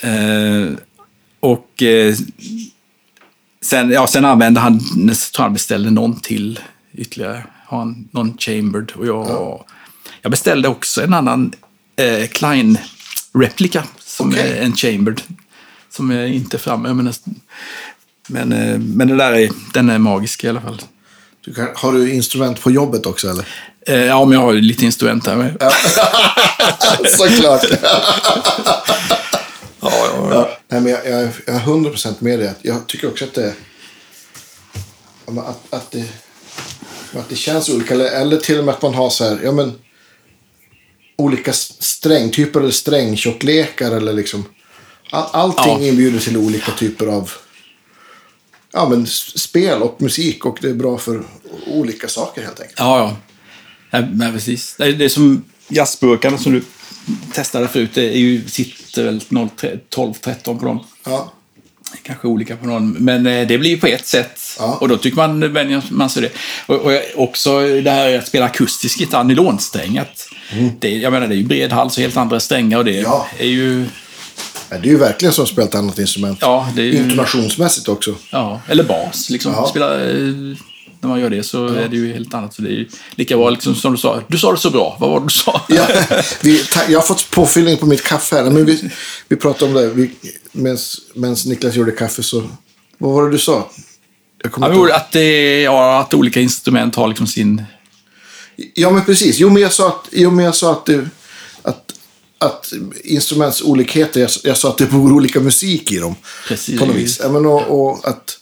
Eh, 0.00 0.72
och 1.40 1.82
eh, 1.82 2.14
sen, 3.62 3.90
ja, 3.90 4.06
sen 4.06 4.24
använde 4.24 4.60
han, 4.60 4.80
jag 5.08 5.16
tror 5.18 5.42
han 5.42 5.52
beställde 5.52 5.90
någon 5.90 6.20
till 6.20 6.60
ytterligare. 6.94 7.44
Han 7.66 8.08
någon 8.12 8.38
chambered. 8.38 8.92
Och 8.94 9.06
jag, 9.06 9.64
jag 10.22 10.30
beställde 10.30 10.68
också 10.68 11.02
en 11.02 11.14
annan 11.14 11.52
eh, 11.96 12.26
Klein-replika. 12.28 13.84
Som 13.98 14.34
är 14.34 14.54
en 14.62 14.72
chambered. 14.76 15.20
Som 15.90 16.10
är 16.10 16.26
inte 16.26 16.58
framme. 16.58 16.94
Men, 16.94 17.12
men, 18.28 18.52
eh, 18.52 18.78
men 18.78 19.08
det 19.08 19.16
där 19.16 19.32
är, 19.32 19.50
den 19.74 19.90
är 19.90 19.98
magisk 19.98 20.44
i 20.44 20.48
alla 20.48 20.60
fall. 20.60 20.82
Du 21.44 21.54
kan, 21.54 21.68
har 21.74 21.92
du 21.92 22.12
instrument 22.12 22.60
på 22.60 22.70
jobbet 22.70 23.06
också 23.06 23.28
eller? 23.28 23.46
Eh, 23.86 24.04
ja, 24.04 24.24
men 24.24 24.38
jag 24.38 24.40
har 24.46 24.52
ju 24.52 24.60
lite 24.60 24.84
instrument 24.84 25.26
här 25.26 25.36
med. 25.36 25.52
Såklart. 27.08 27.64
Ja, 29.80 29.92
ja, 29.92 30.28
Ja, 30.30 30.58
nej, 30.68 30.80
men 30.80 30.92
jag, 30.92 31.06
jag, 31.06 31.30
jag 31.46 31.56
är 31.56 31.60
100% 31.60 32.14
med 32.18 32.38
dig. 32.38 32.52
Jag 32.62 32.86
tycker 32.86 33.08
också 33.08 33.24
att 33.24 33.34
det, 33.34 33.54
att, 35.26 35.74
att 35.74 35.90
det, 35.90 36.04
att 37.14 37.28
det 37.28 37.36
känns 37.36 37.68
olika. 37.68 37.94
Eller, 37.94 38.20
eller 38.20 38.36
till 38.36 38.58
och 38.58 38.64
med 38.64 38.74
att 38.74 38.82
man 38.82 38.94
har 38.94 39.10
så 39.10 39.24
här, 39.24 39.40
ja 39.44 39.52
men 39.52 39.72
olika 41.16 41.52
strängtyper 41.52 42.60
eller 42.60 42.70
strängtjocklekar 42.70 43.92
eller 43.92 44.12
liksom. 44.12 44.44
All, 45.10 45.26
allting 45.32 45.82
Ja. 45.82 45.88
inbjuder 45.88 46.18
till 46.20 46.36
olika 46.36 46.72
typer 46.72 47.06
av 47.06 47.30
ja, 48.72 48.88
men 48.88 49.06
spel 49.36 49.82
och 49.82 50.02
musik 50.02 50.44
och 50.46 50.58
det 50.62 50.68
är 50.68 50.74
bra 50.74 50.98
för 50.98 51.22
olika 51.66 52.08
saker 52.08 52.42
helt 52.42 52.60
enkelt. 52.60 52.78
Ja, 52.78 52.98
ja. 52.98 53.16
ja 53.90 54.06
men 54.12 54.32
precis. 54.32 54.74
Det 54.78 54.84
är, 54.84 54.92
det 54.92 55.04
är 55.04 55.08
som 55.08 55.44
jazzburkarna 55.68 56.38
som 56.38 56.52
du 56.52 56.62
testade 57.32 57.68
förut. 57.68 57.90
Det 57.94 58.02
är 58.14 58.18
ju, 58.18 58.48
sitter 58.48 59.04
väl 59.04 59.18
12-13 59.18 60.58
på 60.58 60.64
dem. 60.66 60.84
Ja, 61.04 61.32
Kanske 62.02 62.28
olika 62.28 62.56
på 62.56 62.66
någon. 62.66 62.90
Men 62.92 63.26
eh, 63.26 63.46
det 63.46 63.58
blir 63.58 63.70
ju 63.70 63.78
på 63.80 63.86
ett 63.86 64.06
sätt. 64.06 64.40
Ja. 64.58 64.78
Och 64.80 64.88
då 64.88 64.96
tycker 64.96 65.16
man, 65.16 65.52
vänjer 65.52 65.82
man 65.90 66.10
sig 66.10 66.22
det. 66.22 66.30
Och, 66.66 66.80
och 66.84 66.92
också 67.16 67.60
det 67.60 67.90
här 67.90 68.18
att 68.18 68.28
spela 68.28 68.44
akustisk 68.46 69.00
gitarr, 69.00 69.24
nylonsträngat. 69.24 70.28
Det, 70.78 70.88
jag 70.96 71.12
menar, 71.12 71.26
det 71.28 71.34
är 71.34 71.36
ju 71.36 71.44
bred 71.44 71.72
hals 71.72 71.96
och 71.96 72.02
helt 72.02 72.16
andra 72.16 72.40
strängar. 72.40 72.78
Och 72.78 72.84
det 72.84 72.90
Mm. 72.98 73.02
Ja. 73.02 73.26
är 73.38 73.46
ju... 73.46 73.86
Ja, 74.70 74.76
det 74.78 74.88
är 74.88 74.90
ju 74.90 74.98
verkligen 74.98 75.34
som 75.34 75.44
att 75.44 75.50
spela 75.50 75.66
ett 75.68 75.74
annat 75.74 75.98
instrument. 75.98 76.38
Ja, 76.40 76.68
det 76.76 76.82
är 76.82 76.86
ju... 76.86 76.96
Intonationsmässigt 76.96 77.88
också. 77.88 78.14
Ja, 78.30 78.60
eller 78.68 78.84
bas. 78.84 79.30
Liksom. 79.30 79.52
Ja. 79.52 79.68
Spela, 79.68 79.94
eh, 80.10 80.16
när 81.00 81.08
man 81.08 81.20
gör 81.20 81.30
det 81.30 81.42
så 81.42 81.66
är 81.66 81.88
det 81.88 81.96
ju 81.96 82.12
helt 82.12 82.34
annat. 82.34 82.54
Så 82.54 82.62
det 82.62 82.68
är 82.68 82.72
ju 82.72 82.88
lika 83.14 83.36
bra 83.36 83.50
liksom, 83.50 83.74
som 83.74 83.92
du 83.92 83.98
sa. 83.98 84.22
Du 84.28 84.38
sa 84.38 84.52
det 84.52 84.58
så 84.58 84.70
bra. 84.70 84.96
Vad 85.00 85.10
var 85.10 85.20
det 85.20 85.26
du 85.26 85.30
sa? 85.30 85.62
Ja, 85.68 85.88
vi, 86.42 86.64
jag 86.88 86.98
har 86.98 87.06
fått 87.06 87.30
påfyllning 87.30 87.76
på 87.76 87.86
mitt 87.86 88.02
kaffe 88.02 88.36
här. 88.36 88.44
Men 88.44 88.64
vi, 88.64 88.90
vi 89.28 89.36
pratade 89.36 89.70
om 89.72 89.74
det. 89.76 89.88
Vi, 89.88 90.10
Medan 90.52 91.36
Niklas 91.46 91.74
gjorde 91.74 91.90
kaffe 91.92 92.22
så... 92.22 92.42
Vad 92.98 93.12
var 93.12 93.24
det 93.24 93.30
du 93.30 93.38
sa? 93.38 93.70
Jag 94.42 94.52
kommer 94.52 94.70
Ja, 94.70 94.96
att, 94.96 95.12
det, 95.12 95.60
ja, 95.62 96.00
att 96.00 96.14
olika 96.14 96.40
instrument 96.40 96.94
har 96.94 97.08
liksom 97.08 97.26
sin... 97.26 97.64
ja, 98.74 98.90
men 98.90 99.04
precis. 99.04 99.38
Jo, 99.38 99.50
men 99.50 99.62
jag 99.62 99.72
sa 99.72 99.88
att, 99.88 100.08
jo, 100.12 100.30
men 100.30 100.44
jag 100.44 100.54
sa 100.54 100.72
att, 100.72 100.86
det, 100.86 101.08
att, 101.62 101.92
att 102.38 102.72
instrumentsolikheter, 103.04 104.20
jag, 104.20 104.30
jag 104.42 104.56
sa 104.56 104.68
att 104.68 104.78
det 104.78 104.86
bor 104.86 105.12
olika 105.12 105.40
musik 105.40 105.92
i 105.92 105.98
dem. 105.98 106.14
Precis. 106.48 106.80
På 106.80 106.86
något 106.86 106.96
vis. 106.96 107.20
Men 107.30 107.46
och, 107.46 107.62
och 107.90 108.08
att... 108.08 108.38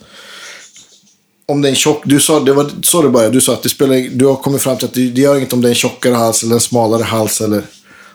Om 1.48 1.62
det 1.62 1.68
är 1.68 1.70
en 1.70 1.76
tjock... 1.76 2.02
Du 2.04 2.20
sa, 2.20 2.40
det 2.40 2.52
var 2.52 2.70
så 2.82 3.02
det 3.02 3.08
började. 3.08 3.32
Du 3.32 3.40
sa 3.40 3.52
att 3.52 3.62
det 3.62 3.68
spelar, 3.68 4.08
du 4.18 4.26
har 4.26 4.36
kommit 4.36 4.62
fram 4.62 4.76
till 4.76 4.86
att 4.86 4.94
det, 4.94 5.10
det 5.10 5.20
gör 5.20 5.36
inget 5.36 5.52
om 5.52 5.60
det 5.62 5.68
är 5.68 5.70
en 5.70 5.74
tjockare 5.74 6.14
hals 6.14 6.42
eller 6.42 6.54
en 6.54 6.60
smalare 6.60 7.02
hals. 7.02 7.40
Eller, 7.40 7.62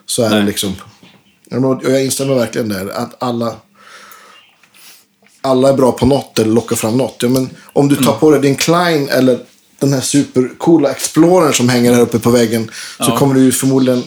så 0.06 0.22
är 0.22 0.30
det 0.30 0.36
Nej. 0.36 0.46
liksom. 0.46 0.72
Ja, 1.50 1.60
men, 1.60 1.64
Och 1.64 1.84
jag 1.84 2.04
instämmer 2.04 2.34
verkligen 2.34 2.68
där. 2.68 2.88
Att 2.88 3.22
alla... 3.22 3.56
Alla 5.44 5.68
är 5.68 5.72
bra 5.74 5.92
på 5.92 6.06
något 6.06 6.38
eller 6.38 6.52
lockar 6.52 6.76
fram 6.76 6.96
något. 6.96 7.16
Ja, 7.18 7.28
men 7.28 7.50
om 7.72 7.88
du 7.88 7.96
tar 7.96 8.02
Mm. 8.02 8.18
på 8.20 8.30
dig 8.30 8.40
din 8.40 8.56
Klein 8.56 9.08
eller 9.08 9.38
den 9.78 9.92
här 9.92 10.00
supercoola 10.00 10.90
Explorern 10.90 11.52
som 11.52 11.68
hänger 11.68 11.92
här 11.94 12.00
uppe 12.00 12.18
på 12.18 12.30
väggen. 12.30 12.70
Så 12.96 13.04
Ja. 13.10 13.16
kommer 13.18 13.34
du 13.34 13.40
ju 13.44 13.52
förmodligen... 13.52 14.02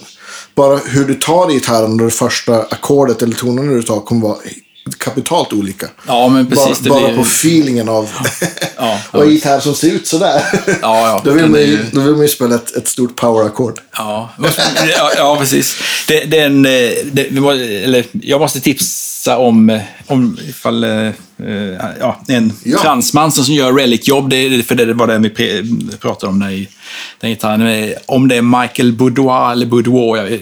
Bara 0.56 0.76
hur 0.76 1.04
du 1.04 1.14
tar 1.14 1.50
gitarren 1.50 2.00
och 2.00 2.06
det 2.06 2.10
första 2.12 2.62
ackordet 2.62 3.22
eller 3.22 3.34
tonen 3.34 3.68
du 3.74 3.82
tar 3.82 4.00
kommer 4.00 4.22
vara 4.28 4.36
kapitalt 4.98 5.52
olika. 5.52 5.86
Ja, 6.06 6.28
men 6.28 6.46
precis. 6.46 6.80
bara 6.80 7.00
bara 7.00 7.08
blir- 7.08 7.16
på 7.16 7.22
feelingen 7.22 7.88
av... 7.88 8.08
Ja, 8.76 8.98
och 9.10 9.22
en 9.22 9.30
gitarr 9.30 9.60
som 9.60 9.74
ser 9.74 9.88
ut 9.92 10.06
sådär. 10.06 10.42
ja. 10.82 11.20
då, 11.24 11.30
vill 11.30 11.42
Den 11.42 11.50
man 11.50 11.60
ju, 11.60 11.78
då 11.92 12.00
vill 12.00 12.12
man 12.12 12.22
ju 12.22 12.28
spela 12.28 12.54
ett, 12.54 12.76
ett 12.76 12.88
stort 12.88 13.16
power-ackord. 13.16 13.80
Ja, 13.96 14.30
ja, 14.96 15.10
ja 15.16 15.36
precis. 15.36 15.76
Det, 16.08 16.24
den, 16.24 16.66
eh, 16.66 17.30
må- 17.30 17.50
eller, 17.50 18.04
jag 18.12 18.40
måste 18.40 18.60
tipsa 18.60 19.15
om, 19.28 19.70
eh, 19.70 19.80
om 20.06 20.38
ifall, 20.48 20.84
eh, 20.84 21.06
eh, 21.46 21.74
ja, 22.00 22.20
en 22.28 22.52
Ja. 22.64 22.78
fransman 22.78 23.32
som 23.32 23.54
gör 23.54 23.72
relic-jobb, 23.72 24.30
det, 24.30 24.62
för 24.66 24.74
det 24.74 24.94
var 24.94 25.06
det 25.06 25.18
vi 25.18 25.62
pratade 26.00 26.32
om 26.32 26.42
i 26.42 26.68
den 27.20 27.30
gitarren. 27.30 27.66
Eh, 27.66 27.90
Om 28.06 28.28
det 28.28 28.36
är 28.36 28.42
Michael 28.62 28.92
Boudoir 28.92 29.52
eller 29.52 29.66
Boudoir, 29.66 30.16
jag, 30.16 30.40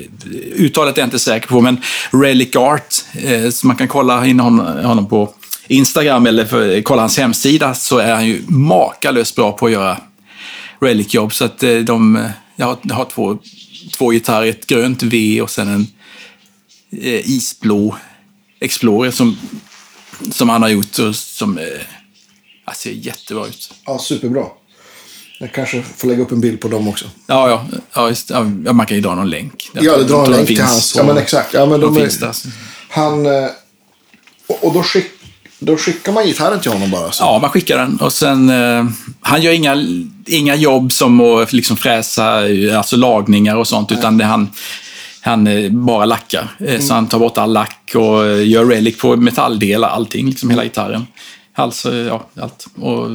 uttalet 0.57 0.97
är 0.99 1.03
jag 1.03 1.07
inte 1.07 1.18
säker 1.18 1.49
på, 1.49 1.61
men 1.61 1.80
Relic 2.11 2.57
Art, 2.57 2.95
eh, 3.12 3.51
så 3.51 3.66
man 3.66 3.76
kan 3.76 3.89
kolla 3.89 4.26
in 4.26 4.41
honom, 4.41 4.85
honom 4.85 5.07
på 5.09 5.35
Instagram 5.68 6.26
eller 6.26 6.45
för, 6.45 6.82
kolla 6.82 7.03
hans 7.03 7.18
hemsida, 7.18 7.74
så 7.74 7.99
är 7.99 8.14
han 8.14 8.26
ju 8.26 8.43
makalöst 8.49 9.37
bra 9.37 9.53
på 9.53 9.66
att 9.66 9.72
göra 9.72 9.97
Relic-jobb. 10.80 11.32
Så 11.32 11.45
att 11.45 11.62
eh, 11.62 11.76
de, 11.76 12.28
jag 12.57 12.66
har, 12.66 12.76
jag 12.82 12.95
har 12.95 13.05
två, 13.05 13.39
två 13.97 14.11
gitarrer, 14.11 14.47
ett 14.47 14.66
grönt 14.66 15.03
V 15.03 15.41
och 15.43 15.51
sen 15.51 15.68
en 15.68 15.87
isblå 17.24 17.97
Explorer 18.64 19.10
som, 19.10 19.38
som 20.32 20.48
han 20.48 20.62
har 20.62 20.68
gjort 20.68 20.98
och 20.98 21.16
som 21.16 21.58
eh, 21.58 21.64
ser 22.76 22.90
jättebra 22.90 23.46
ut. 23.46 23.70
Ja, 23.86 23.98
superbra. 23.98 24.44
Jag 25.40 25.52
kanske 25.52 25.82
får 25.96 26.08
lägga 26.08 26.22
upp 26.22 26.32
en 26.32 26.40
bild 26.40 26.60
på 26.60 26.68
dem 26.68 26.88
också. 26.88 27.04
Ja, 27.26 27.48
ja, 27.48 27.66
ja, 27.94 28.08
just, 28.08 28.30
ja 28.30 28.44
man 28.72 28.86
kan 28.86 28.96
ju 28.96 29.02
dra 29.02 29.14
någon 29.14 29.30
länk. 29.30 29.70
Ja, 29.72 29.96
det 29.96 30.04
drar 30.04 30.24
en 30.24 30.30
länk 30.30 30.46
till 30.46 30.60
hans. 30.62 30.94
Ja, 30.96 31.02
men 31.02 31.18
exakt. 31.18 31.54
Ja, 31.54 31.66
men 31.66 31.80
de, 31.80 31.94
de 31.94 31.96
är, 31.96 32.00
finns 32.00 32.20
där. 32.20 32.34
Han... 32.88 33.26
eh, 33.26 33.50
Och, 34.46 34.64
och 34.64 34.72
då, 34.74 34.82
skick, 34.82 35.10
då 35.58 35.76
skickar 35.76 36.12
man 36.12 36.26
gitarren 36.26 36.60
till 36.60 36.72
honom 36.72 36.90
bara? 36.90 37.12
Så. 37.12 37.24
Ja, 37.24 37.38
man 37.38 37.50
skickar 37.50 37.78
den 37.78 37.96
och 37.96 38.12
sen... 38.12 38.50
Eh, 38.50 38.84
han 39.20 39.42
gör 39.42 39.52
inga, 39.52 39.86
inga 40.26 40.54
jobb 40.54 40.92
som 40.92 41.20
att 41.20 41.52
liksom 41.52 41.76
fräsa, 41.76 42.40
alltså 42.76 42.96
lagningar 42.96 43.56
och 43.56 43.68
sånt, 43.68 43.92
utan 43.92 44.18
det 44.18 44.24
han... 44.24 44.50
Han 45.25 45.47
eh, 45.47 45.70
bara 45.70 46.05
lackar. 46.05 46.57
Eh, 46.59 46.81
Så 46.81 46.95
han 46.95 47.09
tar 47.09 47.18
bort 47.18 47.39
all 47.39 47.53
lack 47.53 47.93
och 47.95 48.27
eh, 48.27 48.49
gör 48.49 48.64
relic 48.64 48.99
på 48.99 49.16
metalldelar, 49.16 49.89
allting, 49.89 50.27
liksom 50.27 50.51
hela 50.51 50.64
gitarren. 50.64 51.07
Alltså, 51.55 51.95
ja, 51.95 52.29
allt. 52.41 52.66
Och 52.77 53.07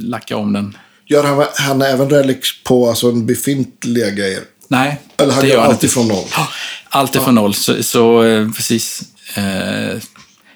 lackar 0.00 0.36
om 0.36 0.52
den. 0.52 0.76
Gör 1.06 1.24
han, 1.24 1.46
han 1.54 1.82
även 1.82 2.10
relics 2.10 2.62
på 2.64 2.88
alltså, 2.88 3.12
befintliga 3.12 4.10
grejer? 4.10 4.40
Nej, 4.68 5.00
Eller 5.16 5.32
han 5.32 5.48
gör 5.48 5.58
han 5.60 5.66
alltid 5.70 5.84
inte. 5.84 5.94
från 5.94 6.08
noll? 6.08 6.24
Ja, 6.36 6.48
Allt 6.88 7.16
är 7.16 7.20
från 7.20 7.34
noll, 7.34 7.54
så, 7.54 7.82
så 7.82 8.22
precis. 8.56 9.02
Eh, 9.34 9.98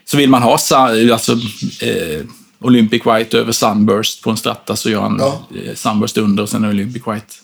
så 0.05 0.17
vill 0.17 0.31
man 0.31 0.43
ha 0.43 0.53
alltså, 0.53 1.33
eh, 1.81 2.25
Olympic 2.61 3.03
White 3.07 3.39
över 3.39 3.53
Sunburst 3.53 4.23
på 4.23 4.31
en 4.31 4.37
stratta 4.37 4.77
så 4.77 4.91
gör 4.91 5.01
han 5.01 5.17
Ja. 5.21 5.43
Sunburst 5.75 6.17
under 6.19 6.43
och 6.43 6.49
sen 6.49 6.65
Olympic 6.65 7.03
White. 7.07 7.35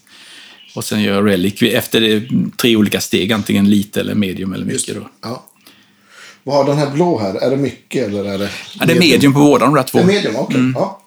Och 0.74 0.84
sen 0.84 1.02
gör 1.02 1.22
Relic 1.22 1.62
efter 1.62 2.28
tre 2.56 2.76
olika 2.76 3.00
steg, 3.00 3.32
antingen 3.32 3.70
lite 3.70 4.00
eller 4.00 4.14
medium 4.14 4.52
eller 4.52 4.66
mycket. 4.66 4.94
Då. 4.94 5.08
Ja. 5.20 5.44
Vad 6.42 6.56
har 6.56 6.64
den 6.64 6.78
här 6.78 6.90
blå 6.90 7.18
här? 7.18 7.34
Är 7.34 7.50
det 7.50 7.56
mycket 7.56 8.08
eller 8.08 8.24
är 8.24 8.38
det... 8.38 8.50
Ja, 8.78 8.86
det 8.86 8.92
är 8.92 8.98
medium 8.98 9.32
på 9.32 9.38
båda 9.38 9.64
de 9.64 9.74
där 9.74 9.82
två. 9.82 9.98
Det 9.98 10.04
är 10.04 10.06
medium, 10.06 10.36
okej. 10.36 10.72
Ja. 10.74 11.00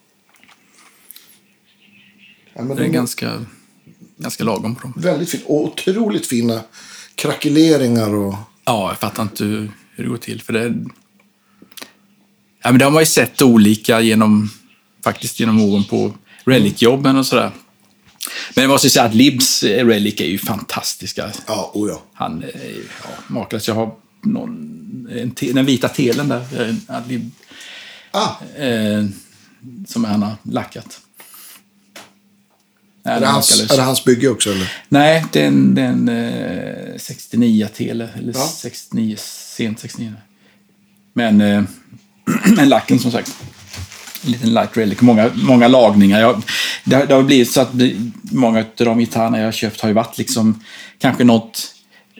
Ja, 2.53 2.63
men 2.63 2.77
Det 2.77 2.83
är 2.83 2.87
de 2.87 2.93
ganska, 2.93 3.45
ganska 4.17 4.43
lagom 4.43 4.75
på 4.75 4.81
dem. 4.81 4.93
Väldigt 4.97 5.29
fint. 5.29 5.43
Och 5.45 5.63
otroligt 5.63 6.27
fina 6.27 6.61
krackeleringar 7.15 8.15
och... 8.15 8.35
Ja, 8.65 8.89
jag 8.89 8.99
fattar 8.99 9.23
inte 9.23 9.43
hur 9.43 9.71
hur 9.97 10.03
det 10.03 10.09
går 10.09 10.17
till. 10.17 10.41
För 10.41 10.53
det, 10.53 10.73
ja, 12.63 12.71
men 12.71 12.77
det 12.77 12.85
har 12.85 12.91
man 12.91 13.01
ju 13.01 13.05
sett 13.05 13.41
olika 13.41 14.01
genom, 14.01 14.49
faktiskt 15.03 15.39
genom 15.39 15.61
åren 15.61 15.83
på 15.83 16.13
Relic-jobben 16.45 17.17
och 17.17 17.25
sådär. 17.25 17.51
Men 18.55 18.61
jag 18.61 18.69
måste 18.69 18.89
säga 18.89 19.05
att 19.05 19.15
Libs 19.15 19.63
eh, 19.63 19.85
Relic 19.85 20.21
är 20.21 20.25
ju 20.25 20.37
fantastiska. 20.37 21.31
Ja, 21.47 21.71
oh 21.73 21.89
ja. 21.89 22.01
Han 22.13 22.43
är 22.43 22.47
ju 22.69 22.85
ja, 23.03 23.09
makalös. 23.27 23.67
Jag 23.67 23.75
har 23.75 23.91
någon, 24.23 25.07
en 25.11 25.31
te, 25.31 25.51
den 25.51 25.65
vita 25.65 25.89
telen 25.89 26.27
där, 26.29 26.45
eh, 26.61 26.69
en 26.69 26.81
Adlib, 26.87 27.31
Ah, 28.11 28.61
eh, 28.63 29.05
som 29.87 30.03
han 30.03 30.23
har 30.23 30.35
lackat. 30.43 30.99
Nej, 33.03 33.15
är, 33.15 33.19
det 33.19 33.27
hans, 33.27 33.49
makalös. 33.51 33.71
är 33.71 33.77
det 33.77 33.83
hans 33.83 34.03
bygge 34.03 34.29
också 34.29 34.51
eller? 34.51 34.73
Nej, 34.89 35.25
det 35.31 35.41
är 35.41 35.47
en, 35.47 35.75
det 35.75 35.81
är 35.81 35.87
en 35.87 36.09
eh, 36.09 36.97
69 36.97 37.67
tele, 37.75 38.09
eller 38.15 38.33
Ja. 38.33 38.47
69, 38.55 39.15
sent 39.19 39.79
69. 39.79 40.13
Men 41.13 41.41
eh, 41.41 41.63
en 42.59 42.69
lacken 42.69 42.99
som 42.99 43.11
sagt. 43.11 43.35
En 44.25 44.31
liten 44.31 44.53
light 44.53 44.77
relic. 44.77 45.01
Många, 45.01 45.29
många 45.35 45.67
lagningar. 45.67 46.19
Jag, 46.21 46.41
det, 46.83 46.95
har- 46.95 47.05
det 47.05 47.13
har 47.13 47.23
blivit 47.23 47.51
så 47.51 47.61
att 47.61 47.69
många 48.21 48.59
av 48.59 48.65
de 48.77 48.99
gitarrerna 48.99 49.37
jag 49.37 49.45
har 49.45 49.51
köpt 49.51 49.81
har 49.81 49.89
ju 49.89 49.93
varit 49.95 50.17
liksom 50.17 50.63
kanske 50.99 51.23
något, 51.23 51.73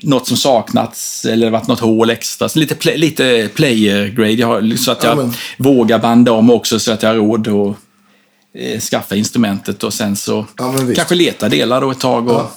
något 0.04 0.28
som 0.28 0.38
saknats 0.38 1.26
eller 1.26 1.50
varit 1.50 1.68
något 1.68 1.80
hål 1.80 2.10
extra. 2.10 2.50
Så 2.50 2.60
lite, 2.60 2.76
play, 2.76 2.98
lite 2.98 3.50
player 3.56 4.08
grade. 4.08 4.32
Jag 4.32 4.48
har, 4.48 4.76
så 4.76 4.91
att 4.91 5.04
Ja, 5.04 5.10
jag 5.10 5.18
men- 5.18 5.34
vågar 5.58 6.00
banda 6.00 6.32
om 6.32 6.50
också 6.50 6.80
så 6.80 6.91
att 6.91 7.04
jag 7.04 7.10
har 7.10 7.16
råd 7.16 7.48
att 7.48 7.76
eh, 8.58 8.80
skaffa 8.80 9.16
instrumentet 9.16 9.84
och 9.84 9.93
sen 9.93 10.16
så 10.16 10.45
Ja, 10.58 10.72
men 10.72 10.88
visst. 10.88 10.98
kanske 10.98 11.16
leta 11.16 11.50
delar 11.50 11.82
då 11.82 11.91
ett 11.91 12.00
tag. 12.00 12.28
Och, 12.28 12.34
Ja. 12.34 12.52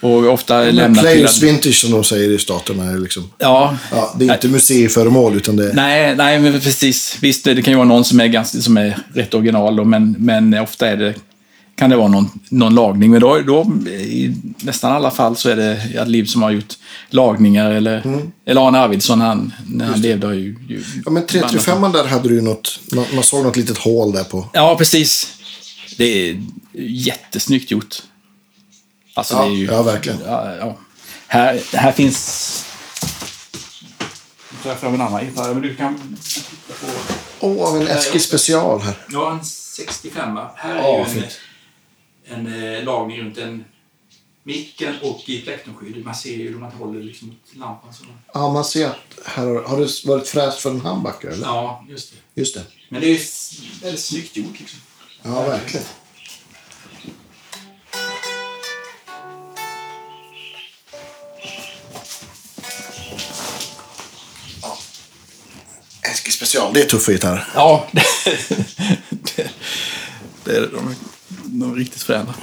Och 0.00 0.24
ofta 0.32 0.58
Men 0.58 0.76
lämna 0.76 1.02
till... 1.02 1.26
Att- 1.26 1.42
Vintage 1.42 1.74
som 1.74 1.90
de 1.90 2.04
säger 2.04 2.30
i 2.30 2.38
staterna 2.38 2.90
liksom... 2.92 3.30
Ja, 3.38 3.76
Ja, 3.92 4.14
det 4.18 4.24
är 4.28 4.32
inte 4.34 4.48
museiföremål 4.48 5.36
utan 5.36 5.56
det 5.56 5.70
är... 5.70 5.74
Nej, 5.74 6.16
nej, 6.16 6.38
men 6.40 6.60
precis. 6.60 7.16
Visst, 7.20 7.44
det 7.44 7.62
kan 7.62 7.72
ju 7.72 7.76
vara 7.76 7.88
någon 7.88 8.04
som 8.04 8.20
är, 8.20 8.26
ganska, 8.26 8.60
som 8.60 8.76
är 8.76 8.98
rätt 9.14 9.34
original, 9.34 9.76
då, 9.76 9.84
men, 9.84 10.16
men 10.18 10.54
ofta 10.58 10.88
är 10.88 10.96
det, 10.96 11.14
kan 11.76 11.90
det 11.90 11.96
vara 11.96 12.08
någon, 12.08 12.30
någon 12.50 12.74
lagning. 12.74 13.10
Men 13.10 13.20
då, 13.20 13.40
då, 13.46 13.72
i 13.90 14.34
nästan 14.62 14.92
alla 14.92 15.10
fall 15.10 15.36
så 15.36 15.48
är 15.48 15.56
det 15.56 16.00
Adlib 16.00 16.28
som 16.28 16.42
har 16.42 16.50
gjort 16.50 16.74
lagningar. 17.10 17.70
Eller, 17.70 18.00
Mm. 18.04 18.20
eller 18.46 18.68
Arne 18.68 18.78
Arvidsson, 18.78 19.20
han, 19.20 19.52
när 19.66 19.84
han 19.84 20.00
levde, 20.00 20.26
har 20.26 20.34
ju... 20.34 20.56
ju 20.68 20.82
Ja, 21.04 21.10
men 21.10 21.26
335 21.26 21.92
där 21.92 22.04
hade 22.04 22.28
du 22.28 22.34
ju 22.34 22.40
något... 22.42 22.80
Man, 22.92 23.04
man 23.14 23.24
såg 23.24 23.44
något 23.44 23.56
litet 23.56 23.78
hål 23.78 24.12
där 24.12 24.24
på. 24.24 24.46
Ja, 24.52 24.74
precis. 24.78 25.32
Det 25.96 26.04
är 26.30 26.40
jättesnyggt 26.78 27.70
gjort. 27.70 27.96
Alltså, 29.18 29.34
Ja, 29.34 29.42
det 29.42 29.48
är 29.48 29.54
ju, 29.56 29.64
ja, 29.66 29.82
verkligen. 29.82 30.20
Ja, 30.26 30.56
ja. 30.56 30.76
Här, 31.26 31.62
här 31.72 31.92
finns... 31.92 32.64
Nu 34.50 34.56
tar 34.62 34.70
jag 34.70 34.78
fram 34.78 34.94
en 34.94 35.00
annan 35.00 35.24
gitarr, 35.26 35.52
men 35.54 35.62
du 35.62 35.76
kan 35.76 36.16
titta 36.22 36.72
på... 36.80 36.86
Åh, 37.40 37.74
oh, 37.76 37.80
en 37.80 37.88
Eskil 37.88 38.20
special 38.20 38.80
här. 38.80 38.94
Ja, 39.10 39.30
en 39.32 39.44
65 39.44 40.38
Här 40.56 40.74
är 40.74 40.82
Ja, 40.82 40.96
ju 40.98 41.04
en, 41.04 41.10
fint. 41.10 41.38
en 42.26 42.74
eh, 42.74 42.84
lagning 42.84 43.20
runt 43.20 43.38
en 43.38 43.64
micken 44.42 44.94
och 45.02 45.28
i 45.28 45.40
plektrumskydd. 45.40 46.04
Man 46.04 46.14
ser 46.14 46.34
ju 46.36 46.48
hur 46.52 46.58
man 46.58 46.70
håller 46.72 47.02
liksom 47.02 47.28
mot 47.28 47.56
lampan. 47.56 47.94
Så. 47.94 48.04
Ja, 48.34 48.52
man 48.52 48.64
ser 48.64 48.86
att 48.86 48.96
här 49.26 49.46
har, 49.46 49.62
har 49.62 49.76
det 49.80 50.04
varit 50.04 50.28
fräst 50.28 50.58
för 50.60 50.70
en 50.70 50.80
handbacker, 50.80 51.28
eller? 51.28 51.46
Ja, 51.46 51.84
just 51.88 52.12
det. 52.12 52.40
Just 52.40 52.54
det. 52.54 52.62
Men 52.88 53.00
det 53.00 53.06
är 53.10 53.20
väldigt 53.82 54.04
snyggt 54.04 54.36
gjort. 54.36 54.60
Liksom. 54.60 54.78
Ja, 55.22 55.42
verkligen. 55.42 55.86
Special, 66.48 66.74
det 66.74 66.80
är 66.80 66.84
tuffa 66.84 67.12
gitarrer. 67.12 67.44
Ja, 67.54 67.86
det, 67.92 68.02
det, 69.10 69.50
det 70.44 70.56
är 70.56 70.60
de, 70.60 70.94
de 71.44 71.72
är 71.72 71.76
riktigt 71.76 72.02
fräna. 72.02 72.34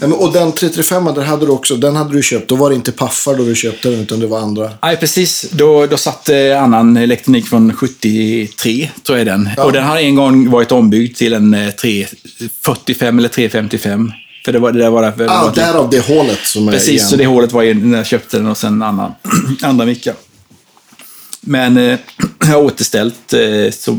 Ja, 0.00 0.06
men, 0.06 0.12
och 0.12 0.32
den 0.32 0.52
335 0.52 1.04
där 1.04 1.22
hade 1.22 1.46
du 1.46 1.52
också, 1.52 1.76
den 1.76 1.96
hade 1.96 2.12
du 2.12 2.22
köpt. 2.22 2.48
Då 2.48 2.56
var 2.56 2.70
det 2.70 2.76
inte 2.76 2.92
paffar 2.92 3.34
då 3.34 3.44
du 3.44 3.54
köpte 3.54 3.88
den, 3.90 4.00
utan 4.00 4.20
det 4.20 4.26
var 4.26 4.40
andra. 4.40 4.70
Nej, 4.82 4.96
precis. 4.96 5.50
Då, 5.50 5.86
då 5.86 5.96
satt 5.96 6.28
eh, 6.28 6.62
annan 6.62 6.96
elektronik 6.96 7.46
från 7.46 7.74
73, 7.74 8.90
tror 9.06 9.18
jag 9.18 9.26
den. 9.26 9.50
Ja. 9.56 9.64
Och 9.64 9.72
den 9.72 9.84
har 9.84 9.96
en 9.96 10.14
gång 10.14 10.50
varit 10.50 10.72
ombyggd 10.72 11.16
till 11.16 11.32
en 11.32 11.54
eh, 11.54 11.70
345 11.70 13.18
eller 13.18 13.28
355. 13.28 14.12
För 14.44 14.52
det 14.52 14.58
var 14.58 14.72
det 14.72 14.78
där 14.78 14.90
var 14.90 15.02
därför. 15.02 15.26
Ah, 15.28 15.52
därav 15.54 15.90
det 15.90 16.06
hålet 16.06 16.46
som 16.46 16.68
är 16.68 16.72
Precis, 16.72 16.88
igen. 16.88 17.08
så 17.08 17.16
det 17.16 17.26
hålet 17.26 17.52
var 17.52 17.74
när 17.74 17.98
jag 17.98 18.06
köpte 18.06 18.36
den 18.36 18.46
och 18.46 18.56
sen 18.56 18.82
annan, 18.82 19.12
andra 19.62 19.84
mickar. 19.84 20.14
Men 21.40 21.76
eh, 21.76 21.98
har 22.52 22.62
återställt 22.62 23.32
eh, 23.32 23.70
så, 23.70 23.92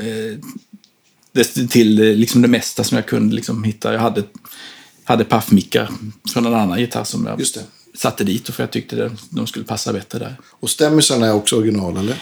eh, 0.00 0.38
det, 1.32 1.44
till 1.70 1.98
eh, 1.98 2.16
liksom 2.16 2.42
det 2.42 2.48
mesta 2.48 2.84
som 2.84 2.96
jag 2.96 3.06
kunde 3.06 3.36
liksom, 3.36 3.64
hitta. 3.64 3.92
Jag 3.92 4.00
hade, 4.00 4.22
hade 5.04 5.24
paffmickar 5.24 5.90
från 6.32 6.46
en 6.46 6.54
annan 6.54 6.80
gitarr 6.80 7.04
som 7.04 7.26
jag 7.26 7.40
satte 7.94 8.24
dit 8.24 8.48
och 8.48 8.54
för 8.54 8.62
jag 8.62 8.70
tyckte 8.70 8.96
det, 8.96 9.10
de 9.30 9.46
skulle 9.46 9.64
passa 9.64 9.92
bättre 9.92 10.18
där. 10.18 10.36
Och 10.50 10.70
stämmisarna 10.70 11.26
är 11.26 11.34
också 11.34 11.56
original, 11.56 11.96
eller? 11.96 12.16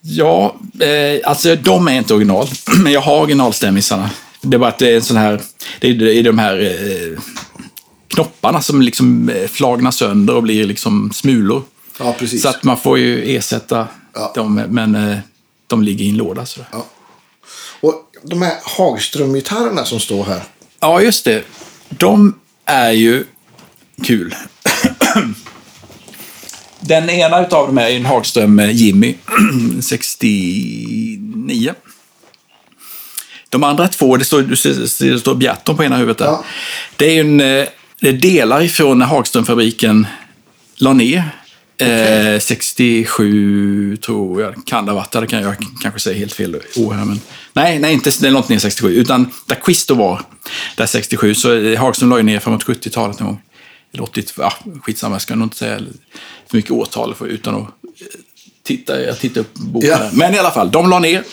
Ja, 0.00 0.56
eh, 0.80 1.28
alltså 1.28 1.56
de 1.56 1.88
är 1.88 1.98
inte 1.98 2.14
original, 2.14 2.48
men 2.82 2.92
jag 2.92 3.00
har 3.00 3.20
originalstämmisarna. 3.20 4.10
Det 4.42 4.56
är 4.56 4.58
bara 4.58 4.68
att 4.68 4.78
det 4.78 4.90
är 4.90 4.96
en 4.96 5.02
sån 5.02 5.16
här, 5.16 5.40
det 5.80 5.88
är, 5.88 5.94
det 5.94 6.14
är 6.14 6.22
de 6.22 6.38
här 6.38 6.60
eh, 6.60 7.20
knopparna 8.08 8.62
som 8.62 8.82
liksom 8.82 9.28
eh, 9.28 9.48
flagnar 9.48 9.90
sönder 9.90 10.34
och 10.34 10.42
blir 10.42 10.66
liksom 10.66 11.10
smulor. 11.14 11.62
Ja, 11.98 12.14
precis. 12.18 12.42
Så 12.42 12.48
att 12.48 12.62
man 12.64 12.76
får 12.80 12.98
ju 12.98 13.36
ersätta 13.36 13.88
Ja. 14.14 14.32
dem, 14.34 14.54
men 14.68 14.94
eh, 14.94 15.18
de 15.66 15.82
ligger 15.82 16.04
i 16.04 16.08
en 16.08 16.16
låda. 16.16 16.46
Sådär. 16.46 16.68
Ja. 16.72 16.86
Och 17.80 17.94
de 18.22 18.42
här 18.42 18.54
Hagström-gitarrerna 18.64 19.84
som 19.84 20.00
står 20.00 20.24
här. 20.24 20.40
Ja, 20.80 21.00
just 21.00 21.24
det. 21.24 21.44
De 21.88 22.38
är 22.64 22.90
ju 22.90 23.24
kul. 24.02 24.34
Den 26.80 27.10
ena 27.10 27.36
av 27.36 27.48
dem 27.48 27.78
är 27.78 27.90
en 27.90 28.06
Hagström 28.06 28.60
Jimmy, 28.72 29.14
69. 29.80 31.74
De 33.48 33.64
andra 33.64 33.88
två, 33.88 34.16
det 34.16 34.24
står, 34.24 34.42
det 35.12 35.18
står 35.20 35.34
Bjerton 35.34 35.76
på 35.76 35.84
ena 35.84 35.96
huvudet 35.96 36.18
där. 36.18 36.24
Ja. 36.26 36.44
Det 36.96 37.06
är 37.06 37.10
ju 37.12 37.20
en, 37.20 37.40
eh, 37.40 37.66
det 38.00 38.08
är 38.08 38.12
delar 38.12 38.62
ifrån 38.62 38.98
när 38.98 39.06
Hagströmfabriken 39.06 40.06
la 40.76 40.92
ner. 40.92 41.30
Eh, 41.78 42.38
67 42.40 43.96
tror 43.96 44.42
jag 44.42 44.54
kan 44.66 44.86
det 44.86 44.92
ha 44.92 44.96
varit. 44.96 45.12
Det 45.12 45.26
kan 45.26 45.42
jag 45.42 45.56
kanske 45.82 46.00
säga 46.00 46.18
helt 46.18 46.32
fel 46.32 46.56
år 46.76 46.94
här. 46.94 47.04
Men, 47.04 47.20
nej, 47.52 47.78
nej, 47.78 47.92
inte 47.92 48.10
det 48.20 48.26
är 48.26 48.30
långt 48.30 48.48
ner 48.48 48.58
67. 48.58 48.94
Utan 48.94 49.30
där 49.46 49.56
Quisto 49.64 49.94
var, 49.94 50.22
där 50.76 50.86
67. 50.86 51.34
Så 51.34 51.76
Hagström 51.76 52.10
la 52.10 52.16
ju 52.16 52.22
ner 52.22 52.38
framåt 52.38 52.64
70-talet 52.64 53.20
någon 53.20 53.28
gång. 53.28 53.40
Eller 53.92 54.02
80, 54.02 54.24
ja, 54.38 54.52
skitsamma, 54.82 55.14
jag 55.14 55.22
ska 55.22 55.34
nog 55.34 55.46
inte 55.46 55.56
säga 55.56 55.80
för 56.50 56.56
mycket 56.56 56.70
årtal 56.70 57.14
för, 57.14 57.26
utan 57.26 57.54
att 57.54 57.60
eh, 57.60 57.68
tittar, 58.62 58.98
jag 58.98 59.18
tittar 59.18 59.40
upp 59.40 59.54
boken 59.54 59.90
ja. 59.90 60.10
Men 60.12 60.34
i 60.34 60.38
alla 60.38 60.50
fall, 60.50 60.70
de 60.70 60.90
la 60.90 60.98
ner 60.98 61.24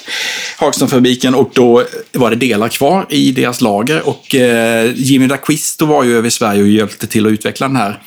Hagströmfabriken 0.58 1.36
och 1.36 1.52
då 1.54 1.86
var 2.12 2.30
det 2.30 2.36
delar 2.36 2.70
kvar 2.70 3.06
i 3.10 3.32
deras 3.32 3.62
lager. 3.62 4.08
Och 4.08 4.36
eh, 4.36 4.92
Jimmy 4.96 5.28
Daquisto 5.28 5.86
var 5.86 6.04
ju 6.04 6.18
över 6.18 6.30
Sverige 6.30 6.62
och 6.62 6.68
hjälpte 6.68 7.08
till 7.08 7.26
att 7.26 7.32
utveckla 7.32 7.68
den 7.68 7.76
här 7.76 8.00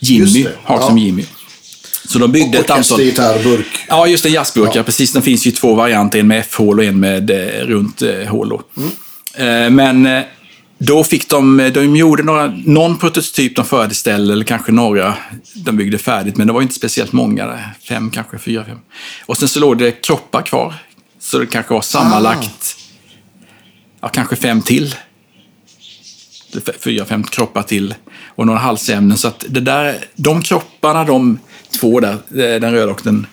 Jimmy, 0.00 0.46
Hagström 0.62 0.98
ja. 0.98 1.04
Jimmy. 1.04 1.24
Så 2.04 2.18
de 2.18 2.32
byggde 2.32 2.58
och 2.58 2.64
ett 2.64 2.70
antal... 2.70 3.00
gitarrburk. 3.00 3.66
Ja, 3.88 4.06
just 4.06 4.26
en 4.26 4.32
jazzburk. 4.32 4.70
Ja. 4.74 4.82
precis. 4.82 5.12
Den 5.12 5.22
finns 5.22 5.46
ju 5.46 5.50
två 5.50 5.74
varianter. 5.74 6.18
En 6.18 6.26
med 6.26 6.40
F-hål 6.40 6.78
och 6.78 6.84
en 6.84 7.00
med 7.00 7.30
eh, 7.30 7.66
runt 7.66 8.02
eh, 8.02 8.26
hål. 8.28 8.60
Mm. 8.76 8.90
Eh, 9.34 9.70
men 9.70 10.24
då 10.78 11.04
fick 11.04 11.28
de, 11.28 11.70
de 11.74 11.96
gjorde 11.96 12.22
några, 12.22 12.46
någon 12.64 12.98
prototyp 12.98 13.56
de 13.56 13.64
färdigställde, 13.64 14.32
eller 14.32 14.44
kanske 14.44 14.72
några 14.72 15.14
de 15.54 15.76
byggde 15.76 15.98
färdigt, 15.98 16.36
men 16.36 16.46
det 16.46 16.52
var 16.52 16.62
inte 16.62 16.74
speciellt 16.74 17.12
många. 17.12 17.60
Fem, 17.88 18.10
kanske 18.10 18.38
fyra, 18.38 18.64
fem. 18.64 18.78
Och 19.26 19.36
sen 19.36 19.48
så 19.48 19.60
låg 19.60 19.78
det 19.78 19.90
kroppar 19.90 20.42
kvar. 20.42 20.74
Så 21.18 21.38
det 21.38 21.46
kanske 21.46 21.74
var 21.74 21.80
sammanlagt, 21.80 22.76
ah. 22.76 23.36
ja, 24.00 24.08
kanske 24.08 24.36
fem 24.36 24.62
till. 24.62 24.94
Fyra, 26.80 27.04
fem 27.04 27.24
kroppar 27.24 27.62
till 27.62 27.94
och 28.34 28.46
några 28.46 28.58
halsämnen. 28.58 29.18
Så 29.18 29.28
att 29.28 29.44
det 29.48 29.60
där, 29.60 30.04
de 30.14 30.42
kropparna, 30.42 31.04
de 31.04 31.38
två 31.78 32.00
där, 32.00 32.12
eh, 32.12 32.60
den 32.60 32.72
röda 32.72 32.92
och 32.92 33.00
den 33.04 33.26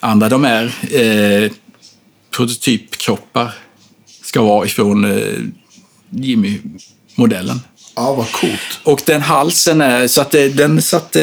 andra, 0.00 0.28
de 0.28 0.44
är 0.44 0.64
eh, 0.90 1.50
prototypkroppar. 2.30 3.54
Ska 4.22 4.42
vara 4.42 4.66
ifrån 4.66 5.04
eh, 5.04 5.32
Jimmy-modellen. 6.10 7.60
Ja, 7.96 8.14
vad 8.14 8.32
coolt. 8.32 8.80
Och 8.82 9.02
den 9.06 9.20
halsen 9.22 9.80
är, 9.80 10.08
så 10.08 10.20
att 10.20 10.30
det, 10.30 10.48
den 10.48 10.82
satt, 10.82 11.16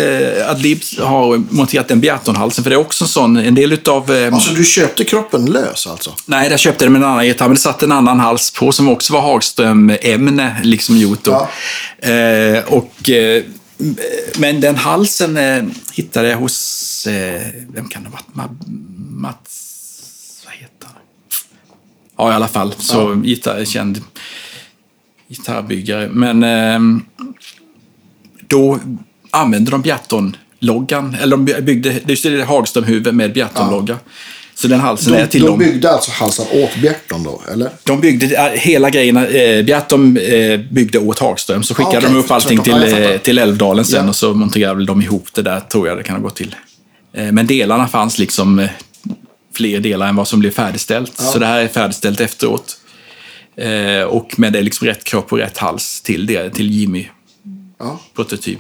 Adlib 0.47 0.81
har 0.99 1.37
monterat 1.49 1.87
den 1.87 2.01
Biaton-halsen, 2.01 2.63
för 2.63 2.69
det 2.69 2.75
är 2.75 2.79
också 2.79 3.03
en 3.03 3.07
sån, 3.07 3.37
en 3.37 3.55
del 3.55 3.73
utav... 3.73 4.15
Eh, 4.15 4.33
alltså 4.33 4.53
du 4.53 4.63
köpte 4.65 5.03
kroppen 5.03 5.45
lös 5.45 5.87
alltså? 5.87 6.13
Nej, 6.25 6.49
jag 6.49 6.59
köpte 6.59 6.85
den 6.85 6.93
med 6.93 7.01
en 7.01 7.07
annan 7.07 7.27
gitarr, 7.27 7.47
men 7.47 7.55
det 7.55 7.61
satt 7.61 7.83
en 7.83 7.91
annan 7.91 8.19
hals 8.19 8.51
på 8.51 8.71
som 8.71 8.89
också 8.89 9.13
var 9.13 9.21
Hagström-ämne, 9.21 10.61
liksom 10.63 10.97
gjort. 10.97 11.27
Ja. 11.27 11.49
Eh, 12.09 12.63
och, 12.67 13.09
eh, 13.09 13.43
men 14.39 14.61
den 14.61 14.75
halsen 14.75 15.37
eh, 15.37 15.63
hittade 15.93 16.27
jag 16.27 16.37
hos, 16.37 17.07
eh, 17.07 17.41
vem 17.73 17.87
kan 17.87 18.03
det 18.03 18.09
ha 18.09 18.19
varit? 18.35 18.51
Mats, 18.97 20.43
vad 20.45 20.53
heter 20.53 20.87
han? 20.87 20.95
Ja, 22.17 22.31
i 22.31 22.35
alla 22.35 22.47
fall, 22.47 22.73
så 22.77 23.21
ja. 23.23 23.29
gitarr, 23.29 23.65
känd 23.65 24.01
gitarrbyggare. 25.27 26.09
Men 26.09 26.43
eh, 26.43 26.79
då 28.47 28.79
använde 29.31 29.71
de 29.71 29.81
Bjärton-loggan. 29.81 31.15
Eller 31.21 31.37
de 31.37 31.45
byggde, 31.45 31.99
det 32.05 32.25
är 32.25 32.45
Hagström-huvud 32.45 33.15
med 33.15 33.33
Bjärton-logga. 33.33 33.99
Ja. 34.05 34.11
Så 34.61 34.67
den 34.67 34.79
halsen 34.79 35.13
de, 35.13 35.19
är 35.19 35.27
till 35.27 35.41
de 35.41 35.47
dem. 35.47 35.59
De 35.59 35.65
byggde 35.65 35.91
alltså 35.91 36.11
halsen 36.11 36.45
åt 36.51 36.75
Bjärton 36.81 37.23
då, 37.23 37.41
eller? 37.53 37.69
De 37.83 38.01
byggde 38.01 38.51
hela 38.55 38.89
grejen. 38.89 39.17
Eh, 39.17 39.63
Bjärton 39.63 40.17
eh, 40.17 40.59
byggde 40.59 40.99
åt 40.99 41.19
Hagström. 41.19 41.63
Så 41.63 41.73
skickade 41.73 41.97
ah, 41.97 41.99
okay. 41.99 42.13
de 42.13 42.19
upp 42.19 42.31
allting 42.31 42.63
till, 42.63 43.03
eh, 43.03 43.17
till 43.17 43.37
Älvdalen 43.37 43.85
sen 43.85 44.03
ja. 44.03 44.09
och 44.09 44.15
så 44.15 44.33
monterade 44.33 44.85
de 44.85 45.01
ihop 45.01 45.27
det 45.33 45.41
där, 45.41 45.59
tror 45.59 45.87
jag 45.87 45.97
det 45.97 46.03
kan 46.03 46.15
ha 46.15 46.23
gått 46.23 46.35
till. 46.35 46.55
Eh, 47.13 47.31
men 47.31 47.47
delarna 47.47 47.87
fanns 47.87 48.17
liksom 48.17 48.59
eh, 48.59 48.69
fler 49.53 49.79
delar 49.79 50.07
än 50.07 50.15
vad 50.15 50.27
som 50.27 50.39
blev 50.39 50.51
färdigställt. 50.51 51.13
Ja. 51.17 51.23
Så 51.23 51.39
det 51.39 51.45
här 51.45 51.61
är 51.61 51.67
färdigställt 51.67 52.19
efteråt. 52.19 52.77
Eh, 53.55 54.03
och 54.03 54.39
med 54.39 54.53
det 54.53 54.61
liksom 54.61 54.87
rätt 54.87 55.03
kropp 55.03 55.31
och 55.31 55.37
rätt 55.37 55.57
hals 55.57 56.01
till, 56.01 56.25
det, 56.25 56.49
till 56.49 56.71
Jimmy. 56.71 57.07
Ja. 57.79 57.99
Prototyp. 58.15 58.59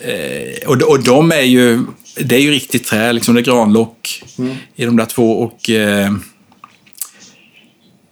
Eh, 0.00 0.68
och, 0.68 0.82
och 0.82 1.02
de 1.02 1.32
är 1.32 1.40
ju, 1.40 1.80
det 2.14 2.36
är 2.36 2.40
ju 2.40 2.50
riktigt 2.50 2.84
trä, 2.84 3.12
liksom 3.12 3.34
det 3.34 3.40
är 3.40 3.44
granlock 3.44 4.22
mm. 4.38 4.56
i 4.76 4.84
de 4.84 4.96
där 4.96 5.04
två 5.04 5.42
och 5.42 5.70
eh, 5.70 6.12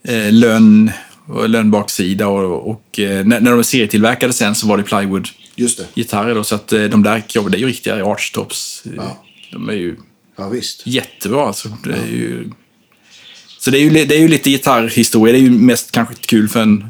eh 0.09 0.33
lönn 0.33 0.91
och 1.27 1.49
lönnbaksida 1.49 2.29
och, 2.29 2.71
och 2.71 2.99
eh, 2.99 3.25
när, 3.27 3.41
när 3.41 3.51
de 3.51 3.65
serietillverkade 3.65 4.33
sen 4.33 4.55
så 4.55 4.67
var 4.67 4.77
det 4.77 4.83
plywood 4.83 5.29
gitarrer 5.95 6.35
då, 6.35 6.45
så 6.45 6.55
att 6.55 6.69
de 6.69 7.03
där 7.03 7.23
det 7.51 7.57
är 7.57 7.61
ju 7.61 7.67
riktiga 7.67 8.07
archtops. 8.07 8.83
Ja. 8.97 9.25
De 9.53 9.69
är 9.69 9.73
ju 9.73 9.97
ja, 10.37 10.49
visst. 10.49 10.87
jättebra 10.87 11.47
alltså. 11.47 11.69
Det 11.85 11.93
är 11.93 12.07
ju 12.07 12.51
så 13.59 13.71
det 13.71 13.79
är 13.79 13.83
ju, 13.83 13.91
det 13.91 14.15
är 14.15 14.21
ju 14.21 14.29
lite 14.29 14.51
gitarrhistoria. 14.51 15.33
Det 15.33 15.39
är 15.39 15.43
ju 15.43 15.51
mest 15.51 15.91
kanske 15.91 16.15
kul 16.15 16.49
för 16.49 16.61
en, 16.61 16.89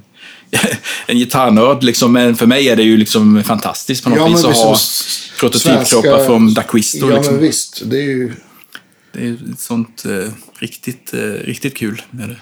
en 1.07 1.18
gitarrnörd. 1.18 1.82
Liksom. 1.82 2.12
Men 2.12 2.36
för 2.36 2.46
mig 2.46 2.68
är 2.68 2.76
det 2.76 2.82
ju 2.82 2.96
liksom 2.96 3.44
fantastiskt 3.44 4.05
på 4.05 4.11
något 4.11 4.18
ja, 4.18 4.26
vis 4.26 4.44
att 4.44 4.57
ha 4.57 4.78
prototypkroppar 5.40 6.24
från 6.26 6.55
Daquisto. 6.55 7.11
Ja, 7.11 7.16
liksom. 7.16 7.34
men 7.34 7.42
visst. 7.42 7.82
Det 7.84 7.96
är 7.96 8.02
ju... 8.02 8.32
Det 9.12 9.26
är 9.26 9.36
sånt 9.59 10.05
eh, 10.05 10.32
riktigt, 10.59 11.14
eh, 11.14 11.20
riktigt 11.20 11.76
kul 11.76 12.02
med 12.11 12.28
det. 12.28 12.36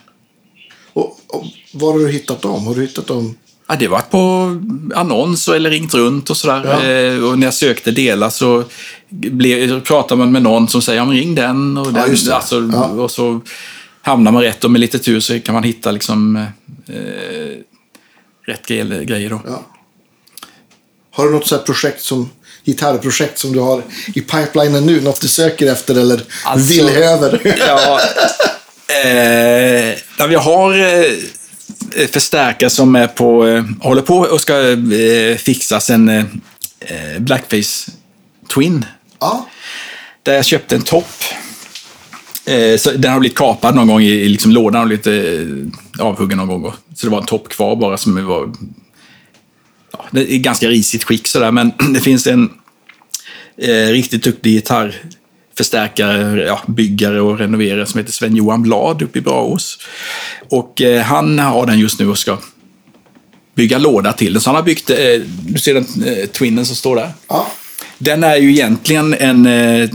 Och, 0.92 1.20
och 1.26 1.44
var 1.72 1.92
har 1.92 1.98
du 1.98 2.08
hittat 2.08 2.42
dem? 2.42 2.66
Har 2.66 2.74
du 2.74 2.80
hittat 2.80 3.06
dem? 3.06 3.36
Ja, 3.68 3.76
det 3.76 3.88
var 3.88 4.00
på 4.00 4.56
annons 4.94 5.48
eller 5.48 5.70
ringt 5.70 5.94
runt 5.94 6.30
och 6.30 6.36
sådär. 6.36 6.62
Ja. 6.64 6.90
Eh, 6.90 7.24
och 7.24 7.38
när 7.38 7.46
jag 7.46 7.54
sökte 7.54 7.90
delar 7.90 8.30
så 8.30 8.64
blev, 9.08 9.80
pratade 9.80 10.18
man 10.18 10.32
med 10.32 10.42
någon 10.42 10.68
som 10.68 10.82
säger 10.82 11.04
ja, 11.04 11.12
ring 11.12 11.34
den 11.34 11.78
och 11.78 11.92
den. 11.92 12.16
Ja, 12.26 12.34
alltså, 12.34 12.70
ja. 12.72 12.84
och 12.84 13.10
så 13.10 13.40
hamnar 14.02 14.32
man 14.32 14.42
rätt 14.42 14.64
och 14.64 14.70
med 14.70 14.80
lite 14.80 14.98
tur 14.98 15.20
så 15.20 15.40
kan 15.40 15.54
man 15.54 15.62
hitta 15.62 15.90
liksom, 15.90 16.36
eh, 16.86 16.94
rätt 18.53 18.66
grejer. 19.07 19.30
Då. 19.30 19.40
Ja. 19.46 19.66
Har 21.12 21.26
du 21.26 21.32
något 21.32 21.46
så 21.46 21.59
projekt 21.59 22.03
som 22.03 22.30
gitarrprojekt 22.64 23.38
som 23.38 23.53
du 23.53 23.61
har 23.61 23.82
i 24.14 24.20
pipelinen 24.20 24.86
nu? 24.86 25.00
Något 25.00 25.20
du 25.20 25.28
söker 25.28 25.72
efter 25.72 25.94
eller 25.94 26.22
alltså, 26.44 26.68
vill 26.68 26.88
över? 26.88 27.40
ja, 27.59 28.00
eh, 28.94 30.28
vi 30.28 30.34
har 30.34 30.78
eh, 30.78 32.07
förstärkare 32.12 32.70
som 32.70 32.96
är 32.96 33.07
på, 33.07 33.46
eh, 33.46 33.64
håller 33.80 34.03
på 34.03 34.18
och 34.18 34.40
ska 34.40 34.70
eh, 34.70 35.36
fixas 35.36 35.90
en 35.90 36.09
eh, 36.09 37.18
Blackface 37.18 37.90
Twin. 38.55 38.86
Ja. 39.20 39.48
Där 40.22 40.34
jag 40.34 40.44
köpte 40.44 40.74
en 40.74 40.82
topp 40.82 41.24
Eh, 41.24 41.51
så 42.78 42.90
den 42.90 43.12
har 43.12 43.20
blivit 43.20 43.38
kapad 43.38 43.74
någon 43.74 43.88
gång 43.88 44.03
i, 44.03 44.28
liksom 44.28 44.53
lådan 44.53 44.82
och 44.82 44.88
lite 44.88 45.12
eh, 45.12 45.46
avhuggen 46.07 46.38
någon 46.38 46.62
gång. 46.62 46.72
Så 46.94 47.07
det 47.07 47.11
var 47.11 47.20
en 47.20 47.26
topp 47.26 47.48
kvar 47.48 47.76
bara 47.76 47.96
som 47.96 48.26
var... 48.26 48.53
Ja, 49.92 50.05
det 50.11 50.34
är 50.34 50.38
ganska 50.38 50.68
risigt 50.68 51.05
skick 51.05 51.26
sådär, 51.26 51.50
men 51.50 51.72
det 51.94 52.00
finns 52.00 52.26
en 52.26 52.50
eh, 53.57 53.86
riktigt 53.86 54.24
duktig 54.24 54.53
gitarrförstärkare, 54.53 56.44
ja, 56.46 56.61
byggare 56.66 57.20
och 57.20 57.38
renoverare 57.38 57.86
som 57.86 57.98
heter 57.98 58.12
Sven-Johan 58.12 58.62
Blad 58.62 59.03
uppe 59.03 59.18
i 59.18 59.22
Braås. 59.22 59.78
Och 60.48 60.82
eh, 60.82 61.03
han 61.03 61.38
har 61.38 61.66
den 61.66 61.78
just 61.78 62.00
nu 62.00 62.09
och 62.09 62.18
ska 62.18 62.38
bygga 63.55 63.78
låda 63.78 64.12
till 64.12 64.32
den. 64.32 64.42
Så 64.42 64.50
han 64.50 64.57
har 64.57 64.62
byggt, 64.62 64.90
eh, 64.90 64.96
du 65.46 65.59
ser 65.59 65.74
den 65.74 65.86
eh, 66.05 66.26
Twinnen 66.26 66.66
som 66.66 66.76
står 66.76 66.96
där? 66.96 67.11
Ja. 67.28 67.53
Den 67.98 68.24
är 68.24 68.36
ju 68.36 68.50
egentligen 68.50 69.14
en 69.14 69.46
eh, 69.46 69.90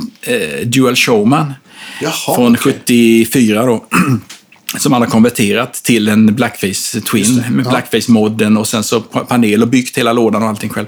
Dual 0.64 0.95
Showman. 0.95 1.53
Jaha, 2.02 2.36
från 2.36 2.54
okay. 2.54 2.74
74 2.74 3.66
då. 3.66 3.86
Som 4.78 4.93
han 4.93 5.02
har 5.02 5.10
konverterat 5.10 5.74
till 5.74 6.08
en 6.08 6.36
Blackface 6.36 7.02
Twin 7.02 7.43
med 7.52 7.66
ja. 7.66 7.70
Blackface-modden 7.70 8.58
och 8.58 8.68
sen 8.68 8.84
så 8.84 9.02
panel 9.02 9.62
och 9.62 9.68
byggt 9.68 9.98
hela 9.98 10.14
lådan 10.14 10.43
och 10.43 10.50
allting 10.50 10.70
själv. 10.70 10.88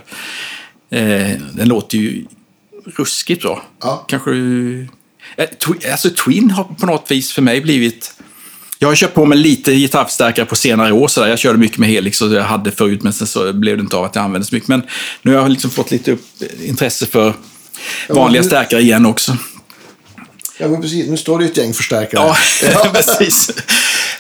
Eh, 0.92 1.32
den 1.54 1.68
låter 1.68 1.98
ju 1.98 2.26
ruskigt 2.98 3.42
bra. 3.42 3.64
Ja. 3.82 4.06
Kanske... 4.08 4.32
Eh, 5.38 5.50
twi 5.66 5.92
alltså 5.92 6.10
Twin 6.10 6.52
har 6.52 6.64
på 6.64 6.86
något 6.86 7.12
vis 7.12 7.32
för 7.32 7.42
mig 7.42 7.62
blivit... 7.62 8.14
Jag 8.80 8.88
har 8.88 8.96
köpt 8.96 9.16
på 9.16 9.26
mig 9.26 9.38
lite 9.38 9.74
gitarrförstärkare 9.74 10.46
på 10.46 10.56
senare 10.56 10.94
år. 10.94 11.08
Så 11.08 11.22
där. 11.22 11.28
Jag 11.28 11.40
körde 11.40 11.60
mycket 11.60 11.78
med 11.78 11.90
Helix 11.90 12.22
och 12.22 12.34
jag 12.34 12.44
hade 12.44 12.72
förut, 12.72 13.04
men 13.04 13.14
sen 13.14 13.28
så 13.28 13.54
blev 13.54 13.78
det 13.78 13.82
inte 13.82 13.98
av 13.98 14.04
att 14.04 14.16
jag 14.16 14.24
använde 14.24 14.48
så 14.48 14.56
mycket. 14.56 14.70
Men 14.70 14.82
nu 15.22 15.32
har 15.32 15.42
jag 15.42 15.50
liksom 15.50 15.72
fått 15.72 15.92
lite 15.92 16.12
upp, 16.12 16.26
intresse 16.64 17.06
för 17.06 17.34
vanliga 18.10 18.44
stärkare 18.44 18.82
igen 18.82 19.06
också. 19.06 19.38
Ja, 20.62 20.68
men 20.68 20.82
precis. 20.82 21.10
Nu 21.10 21.18
står 21.18 21.40
det 21.40 21.46
ett 21.46 21.58
gäng 21.58 21.74
förstärkare. 21.74 22.22
Ja, 22.22 22.38
ja. 22.84 22.90
precis. 22.94 23.50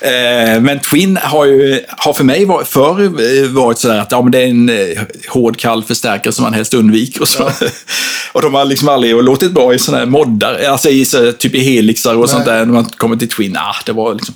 Eh, 0.02 0.62
men 0.62 0.80
Twin 0.80 1.18
har 1.24 1.46
ju, 1.46 1.86
har 1.88 2.14
för 2.14 2.24
mig 2.24 2.46
varit, 2.46 2.68
förr 2.68 3.48
varit 3.48 3.78
sådär 3.78 4.00
att 4.00 4.12
ja, 4.12 4.22
men 4.22 4.32
det 4.32 4.40
är 4.40 4.48
en 4.48 4.70
eh, 4.70 5.02
hård, 5.30 5.58
kall 5.58 5.84
förstärkare 5.84 6.34
som 6.34 6.44
man 6.44 6.54
helst 6.54 6.74
undviker. 6.74 7.22
Och, 7.22 7.30
så. 7.30 7.44
Ja. 7.44 7.68
och 8.32 8.42
de 8.42 8.54
har 8.54 8.66
liksom 8.66 8.90
aldrig 8.90 9.24
låtit 9.24 9.52
bra 9.52 9.74
i 9.74 9.80
sådana 9.80 10.00
här 10.00 10.06
moddar, 10.06 10.64
alltså 10.64 10.90
i 10.90 11.06
så, 11.06 11.32
typ 11.32 11.56
i 11.56 11.60
helixar 11.60 12.14
och 12.14 12.20
Nej. 12.20 12.30
sånt 12.30 12.46
där. 12.46 12.66
När 12.66 12.74
man 12.74 12.86
kommer 12.86 13.16
till 13.16 13.30
Twin, 13.30 13.58
ah, 13.58 13.76
det 13.86 13.92
var 13.92 14.14
liksom, 14.14 14.36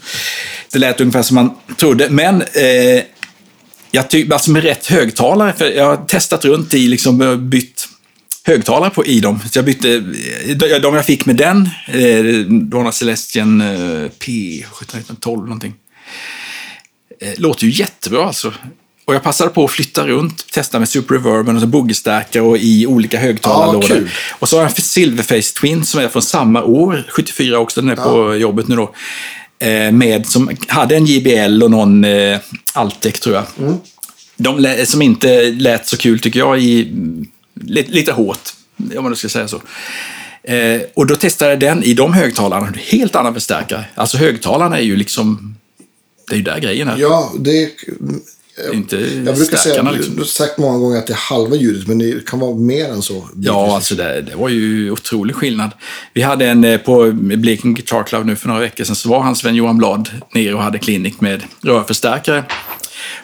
det 0.71 0.79
lät 0.79 1.01
ungefär 1.01 1.21
som 1.21 1.35
man 1.35 1.51
trodde. 1.77 2.09
Men 2.09 2.41
eh, 2.41 3.03
jag 3.91 4.09
tycker, 4.09 4.33
alltså 4.33 4.51
med 4.51 4.63
rätt 4.63 4.87
högtalare, 4.87 5.53
för 5.57 5.65
jag 5.65 5.85
har 5.85 5.95
testat 5.95 6.45
runt 6.45 6.73
i, 6.73 6.87
liksom 6.87 7.49
bytt 7.49 7.87
högtalare 8.45 8.89
på, 8.89 9.05
i 9.05 9.19
dem. 9.19 9.39
Så 9.51 9.57
jag 9.57 9.65
bytte, 9.65 9.99
de 10.79 10.95
jag 10.95 11.05
fick 11.05 11.25
med 11.25 11.35
den, 11.35 11.69
eh, 11.87 12.45
Donna 12.49 12.91
Celestian 12.91 13.61
eh, 13.61 14.09
P1712 14.19 15.43
någonting. 15.43 15.73
Eh, 17.21 17.33
låter 17.37 17.65
ju 17.65 17.71
jättebra 17.71 18.25
alltså. 18.25 18.53
och 19.05 19.15
jag 19.15 19.23
passade 19.23 19.49
på 19.49 19.65
att 19.65 19.71
flytta 19.71 20.07
runt, 20.07 20.51
testa 20.51 20.79
med 20.79 20.89
Super 20.89 21.15
Reverben 21.15 21.55
och 21.55 21.61
så 21.61 21.67
boogiestärkare 21.67 22.43
och 22.43 22.57
i 22.57 22.87
olika 22.87 23.19
högtalarlådor. 23.19 23.97
Ja, 23.97 24.35
och 24.39 24.49
så 24.49 24.55
har 24.55 24.63
jag 24.63 24.69
en 24.69 24.75
Silverface 24.75 25.53
Twin 25.61 25.85
som 25.85 25.99
är 25.99 26.07
från 26.07 26.21
samma 26.21 26.63
år, 26.63 27.05
74 27.09 27.59
också, 27.59 27.81
den 27.81 27.89
är 27.89 27.95
ja. 27.95 28.03
på 28.03 28.35
jobbet 28.35 28.67
nu 28.67 28.75
då. 28.75 28.95
Eh, 29.59 29.91
med, 29.91 30.25
som 30.25 30.57
hade 30.67 30.95
en 30.95 31.05
JBL 31.05 31.63
och 31.63 31.71
någon 31.71 32.03
eh, 32.03 32.39
Altec 32.73 33.19
tror 33.19 33.35
jag. 33.35 33.45
Mm. 33.59 33.77
De 34.37 34.85
som 34.85 35.01
inte 35.01 35.51
lät 35.51 35.87
så 35.87 35.97
kul 35.97 36.19
tycker 36.19 36.39
jag, 36.39 36.59
i, 36.59 36.91
lite, 37.53 37.91
lite 37.91 38.11
hårt, 38.11 38.53
om 38.97 39.03
man 39.03 39.15
ska 39.15 39.29
säga 39.29 39.47
så. 39.47 39.61
Eh, 40.43 40.81
och 40.93 41.07
då 41.07 41.15
testade 41.15 41.51
jag 41.51 41.59
den 41.59 41.83
i 41.83 41.93
de 41.93 42.13
högtalarna, 42.13 42.73
helt 42.75 43.15
annan 43.15 43.33
förstärkare. 43.33 43.85
Alltså 43.95 44.17
högtalarna 44.17 44.77
är 44.77 44.83
ju 44.83 44.95
liksom, 44.95 45.55
det 46.27 46.35
är 46.35 46.37
ju 46.37 46.43
där 46.43 46.59
grejen 46.59 46.87
är. 46.87 46.97
Ja, 46.97 47.33
det 47.39 47.71
inte 48.73 48.95
jag 49.25 49.35
brukar 49.35 49.57
säga, 49.57 49.91
liksom. 49.91 50.15
du 50.15 50.21
har 50.21 50.25
sagt 50.25 50.57
många 50.57 50.77
gånger 50.77 50.97
att 50.97 51.07
det 51.07 51.13
är 51.13 51.17
halva 51.17 51.55
ljudet, 51.55 51.87
men 51.87 51.97
det 51.97 52.25
kan 52.25 52.39
vara 52.39 52.55
mer 52.55 52.89
än 52.89 53.01
så. 53.01 53.29
Ja, 53.35 53.75
alltså 53.75 53.95
det, 53.95 54.21
det 54.21 54.35
var 54.35 54.49
ju 54.49 54.91
otrolig 54.91 55.35
skillnad. 55.35 55.71
Vi 56.13 56.21
hade 56.21 56.45
en 56.47 56.63
eh, 56.63 56.77
på 56.77 57.11
Blekinge 57.13 57.73
Guitar 57.73 58.03
Club 58.03 58.25
nu 58.25 58.35
för 58.35 58.47
några 58.47 58.61
veckor 58.61 58.83
sedan, 58.83 58.95
så 58.95 59.09
var 59.09 59.21
han 59.21 59.35
Sven-Johan 59.35 59.77
Blad 59.77 60.09
nere 60.33 60.53
och 60.53 60.61
hade 60.61 60.79
klinik 60.79 61.21
med 61.21 61.43
rörförstärkare. 61.61 62.43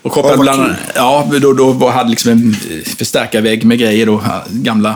Och 0.02 0.12
kopplade 0.12 0.36
ja, 0.36 0.42
bland 0.42 0.76
ja, 0.96 1.28
då, 1.42 1.54
då 1.54 1.90
hade 1.90 2.10
liksom 2.10 2.32
en 2.32 2.56
förstärkarvägg 2.98 3.66
med 3.66 3.80
grejer 3.80 4.06
då, 4.06 4.24
gamla 4.50 4.96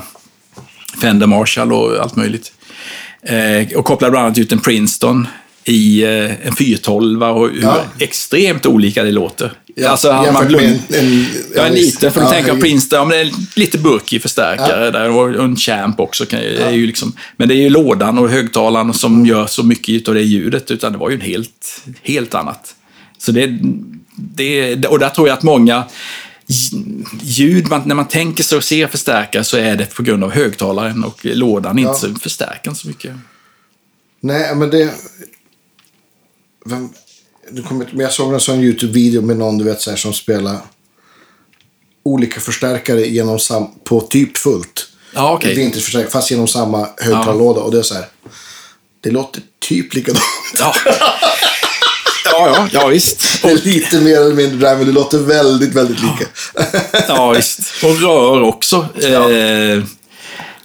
Fender 1.01 1.27
Marshall 1.27 1.73
och 1.73 2.01
allt 2.01 2.15
möjligt. 2.15 2.51
Eh, 3.23 3.77
och 3.77 3.85
kopplade 3.85 4.11
bland 4.11 4.25
annat 4.25 4.37
ut 4.37 4.51
en 4.51 4.59
Princeton 4.59 5.27
i 5.65 6.03
eh, 6.03 6.47
en 6.47 6.55
412 6.55 7.23
och 7.23 7.49
hur 7.49 7.61
ja. 7.61 7.83
extremt 7.99 8.65
olika 8.65 9.03
det 9.03 9.11
låter. 9.11 9.53
Ja, 9.75 9.89
alltså, 9.89 10.11
han, 10.11 10.33
man 10.33 10.47
glöm... 10.47 10.63
en, 10.63 10.79
en, 10.89 11.25
ja, 11.55 11.65
en 11.65 11.73
liten, 11.73 12.11
för 12.11 12.21
ja, 12.21 12.27
du 12.27 12.33
tänker 12.33 12.53
på 12.53 12.61
Princeton, 12.61 13.07
men 13.07 13.17
det 13.17 13.23
är 13.23 13.31
lite 13.55 13.77
burkig 13.77 14.21
förstärkare 14.21 14.85
ja. 14.85 14.91
där 14.91 15.09
och 15.09 15.43
en 15.43 15.55
Champ 15.55 15.99
också. 15.99 16.25
Kan, 16.25 16.39
ja. 16.39 16.45
är 16.45 16.71
ju 16.71 16.87
liksom, 16.87 17.13
men 17.37 17.47
det 17.47 17.55
är 17.55 17.61
ju 17.61 17.69
lådan 17.69 18.17
och 18.17 18.29
högtalaren 18.29 18.93
som 18.93 19.25
gör 19.25 19.47
så 19.47 19.63
mycket 19.63 20.07
av 20.07 20.13
det 20.13 20.21
ljudet, 20.21 20.71
utan 20.71 20.91
det 20.91 20.97
var 20.97 21.09
ju 21.09 21.15
en 21.15 21.21
helt, 21.21 21.83
helt 22.03 22.35
annat. 22.35 22.75
Så 23.17 23.31
det, 23.31 23.59
det, 24.15 24.85
och 24.85 24.99
där 24.99 25.09
tror 25.09 25.27
jag 25.27 25.37
att 25.37 25.43
många 25.43 25.85
ljud, 27.21 27.67
man, 27.67 27.81
när 27.85 27.95
man 27.95 28.07
tänker 28.07 28.43
sig 28.43 28.57
och 28.57 28.63
ser 28.63 28.87
förstärkare 28.87 29.43
så 29.43 29.57
är 29.57 29.75
det 29.75 29.95
på 29.95 30.03
grund 30.03 30.23
av 30.23 30.31
högtalaren 30.31 31.03
och 31.03 31.19
lådan, 31.25 31.79
inte 31.79 31.93
så 31.93 32.15
förstärkaren 32.15 32.75
så 32.75 32.87
mycket. 32.87 33.15
Nej, 34.19 34.55
men 34.55 34.69
det... 34.69 34.93
Vem, 36.65 36.89
kom, 37.67 37.77
men 37.77 37.99
jag 37.99 38.13
såg 38.13 38.33
en 38.33 38.39
sån 38.39 38.59
YouTube-video 38.59 39.21
med 39.21 39.37
någon 39.37 39.57
du 39.57 39.63
vet, 39.63 39.81
så 39.81 39.89
här, 39.89 39.97
som 39.97 40.13
spelar 40.13 40.57
olika 42.03 42.39
förstärkare 42.39 43.01
genom 43.07 43.39
sam, 43.39 43.67
på 43.83 44.01
typ 44.01 44.37
fullt. 44.37 44.87
Ja, 45.13 45.35
okay. 45.35 45.55
Vintageförstärkare, 45.55 46.11
fast 46.11 46.31
genom 46.31 46.47
samma 46.47 46.87
högtalarlåda. 46.97 47.59
Ja. 47.59 47.63
Och 47.63 47.71
det 47.71 47.77
är 47.77 47.83
så 47.83 47.93
här, 47.93 48.05
det 49.01 49.11
låter 49.11 49.41
typ 49.59 49.93
likadant. 49.93 50.23
Ja. 50.59 50.73
Ja, 52.25 52.53
ja, 52.55 52.67
ja 52.71 52.87
visst. 52.87 53.45
Är 53.45 53.65
lite 53.65 54.01
mer 54.01 54.21
eller 54.21 54.35
mindre 54.35 54.69
där, 54.69 54.77
men 54.77 54.85
det 54.85 54.91
låter 54.91 55.17
väldigt, 55.17 55.73
väldigt 55.73 56.01
lika. 56.01 56.25
Ja, 57.07 57.31
visst. 57.31 57.59
Och 57.83 58.01
rör 58.01 58.41
också. 58.41 58.87
Ja. 59.01 59.31
Eh, 59.31 59.83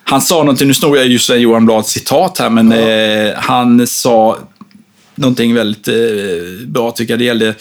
han 0.05 0.23
sa 0.23 0.39
någonting, 0.39 0.69
nu 0.69 0.75
snor 0.75 0.97
jag 0.97 1.07
just 1.07 1.31
Johan 1.31 1.67
Blads 1.67 1.91
citat 1.91 2.39
här, 2.39 2.51
men 2.51 2.71
ja. 2.71 2.79
eh, 2.79 3.35
han 3.37 3.87
sa 3.87 4.39
någonting 5.15 5.55
väldigt 5.55 5.89
eh, 5.89 5.95
bra 6.67 6.91
tycker 6.91 7.13
jag. 7.13 7.19
Det 7.19 7.25
gällde 7.25 7.55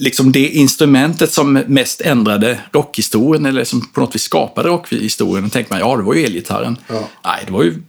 liksom 0.00 0.32
det 0.32 0.48
instrumentet 0.48 1.32
som 1.32 1.52
mest 1.52 2.00
ändrade 2.00 2.58
rockhistorien 2.72 3.46
eller 3.46 3.64
som 3.64 3.92
på 3.92 4.00
något 4.00 4.14
vis 4.14 4.22
skapade 4.22 4.68
rockhistorien. 4.68 5.44
Då 5.44 5.50
tänkte 5.50 5.74
man, 5.74 5.80
ja 5.80 5.96
det 5.96 6.02
var 6.02 6.14
ju 6.14 6.24
elgitarren. 6.24 6.76
Ja. 6.88 7.08
Nej, 7.24 7.42
det 7.46 7.52
var 7.52 7.62
ju 7.62 7.82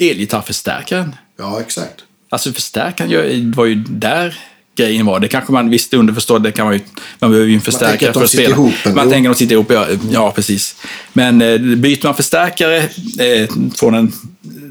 elgitarrförstärkaren. 0.00 1.14
Ja, 1.38 1.60
exakt. 1.60 2.04
Alltså 2.30 2.52
förstärkaren 2.52 3.52
var 3.52 3.64
ju 3.64 3.74
där 3.74 4.38
grejen 4.80 5.06
var. 5.06 5.20
Det 5.20 5.28
kanske 5.28 5.52
man 5.52 5.70
visste 5.70 5.96
underförstått, 5.96 6.42
det 6.42 6.52
kan 6.52 6.64
man 6.64 6.74
ju, 6.74 6.80
man 7.18 7.30
behöver 7.30 7.48
ju 7.48 7.54
en 7.54 7.60
förstärkare 7.60 8.12
för 8.12 8.24
att 8.24 8.30
spela. 8.30 8.54
Ihop, 8.54 8.74
man 8.94 9.10
tänker 9.10 9.30
att 9.30 9.36
de 9.36 9.38
sitter 9.38 9.54
ihop, 9.54 9.72
ja, 9.72 9.86
ja 10.12 10.32
precis. 10.32 10.76
Men 11.12 11.42
eh, 11.42 11.58
byter 11.58 12.04
man 12.04 12.14
förstärkare 12.14 12.76
eh, 13.18 13.48
från 13.74 13.94
en, 13.94 14.12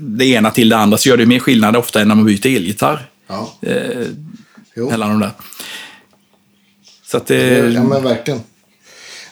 det 0.02 0.26
ena 0.26 0.52
till 0.52 0.70
det 0.70 0.78
andra 0.78 0.98
så 0.98 1.10
gör 1.10 1.18
det 1.18 1.26
mer 1.26 1.40
skillnad 1.40 1.76
ofta 1.76 2.02
än 2.02 2.08
när 2.08 2.16
man 2.16 2.26
byter 2.26 2.48
elgitarr. 2.48 3.10
Ja. 3.28 3.54
Eh, 3.62 4.88
mellan 4.90 5.10
de 5.10 5.20
där. 5.20 5.32
Så 7.12 7.18
att 7.18 7.28
det... 7.28 7.72
Ja, 7.74 7.84
men 7.84 8.04
verkligen. 8.04 8.42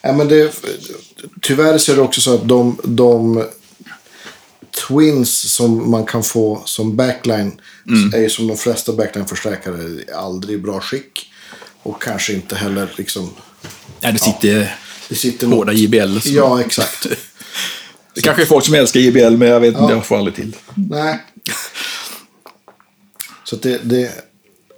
Ja, 0.01 0.13
men 0.13 0.27
det, 0.27 0.53
tyvärr 1.41 1.77
så 1.77 1.91
är 1.91 1.95
det 1.95 2.01
också 2.01 2.21
så 2.21 2.35
att 2.35 2.47
de, 2.47 2.77
de 2.83 3.43
Twins 4.87 5.53
som 5.53 5.91
man 5.91 6.05
kan 6.05 6.23
få 6.23 6.61
som 6.65 6.95
backline 6.95 7.61
mm. 7.87 8.13
är 8.13 8.17
ju 8.19 8.29
som 8.29 8.47
de 8.47 8.57
flesta 8.57 8.93
backline-förstärkare 8.93 10.03
aldrig 10.15 10.55
i 10.55 10.61
bra 10.61 10.79
skick. 10.79 11.31
Och 11.83 12.01
kanske 12.01 12.33
inte 12.33 12.55
heller 12.55 12.93
liksom... 12.97 13.29
Ja, 13.99 14.11
det 14.11 14.19
sitter, 14.19 14.61
ja, 14.61 14.67
det 15.09 15.15
sitter 15.15 15.47
hårda 15.47 15.73
JBL. 15.73 16.19
Som... 16.19 16.33
Ja, 16.33 16.61
exakt. 16.61 17.07
det 18.13 18.21
kanske 18.21 18.41
är 18.41 18.45
folk 18.45 18.65
som 18.65 18.73
älskar 18.73 18.99
JBL, 18.99 19.37
men 19.37 19.47
jag 19.47 19.59
vet 19.59 19.67
inte, 19.67 19.81
ja. 19.81 19.91
jag 19.91 20.05
får 20.05 20.17
aldrig 20.17 20.35
till. 20.35 20.55
Nej. 20.75 21.19
Så 23.43 23.55
det... 23.55 23.77
det 23.83 24.11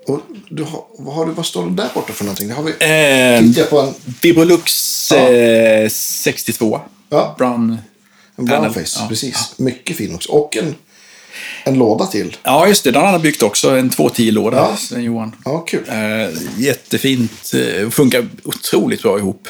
och 0.08 0.22
du 0.50 0.64
har, 0.64 0.84
vad, 0.97 1.16
har 1.16 1.26
du, 1.26 1.32
vad 1.32 1.45
står 1.45 1.66
det 1.66 1.76
där 1.76 1.89
borta 1.93 2.14
för 2.14 2.24
någonting? 2.24 2.47
Det 2.47 2.54
har 2.54 2.64
vi... 2.64 3.60
Eh, 3.60 3.66
på 3.66 3.80
en... 3.80 3.93
Vibrolux 4.22 5.12
ja. 5.12 5.30
eh, 5.30 5.89
62. 5.89 6.82
Ja. 7.10 7.36
Brown 7.38 7.78
en 8.40 8.46
brownface, 8.46 9.00
ja. 9.00 9.08
precis. 9.08 9.54
Mycket 9.58 9.98
fin 9.98 10.16
också. 10.16 10.32
Och 10.32 10.58
en, 10.58 10.76
en 11.64 11.78
låda 11.78 12.06
till. 12.06 12.38
Ja, 12.44 12.68
just 12.68 12.84
det. 12.84 12.92
Den 12.92 13.02
har 13.02 13.12
han 13.12 13.22
byggt 13.22 13.44
också. 13.44 13.70
En 13.70 13.90
210-låda, 13.90 14.58
ja. 14.58 14.76
Sven 14.78 15.04
Johan. 15.04 15.36
Ja, 15.46 15.60
kul. 15.60 15.84
Eh, 15.88 16.30
jättefint. 16.58 17.52
Eh, 17.54 17.90
funkar 17.90 18.28
otroligt 18.44 19.02
bra 19.02 19.18
ihop. 19.18 19.48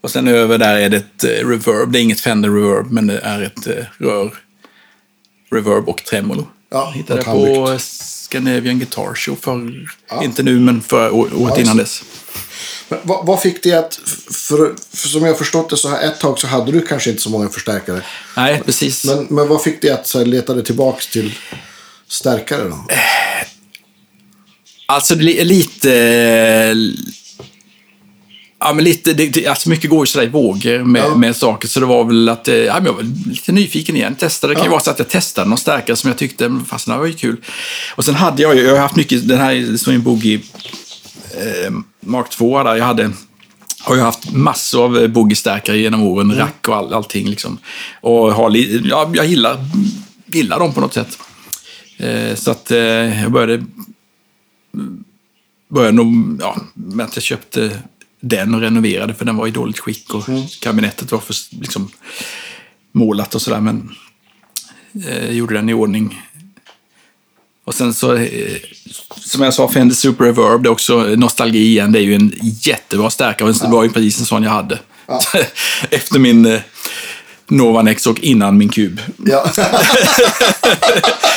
Och 0.00 0.10
sen 0.10 0.28
över 0.28 0.58
där 0.58 0.76
är 0.76 0.88
det 0.88 0.96
ett 0.96 1.24
eh, 1.24 1.48
reverb. 1.48 1.92
Det 1.92 1.98
är 1.98 2.02
inget 2.02 2.20
Fender 2.20 2.50
reverb, 2.50 2.92
men 2.92 3.06
det 3.06 3.18
är 3.18 3.42
ett 3.42 3.66
eh, 3.66 3.84
rör. 3.98 4.34
Reverb 5.50 5.88
och 5.88 6.04
tremolo. 6.04 6.46
Ja, 6.70 6.90
Hittade 6.90 7.22
på 7.22 7.76
Scandinavian 7.78 8.78
Guitar 8.78 9.14
Show 9.14 9.36
för, 9.36 9.88
ja. 10.10 10.24
inte 10.24 10.42
nu, 10.42 10.60
men 10.60 10.82
för 10.82 11.14
året 11.14 11.32
ja, 11.38 11.60
innan 11.60 11.76
dess. 11.76 12.02
Men 12.88 12.98
vad, 13.02 13.26
vad, 13.26 13.42
fick 13.42 13.62
dig 13.62 13.72
att, 13.72 14.00
för, 14.30 14.74
för, 14.94 15.08
som 15.08 15.22
jag 15.22 15.28
har 15.28 15.38
förstått 15.38 15.70
det 15.70 15.76
så 15.76 15.88
här 15.88 16.08
ett 16.08 16.20
tag 16.20 16.38
så 16.38 16.46
hade 16.46 16.72
du 16.72 16.82
kanske 16.82 17.10
inte 17.10 17.22
så 17.22 17.30
många 17.30 17.48
förstärkare. 17.48 18.02
Nej, 18.36 18.62
precis. 18.66 19.04
Men, 19.04 19.26
men 19.30 19.48
vad 19.48 19.62
fick 19.62 19.82
dig 19.82 19.90
att 19.90 20.06
så 20.06 20.18
här, 20.18 20.26
leta 20.26 20.54
dig 20.54 20.64
tillbaka 20.64 21.02
till 21.12 21.34
stärkare 22.08 22.68
då? 22.68 22.86
Alltså 24.86 25.14
lite... 25.14 25.90
Ja, 28.58 28.72
men 28.72 28.84
lite, 28.84 29.12
det, 29.12 29.46
alltså 29.46 29.68
mycket 29.68 29.90
går 29.90 30.02
ju 30.02 30.06
sådär 30.06 30.26
i 30.26 30.28
vågor 30.28 30.84
med, 30.84 31.02
ja. 31.02 31.14
med 31.14 31.36
saker. 31.36 31.68
Så 31.68 31.80
det 31.80 31.86
var 31.86 32.04
väl 32.04 32.28
att, 32.28 32.48
ja, 32.48 32.74
men 32.74 32.84
jag 32.84 32.92
var 32.92 33.28
lite 33.30 33.52
nyfiken 33.52 33.96
igen. 33.96 34.14
Testade. 34.14 34.50
Det 34.50 34.54
kan 34.54 34.64
ja. 34.64 34.66
ju 34.66 34.70
vara 34.70 34.80
så 34.80 34.90
att 34.90 34.98
jag 34.98 35.08
testade 35.08 35.48
någon 35.48 35.58
stärkare 35.58 35.96
som 35.96 36.08
jag 36.08 36.18
tyckte, 36.18 36.60
fast 36.68 36.86
det 36.86 36.96
var 36.96 37.06
ju 37.06 37.12
kul. 37.12 37.36
Och 37.96 38.04
sen 38.04 38.14
hade 38.14 38.42
jag 38.42 38.56
ju, 38.56 38.62
jag 38.62 38.72
har 38.72 38.78
haft 38.78 38.96
mycket, 38.96 39.28
den 39.28 39.38
här 39.38 39.76
Swing 39.76 40.02
Boogie 40.02 40.40
eh, 41.36 41.72
Mark 42.00 42.30
2 42.30 42.62
där. 42.62 42.76
Jag 42.76 42.84
hade, 42.84 43.12
har 43.80 43.94
ju 43.94 44.00
haft 44.00 44.32
massor 44.32 44.84
av 44.84 44.98
eh, 44.98 45.08
boogiestärkare 45.08 45.78
genom 45.78 46.02
åren, 46.02 46.26
mm. 46.26 46.38
rack 46.38 46.68
och 46.68 46.76
all, 46.76 46.94
allting. 46.94 47.28
Liksom. 47.28 47.58
Och 48.00 48.32
har, 48.32 48.56
ja, 48.86 49.10
jag 49.14 49.26
gillar, 49.26 49.64
gillar 50.26 50.58
dem 50.58 50.72
på 50.72 50.80
något 50.80 50.94
sätt. 50.94 51.18
Eh, 51.96 52.34
så 52.34 52.50
att 52.50 52.70
eh, 52.70 53.22
jag 53.22 53.32
började, 53.32 53.64
började 55.68 55.96
nog 55.96 56.38
ja, 56.40 56.56
med 56.74 57.06
att 57.06 57.16
jag 57.16 57.22
köpte 57.22 57.80
den 58.20 58.54
och 58.54 58.60
renoverade 58.60 59.14
för 59.14 59.24
den 59.24 59.36
var 59.36 59.46
i 59.46 59.50
dåligt 59.50 59.78
skick 59.78 60.14
och 60.14 60.28
mm. 60.28 60.42
kabinettet 60.60 61.12
var 61.12 61.18
för 61.18 61.34
liksom, 61.60 61.90
målat 62.92 63.34
och 63.34 63.42
sådär. 63.42 63.60
Men 63.60 63.90
eh, 65.06 65.30
gjorde 65.30 65.54
den 65.54 65.68
i 65.68 65.74
ordning 65.74 66.22
och 67.66 67.74
sen 67.74 67.94
så, 67.94 68.14
eh, 68.14 68.56
som 69.16 69.42
jag 69.42 69.54
sa, 69.54 69.68
Fender 69.68 69.94
Super 69.94 70.24
Reverb, 70.24 70.62
det 70.62 70.68
är 70.68 70.70
också 70.70 70.96
nostalgi 70.98 71.58
igen. 71.58 71.92
Det 71.92 71.98
är 71.98 72.02
ju 72.02 72.14
en 72.14 72.32
jättebra 72.40 73.10
stärkare. 73.10 73.52
Det 73.52 73.68
var 73.68 73.84
ju 73.84 73.90
precis 73.90 74.18
en 74.20 74.26
sån 74.26 74.42
jag 74.42 74.50
hade. 74.50 74.78
Ja. 75.06 75.20
Efter 75.90 76.18
min 76.18 76.46
eh, 76.46 76.60
Nova 77.48 77.82
Nex 77.82 78.06
och 78.06 78.20
innan 78.20 78.58
min 78.58 78.68
kub. 78.68 79.00
Ja. 79.16 79.48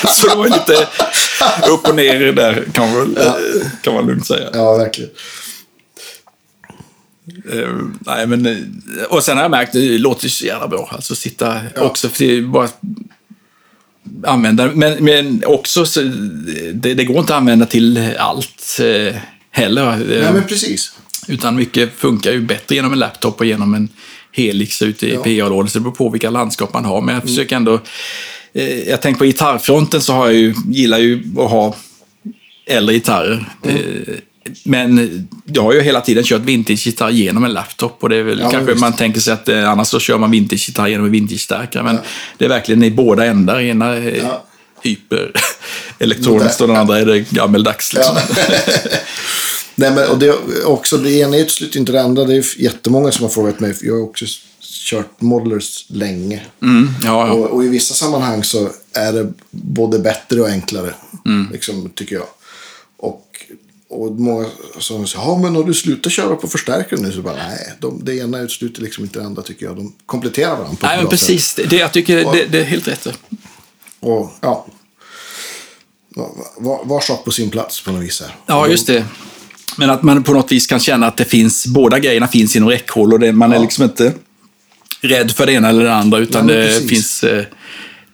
så 0.09 0.27
det 0.27 0.36
var 0.36 0.43
lite 0.43 0.88
upp 1.69 1.88
och 1.88 1.95
ner 1.95 2.34
där, 2.34 2.65
kan 2.73 2.93
man, 2.93 3.15
ja. 3.25 3.38
kan 3.82 3.93
man 3.93 4.07
lugnt 4.07 4.27
säga. 4.27 4.49
Ja, 4.53 4.77
verkligen. 4.77 5.11
Uh, 7.53 7.88
nej, 7.99 8.27
men, 8.27 8.73
och 9.09 9.23
sen 9.23 9.38
har 9.38 9.43
jag 9.43 9.51
märkt, 9.51 9.73
det 9.73 9.97
låter 9.97 10.30
så 10.30 10.45
jävla 10.45 10.67
bra. 10.67 10.89
Alltså 10.91 11.15
sitta 11.15 11.59
ja. 11.75 11.82
också, 11.82 12.09
för 12.09 12.41
bara 12.41 12.67
använda. 14.24 14.72
Men, 14.74 15.03
men 15.03 15.43
också, 15.45 15.86
så, 15.86 16.01
det, 16.74 16.93
det, 16.93 17.05
går 17.05 17.20
inte 17.20 17.34
att 17.34 17.39
använda 17.39 17.66
till 17.66 18.14
allt 18.18 18.80
eh, 18.80 19.16
heller. 19.51 19.97
Nej, 19.97 20.34
men 20.34 20.43
precis. 20.43 20.93
Utan 21.28 21.55
mycket 21.55 21.93
funkar 21.95 22.32
ju 22.32 22.41
bättre 22.41 22.76
genom 22.76 22.93
en 22.93 22.99
laptop 22.99 23.39
och 23.39 23.45
genom 23.45 23.74
en 23.74 23.89
Helix 24.32 24.82
ute 24.82 25.07
i 25.07 25.14
ja. 25.14 25.24
PA-lådan. 25.24 25.70
Så 25.70 25.80
det 25.80 25.84
beror 25.84 25.95
på 25.95 26.10
vilka 26.10 26.30
landskap 26.30 26.74
man 26.74 26.86
har. 26.86 27.01
Men 27.01 27.16
jag 27.16 27.24
försöker 27.24 27.55
ändå... 27.55 27.80
Eh, 28.53 28.89
jag 28.89 29.01
tänker 29.01 29.20
på 29.20 29.26
gitarrfronten 29.26 30.01
så 30.01 30.14
har 30.14 30.26
jag 30.26 30.36
ju, 30.36 30.53
gillar 30.68 30.97
ju 30.97 31.24
att 31.38 31.51
ha 31.51 31.76
äldre 32.66 32.95
gitarrer. 32.95 33.45
Mm. 33.64 33.78
Men 34.64 35.28
jag 35.45 35.64
har 35.64 35.74
ju 35.74 35.82
hela 35.82 36.02
tiden 36.02 36.24
kört 36.24 36.41
vintage-gitarr 36.41 37.10
genom 37.10 37.43
en 37.43 37.54
laptop 37.54 37.97
och 38.00 38.10
det 38.10 38.16
är 38.16 38.24
väl 38.24 38.39
ja, 38.39 38.50
kanske 38.50 38.76
man 38.76 38.93
tänker 38.93 39.22
sig 39.22 39.34
att 39.34 39.50
eh, 39.50 39.70
annars 39.70 39.88
så 39.88 40.00
kör 40.00 40.18
man 40.18 40.32
vintage-gitarr 40.32 40.88
genom 40.88 41.06
en 41.06 41.12
vintage-stärkare. 41.12 41.84
Men 41.84 41.95
ja. 41.95 42.02
det 42.38 42.45
är 42.45 42.50
verkligen 42.50 42.84
i 42.84 42.91
båda 42.91 43.26
ändar. 43.26 43.62
Ena 43.62 43.86
är 43.86 44.18
ja. 44.18 44.43
hyper 44.82 45.32
elektroniskt 46.00 46.62
och 46.62 46.68
den 46.68 46.78
andra 46.78 47.00
är 47.00 47.06
det 47.06 47.20
gammeldags. 47.20 47.93
Liksom. 47.93 48.18
Nej, 49.76 49.91
men, 49.91 50.10
och 50.10 50.20
det, 50.20 50.36
också, 50.66 50.97
det 50.97 51.12
ena 51.12 51.38
utesluter 51.38 51.80
inte 51.80 51.91
det 51.91 52.02
andra. 52.02 52.26
Det 52.26 52.36
är 52.36 52.62
jättemånga 52.62 53.12
som 53.12 53.24
har 53.24 53.30
frågat 53.30 53.60
mig. 53.60 53.76
Jag 53.82 53.93
har 53.93 54.04
också 54.04 54.26
kört 54.89 55.22
modelers 55.22 55.86
länge. 55.88 56.41
Mm, 56.62 56.89
ja, 57.04 57.28
ja. 57.28 57.34
Och, 57.34 57.45
och, 57.45 57.66
i 57.66 57.68
vissa 57.68 57.93
sammanhang 57.93 58.43
så 58.43 58.70
är 58.93 59.14
det 59.14 59.34
både 59.52 60.00
bättre 60.00 60.41
och 60.41 60.50
enklare. 60.50 60.93
Mm. 61.26 61.47
Liksom, 61.52 61.89
tycker 61.95 62.16
jag. 62.16 62.26
Och 63.90 64.12
många 64.12 64.46
som 64.80 65.08
säger, 65.08 65.26
ja 65.26 65.38
men 65.38 65.56
har 65.56 65.64
du 65.64 65.74
slutat 65.74 66.12
köra 66.12 66.36
på 66.36 66.48
förstärkaren 66.48 67.04
nu? 67.04 67.12
Så 67.12 67.22
bara, 67.22 67.36
nej, 67.36 67.74
de, 67.80 68.06
det 68.06 68.18
ena 68.18 68.40
utesluter 68.40 68.82
liksom 68.82 69.04
inte 69.04 69.20
det 69.20 69.26
andra 69.26 69.42
tycker 69.42 69.66
jag. 69.66 69.76
De 69.76 69.94
kompletterar 70.06 70.52
varandra 70.52 70.78
på 70.80 70.86
Nej, 70.86 70.98
men 70.98 71.08
precis. 71.08 71.56
Det, 71.56 71.76
jag 71.76 71.94
tycker 71.94 72.26
och, 72.26 72.36
det, 72.36 72.46
det, 72.46 72.60
är 72.60 72.64
helt 72.64 72.88
rätt. 72.88 73.08
Och 74.00 74.32
ja, 74.42 74.66
var, 76.58 76.86
var 76.86 77.02
sak 77.02 77.26
på 77.26 77.32
sin 77.32 77.50
plats 77.50 77.84
på 77.84 77.92
något 77.92 78.04
vis. 78.04 78.22
Här. 78.22 78.36
Ja, 78.46 78.68
just 78.68 78.88
det. 78.88 79.06
Men 79.78 79.90
att 79.90 80.04
man 80.04 80.24
på 80.24 80.34
något 80.34 80.52
vis 80.52 80.68
kan 80.68 80.80
känna 80.80 81.08
att 81.08 81.18
det 81.18 81.26
finns, 81.26 81.68
båda 81.68 82.00
grejerna 82.00 82.28
finns 82.28 82.56
inom 82.56 82.70
räckhåll 82.70 83.14
och 83.14 83.20
det, 83.20 83.34
man 83.34 83.52
ja. 83.52 83.58
är 83.58 83.62
liksom 83.62 83.84
inte 83.84 84.14
rädd 85.02 85.32
för 85.32 85.46
det 85.46 85.54
ena 85.54 85.70
eller 85.70 85.84
det 85.84 85.94
andra 85.94 86.18
utan 86.18 86.50
ja, 86.50 86.56
det 86.56 86.90
finns 86.90 87.24
eh, 87.24 87.46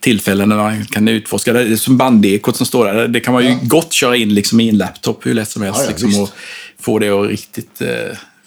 tillfällen 0.06 0.50
när 0.50 0.56
man 0.56 0.86
kan 0.86 1.08
utforska. 1.08 1.54
Det 1.54 1.62
är 1.62 1.76
som 1.76 1.98
bandekot 1.98 2.58
som 2.58 2.66
står 2.66 2.86
där. 2.86 3.08
Det 3.08 3.20
kan 3.20 3.34
man 3.34 3.44
ju 3.44 3.50
ja. 3.50 3.60
gott 3.62 3.94
köra 3.94 4.16
in 4.16 4.34
liksom 4.34 4.60
i 4.60 4.70
en 4.70 4.78
laptop 4.78 5.26
hur 5.26 5.34
lätt 5.34 5.50
som 5.50 5.62
helst. 5.62 5.80
Ja, 5.80 5.86
ja, 5.86 5.92
liksom, 5.92 6.24
och 6.24 6.30
få 6.80 7.00
det 7.00 7.10
att 7.10 7.30
riktigt 7.30 7.82
eh, 7.82 7.88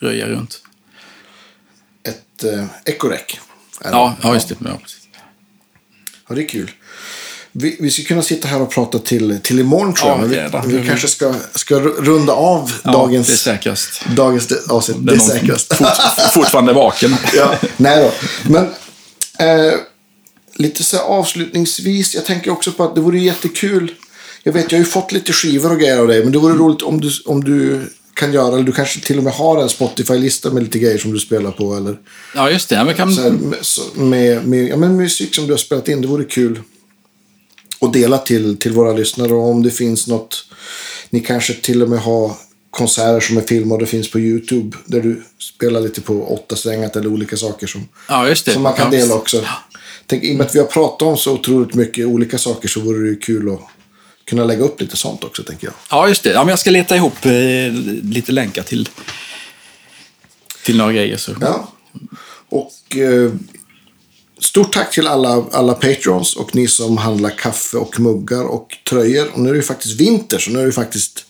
röja 0.00 0.26
runt. 0.26 0.61
Ett 2.09 2.44
eh, 2.44 2.64
ekorek. 2.84 3.40
Ja, 3.84 4.16
ja, 4.22 4.34
just 4.34 4.48
det. 4.48 4.54
Ja, 4.64 4.78
precis. 4.82 5.09
ja, 6.28 6.34
det 6.34 6.42
är 6.42 6.48
kul. 6.48 6.70
Vi, 7.52 7.76
vi 7.80 7.90
ska 7.90 8.02
kunna 8.02 8.22
sitta 8.22 8.48
här 8.48 8.62
och 8.62 8.70
prata 8.70 8.98
till, 8.98 9.40
till 9.42 9.59
imorgon 9.59 9.94
tror 9.94 10.11
jag. 10.11 10.52
Ja, 10.52 10.62
vi, 10.66 10.76
vi 10.76 10.86
kanske 10.86 11.09
ska, 11.09 11.34
ska 11.54 11.80
runda 11.80 12.32
av 12.32 12.72
ja, 12.84 12.92
dagens, 12.92 13.26
det 13.26 13.32
är 13.32 13.36
säkrast. 13.36 14.02
dagens 14.16 14.52
avsnitt. 14.68 14.96
Det 15.00 15.14
är 15.14 15.18
säkrast. 15.18 15.74
Fort, 15.74 15.88
fortfarande 16.34 16.72
vaken. 16.72 17.16
ja, 17.34 17.54
nej 17.76 18.02
då. 18.02 18.12
Men 18.50 18.64
eh, 19.38 19.74
lite 20.59 20.84
så 20.84 20.98
avslutningsvis. 20.98 22.14
Jag 22.14 22.24
tänker 22.24 22.50
också 22.50 22.72
på 22.72 22.84
att 22.84 22.94
det 22.94 23.00
vore 23.00 23.18
jättekul. 23.18 23.94
Jag 24.42 24.52
vet, 24.52 24.72
jag 24.72 24.78
har 24.78 24.84
ju 24.84 24.90
fått 24.90 25.12
lite 25.12 25.32
skivor 25.32 25.72
och 25.72 25.78
grejer 25.78 25.98
av 25.98 26.09
dig. 26.09 26.22
Men 26.22 26.32
det 26.32 26.38
vore 26.38 26.52
mm. 26.52 26.64
roligt 26.64 26.82
om 26.82 27.00
du, 27.00 27.11
om 27.24 27.44
du 27.44 27.80
kan 28.14 28.32
göra, 28.32 28.54
eller 28.54 28.62
du 28.62 28.72
kanske 28.72 29.00
till 29.00 29.18
och 29.18 29.24
med 29.24 29.32
har 29.32 29.62
en 29.62 29.68
Spotify-lista 29.68 30.50
med 30.50 30.62
lite 30.62 30.78
grejer 30.78 30.98
som 30.98 31.12
du 31.12 31.18
spelar 31.18 31.50
på. 31.50 31.74
Eller, 31.74 31.98
ja, 32.34 32.50
just 32.50 32.68
det. 32.68 32.74
Ja, 32.74 32.84
men 32.84 32.94
kan... 32.94 33.12
här, 33.12 33.30
med, 33.30 33.56
med, 33.94 34.46
med, 34.46 34.68
ja, 34.68 34.76
men 34.76 34.96
musik 34.96 35.34
som 35.34 35.46
du 35.46 35.52
har 35.52 35.59
spelat 35.59 35.88
in, 35.88 36.00
det 36.00 36.09
vore 36.09 36.24
kul 36.24 36.61
att 37.80 37.92
dela 37.92 38.18
till, 38.18 38.56
till 38.56 38.72
våra 38.72 38.92
lyssnare. 38.92 39.32
Och 39.32 39.50
om 39.50 39.62
det 39.62 39.70
finns 39.70 40.06
något, 40.06 40.44
ni 41.11 41.20
kanske 41.20 41.54
till 41.54 41.82
och 41.82 41.88
med 41.88 41.98
har 41.98 42.32
konserter 42.70 43.20
som 43.20 43.36
är 43.36 43.42
filmade 43.42 43.82
och 43.82 43.88
finns 43.88 44.11
på 44.11 44.18
YouTube. 44.18 44.76
Där 44.84 45.00
du 45.00 45.22
spelar 45.38 45.80
lite 45.80 46.00
på 46.00 46.34
åtta 46.34 46.56
strängat 46.56 46.96
eller 46.96 47.09
olika 47.09 47.36
saker 47.36 47.66
som, 47.66 47.88
ja, 48.09 48.34
som 48.34 48.62
man 48.62 48.74
kan 48.74 48.90
dela 48.90 49.14
också. 49.14 49.44
Tänk, 50.09 50.24
I 50.24 50.32
och 50.32 50.36
med 50.36 50.46
att 50.46 50.54
vi 50.54 50.59
har 50.59 50.66
pratat 50.66 51.02
om 51.02 51.16
så 51.16 51.32
otroligt 51.32 51.74
mycket 51.74 52.06
olika 52.06 52.38
saker 52.38 52.68
så 52.68 52.80
vore 52.80 53.11
det 53.11 53.16
kul 53.16 53.52
att 53.52 53.61
kunna 54.24 54.44
lägga 54.44 54.64
upp 54.64 54.80
lite 54.80 54.96
sånt 54.96 55.24
också, 55.24 55.42
tänker 55.42 55.66
jag. 55.66 55.74
Ja, 55.90 56.09
just 56.09 56.22
det. 56.22 56.30
Ja, 56.30 56.40
men 56.40 56.48
jag 56.48 56.59
ska 56.59 56.70
leta 56.70 56.96
ihop 56.96 57.26
eh, 57.26 57.72
lite 58.02 58.32
länkar 58.32 58.62
till, 58.62 58.88
till 60.64 60.76
några 60.76 60.92
grejer. 60.92 61.16
Så. 61.16 61.34
Ja. 61.40 61.72
Och 62.48 62.96
eh, 62.96 63.32
stort 64.38 64.72
tack 64.72 64.94
till 64.94 65.06
alla, 65.06 65.44
alla 65.52 65.74
patrons 65.74 66.36
och 66.36 66.54
ni 66.54 66.68
som 66.68 66.96
handlar 66.96 67.30
kaffe 67.30 67.76
och 67.76 68.00
muggar 68.00 68.44
och 68.44 68.68
tröjor. 68.88 69.28
Och 69.32 69.40
nu 69.40 69.50
är 69.50 69.54
det 69.54 69.62
faktiskt 69.62 70.00
vinter, 70.00 70.38
så 70.38 70.50
nu 70.50 70.61
är 70.61 70.66
det 70.66 70.72
faktiskt 70.72 71.24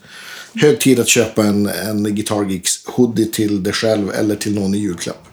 hög 0.55 0.81
tid 0.81 1.01
att 1.01 1.09
köpa 1.09 1.45
en, 1.45 1.66
en 1.66 2.14
Guitar 2.14 2.45
Geeks 2.45 2.87
hoodie 2.87 3.26
till 3.33 3.62
dig 3.62 3.72
själv 3.72 4.11
eller 4.11 4.37
till 4.37 4.55
någon 4.55 4.74
i 4.74 4.79
julklapp. 4.79 5.28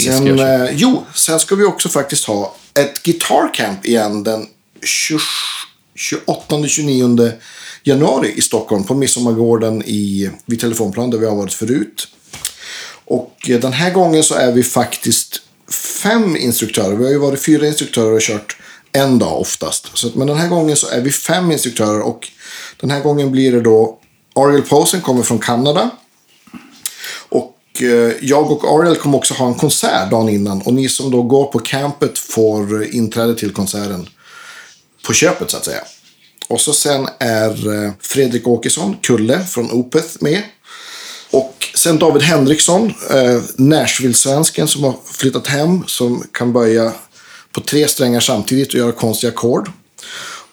Sen, 0.00 0.38
eh, 0.38 0.70
jo, 0.72 1.04
sen 1.14 1.40
ska 1.40 1.54
vi 1.54 1.64
också 1.64 1.88
faktiskt 1.88 2.24
ha 2.24 2.54
ett 2.74 3.02
Guitar 3.02 3.54
Camp 3.54 3.86
igen 3.86 4.24
den 4.24 4.46
28-29 5.96 7.32
januari 7.82 8.32
i 8.36 8.40
Stockholm 8.42 8.84
på 8.84 8.94
Midsommargården 8.94 9.82
i, 9.82 10.30
vid 10.46 10.60
Telefonplan 10.60 11.10
där 11.10 11.18
vi 11.18 11.26
har 11.26 11.36
varit 11.36 11.52
förut. 11.52 12.08
Och 13.04 13.36
eh, 13.48 13.60
den 13.60 13.72
här 13.72 13.90
gången 13.90 14.22
så 14.22 14.34
är 14.34 14.52
vi 14.52 14.62
faktiskt 14.62 15.42
fem 16.02 16.36
instruktörer. 16.36 16.96
Vi 16.96 17.04
har 17.04 17.10
ju 17.10 17.18
varit 17.18 17.44
fyra 17.44 17.66
instruktörer 17.66 18.12
och 18.12 18.20
kört 18.20 18.56
en 18.92 19.18
dag 19.18 19.40
oftast. 19.40 19.90
Så, 19.94 20.10
men 20.14 20.26
den 20.26 20.36
här 20.36 20.48
gången 20.48 20.76
så 20.76 20.88
är 20.88 21.00
vi 21.00 21.12
fem 21.12 21.52
instruktörer 21.52 22.00
och 22.00 22.28
den 22.80 22.90
här 22.90 23.00
gången 23.00 23.30
blir 23.30 23.52
det 23.52 23.60
då 23.60 23.98
Ariel 24.34 24.62
Posen 24.62 25.00
kommer 25.00 25.22
från 25.22 25.38
Kanada. 25.38 25.90
Eh, 27.80 28.12
jag 28.20 28.50
och 28.50 28.64
Ariel 28.64 28.96
kommer 28.96 29.18
också 29.18 29.34
ha 29.34 29.46
en 29.46 29.54
konsert 29.54 30.10
dagen 30.10 30.28
innan. 30.28 30.62
Och 30.62 30.74
ni 30.74 30.88
som 30.88 31.10
då 31.10 31.22
går 31.22 31.44
på 31.44 31.58
campet 31.58 32.18
får 32.18 32.84
inträde 32.84 33.34
till 33.34 33.52
konserten 33.52 34.08
på 35.06 35.12
köpet 35.12 35.50
så 35.50 35.56
att 35.56 35.64
säga. 35.64 35.84
Och 36.48 36.60
så 36.60 36.72
sen 36.72 37.08
är 37.18 37.84
eh, 37.84 37.92
Fredrik 38.00 38.46
Åkesson, 38.46 38.96
Kulle 39.02 39.44
från 39.44 39.70
Opeth 39.70 40.08
med. 40.20 40.42
Och 41.30 41.68
sen 41.74 41.98
David 41.98 42.22
Henriksson, 42.22 42.94
eh, 43.10 43.42
Nashville-svensken 43.56 44.68
som 44.68 44.84
har 44.84 44.94
flyttat 45.04 45.46
hem. 45.46 45.84
Som 45.86 46.24
kan 46.32 46.52
böja 46.52 46.92
på 47.52 47.60
tre 47.60 47.88
strängar 47.88 48.20
samtidigt 48.20 48.68
och 48.68 48.74
göra 48.74 48.92
konstiga 48.92 49.32
ackord. 49.32 49.70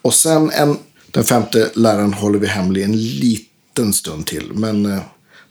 Och 0.02 0.14
sen 0.14 0.52
en, 0.52 0.78
den 1.12 1.24
femte 1.24 1.70
läraren 1.74 2.14
håller 2.14 2.40
vi 2.40 2.48
hemlig 2.48 2.84
en 2.84 2.98
liten 2.98 3.94
stund 3.94 4.26
till. 4.26 4.52
Men 4.54 5.02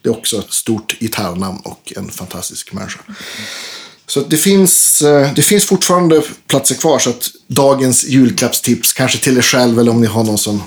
det 0.09 0.12
är 0.12 0.18
också 0.18 0.38
ett 0.38 0.52
stort 0.52 0.98
gitarrnamn 1.00 1.61
och 1.64 1.92
en 1.96 2.09
fantastisk 2.09 2.72
människa. 2.72 3.00
Så 4.06 4.20
det 4.20 4.36
finns, 4.36 5.02
eh, 5.02 5.34
det 5.34 5.42
finns 5.42 5.64
fortfarande 5.64 6.22
platser 6.46 6.74
kvar. 6.74 6.98
Så 6.98 7.11
att 7.11 7.30
dagens 7.46 8.04
julklappstips, 8.04 8.92
kanske 8.92 9.18
till 9.18 9.38
er 9.38 9.42
själv 9.42 9.78
eller 9.78 9.90
om 9.90 10.00
ni 10.00 10.06
har 10.06 10.24
någon 10.24 10.38
som, 10.38 10.62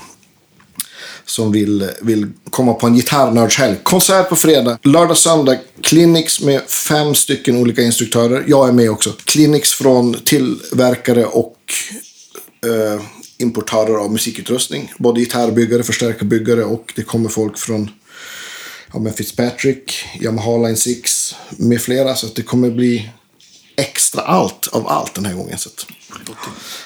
som 1.24 1.52
vill, 1.52 1.90
vill 2.02 2.26
komma 2.50 2.74
på 2.74 2.86
en 2.86 2.94
gitarrnördshelg. 2.94 3.76
Konsert 3.82 4.28
på 4.28 4.36
fredag, 4.36 4.78
lördag, 4.82 5.16
söndag. 5.16 5.58
Clinics 5.82 6.40
med 6.40 6.62
fem 6.62 7.14
stycken 7.14 7.56
olika 7.56 7.82
instruktörer. 7.82 8.44
Jag 8.46 8.68
är 8.68 8.72
med 8.72 8.90
också. 8.90 9.12
Clinics 9.24 9.72
från 9.72 10.14
tillverkare 10.14 11.24
och 11.24 11.56
eh, 12.66 13.02
importörer 13.38 13.94
av 13.94 14.12
musikutrustning. 14.12 14.92
Både 14.98 15.20
gitarrbyggare, 15.20 15.82
förstärkarbyggare 15.82 16.64
och 16.64 16.92
det 16.96 17.02
kommer 17.02 17.28
folk 17.28 17.58
från 17.58 17.90
ja, 18.92 18.98
med 18.98 19.14
Fitzpatrick, 19.14 20.04
Yamaha 20.20 20.56
Line 20.56 20.76
6 20.76 21.34
med 21.50 21.80
flera. 21.80 22.14
Så 22.14 22.26
att 22.26 22.34
det 22.34 22.42
kommer 22.42 22.70
bli 22.70 23.10
extra 23.76 24.22
allt 24.22 24.66
av 24.66 24.88
allt 24.88 25.14
den 25.14 25.24
här 25.24 25.34
gången. 25.34 25.58
Så. 25.58 25.70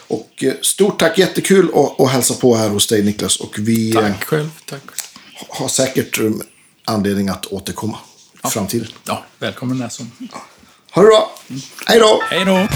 Och 0.09 0.45
eh, 0.45 0.55
stort 0.63 0.99
tack, 0.99 1.19
jättekul 1.19 1.71
att, 1.75 2.01
att 2.01 2.11
hälsa 2.11 2.35
på 2.35 2.57
här 2.57 2.69
hos 2.69 2.87
dig 2.87 3.03
Niklas. 3.03 3.37
Och 3.37 3.59
vi 3.59 3.93
tack 3.93 4.05
eh, 4.05 4.19
själv. 4.19 4.51
Tack. 4.67 4.83
har 5.49 5.69
säkert 5.69 6.19
um, 6.19 6.43
anledning 6.85 7.29
att 7.29 7.47
återkomma 7.47 7.99
ja. 8.43 8.49
i 8.49 8.53
framtiden. 8.53 8.89
Ja, 9.05 9.25
välkommen 9.39 9.79
när 9.79 9.89
som. 9.89 10.11
Ha 10.91 11.03
det 11.03 11.09
bra. 11.09 11.39
Hej 11.87 11.99
då. 11.99 12.23
Hej 12.31 12.45
då. 12.45 12.69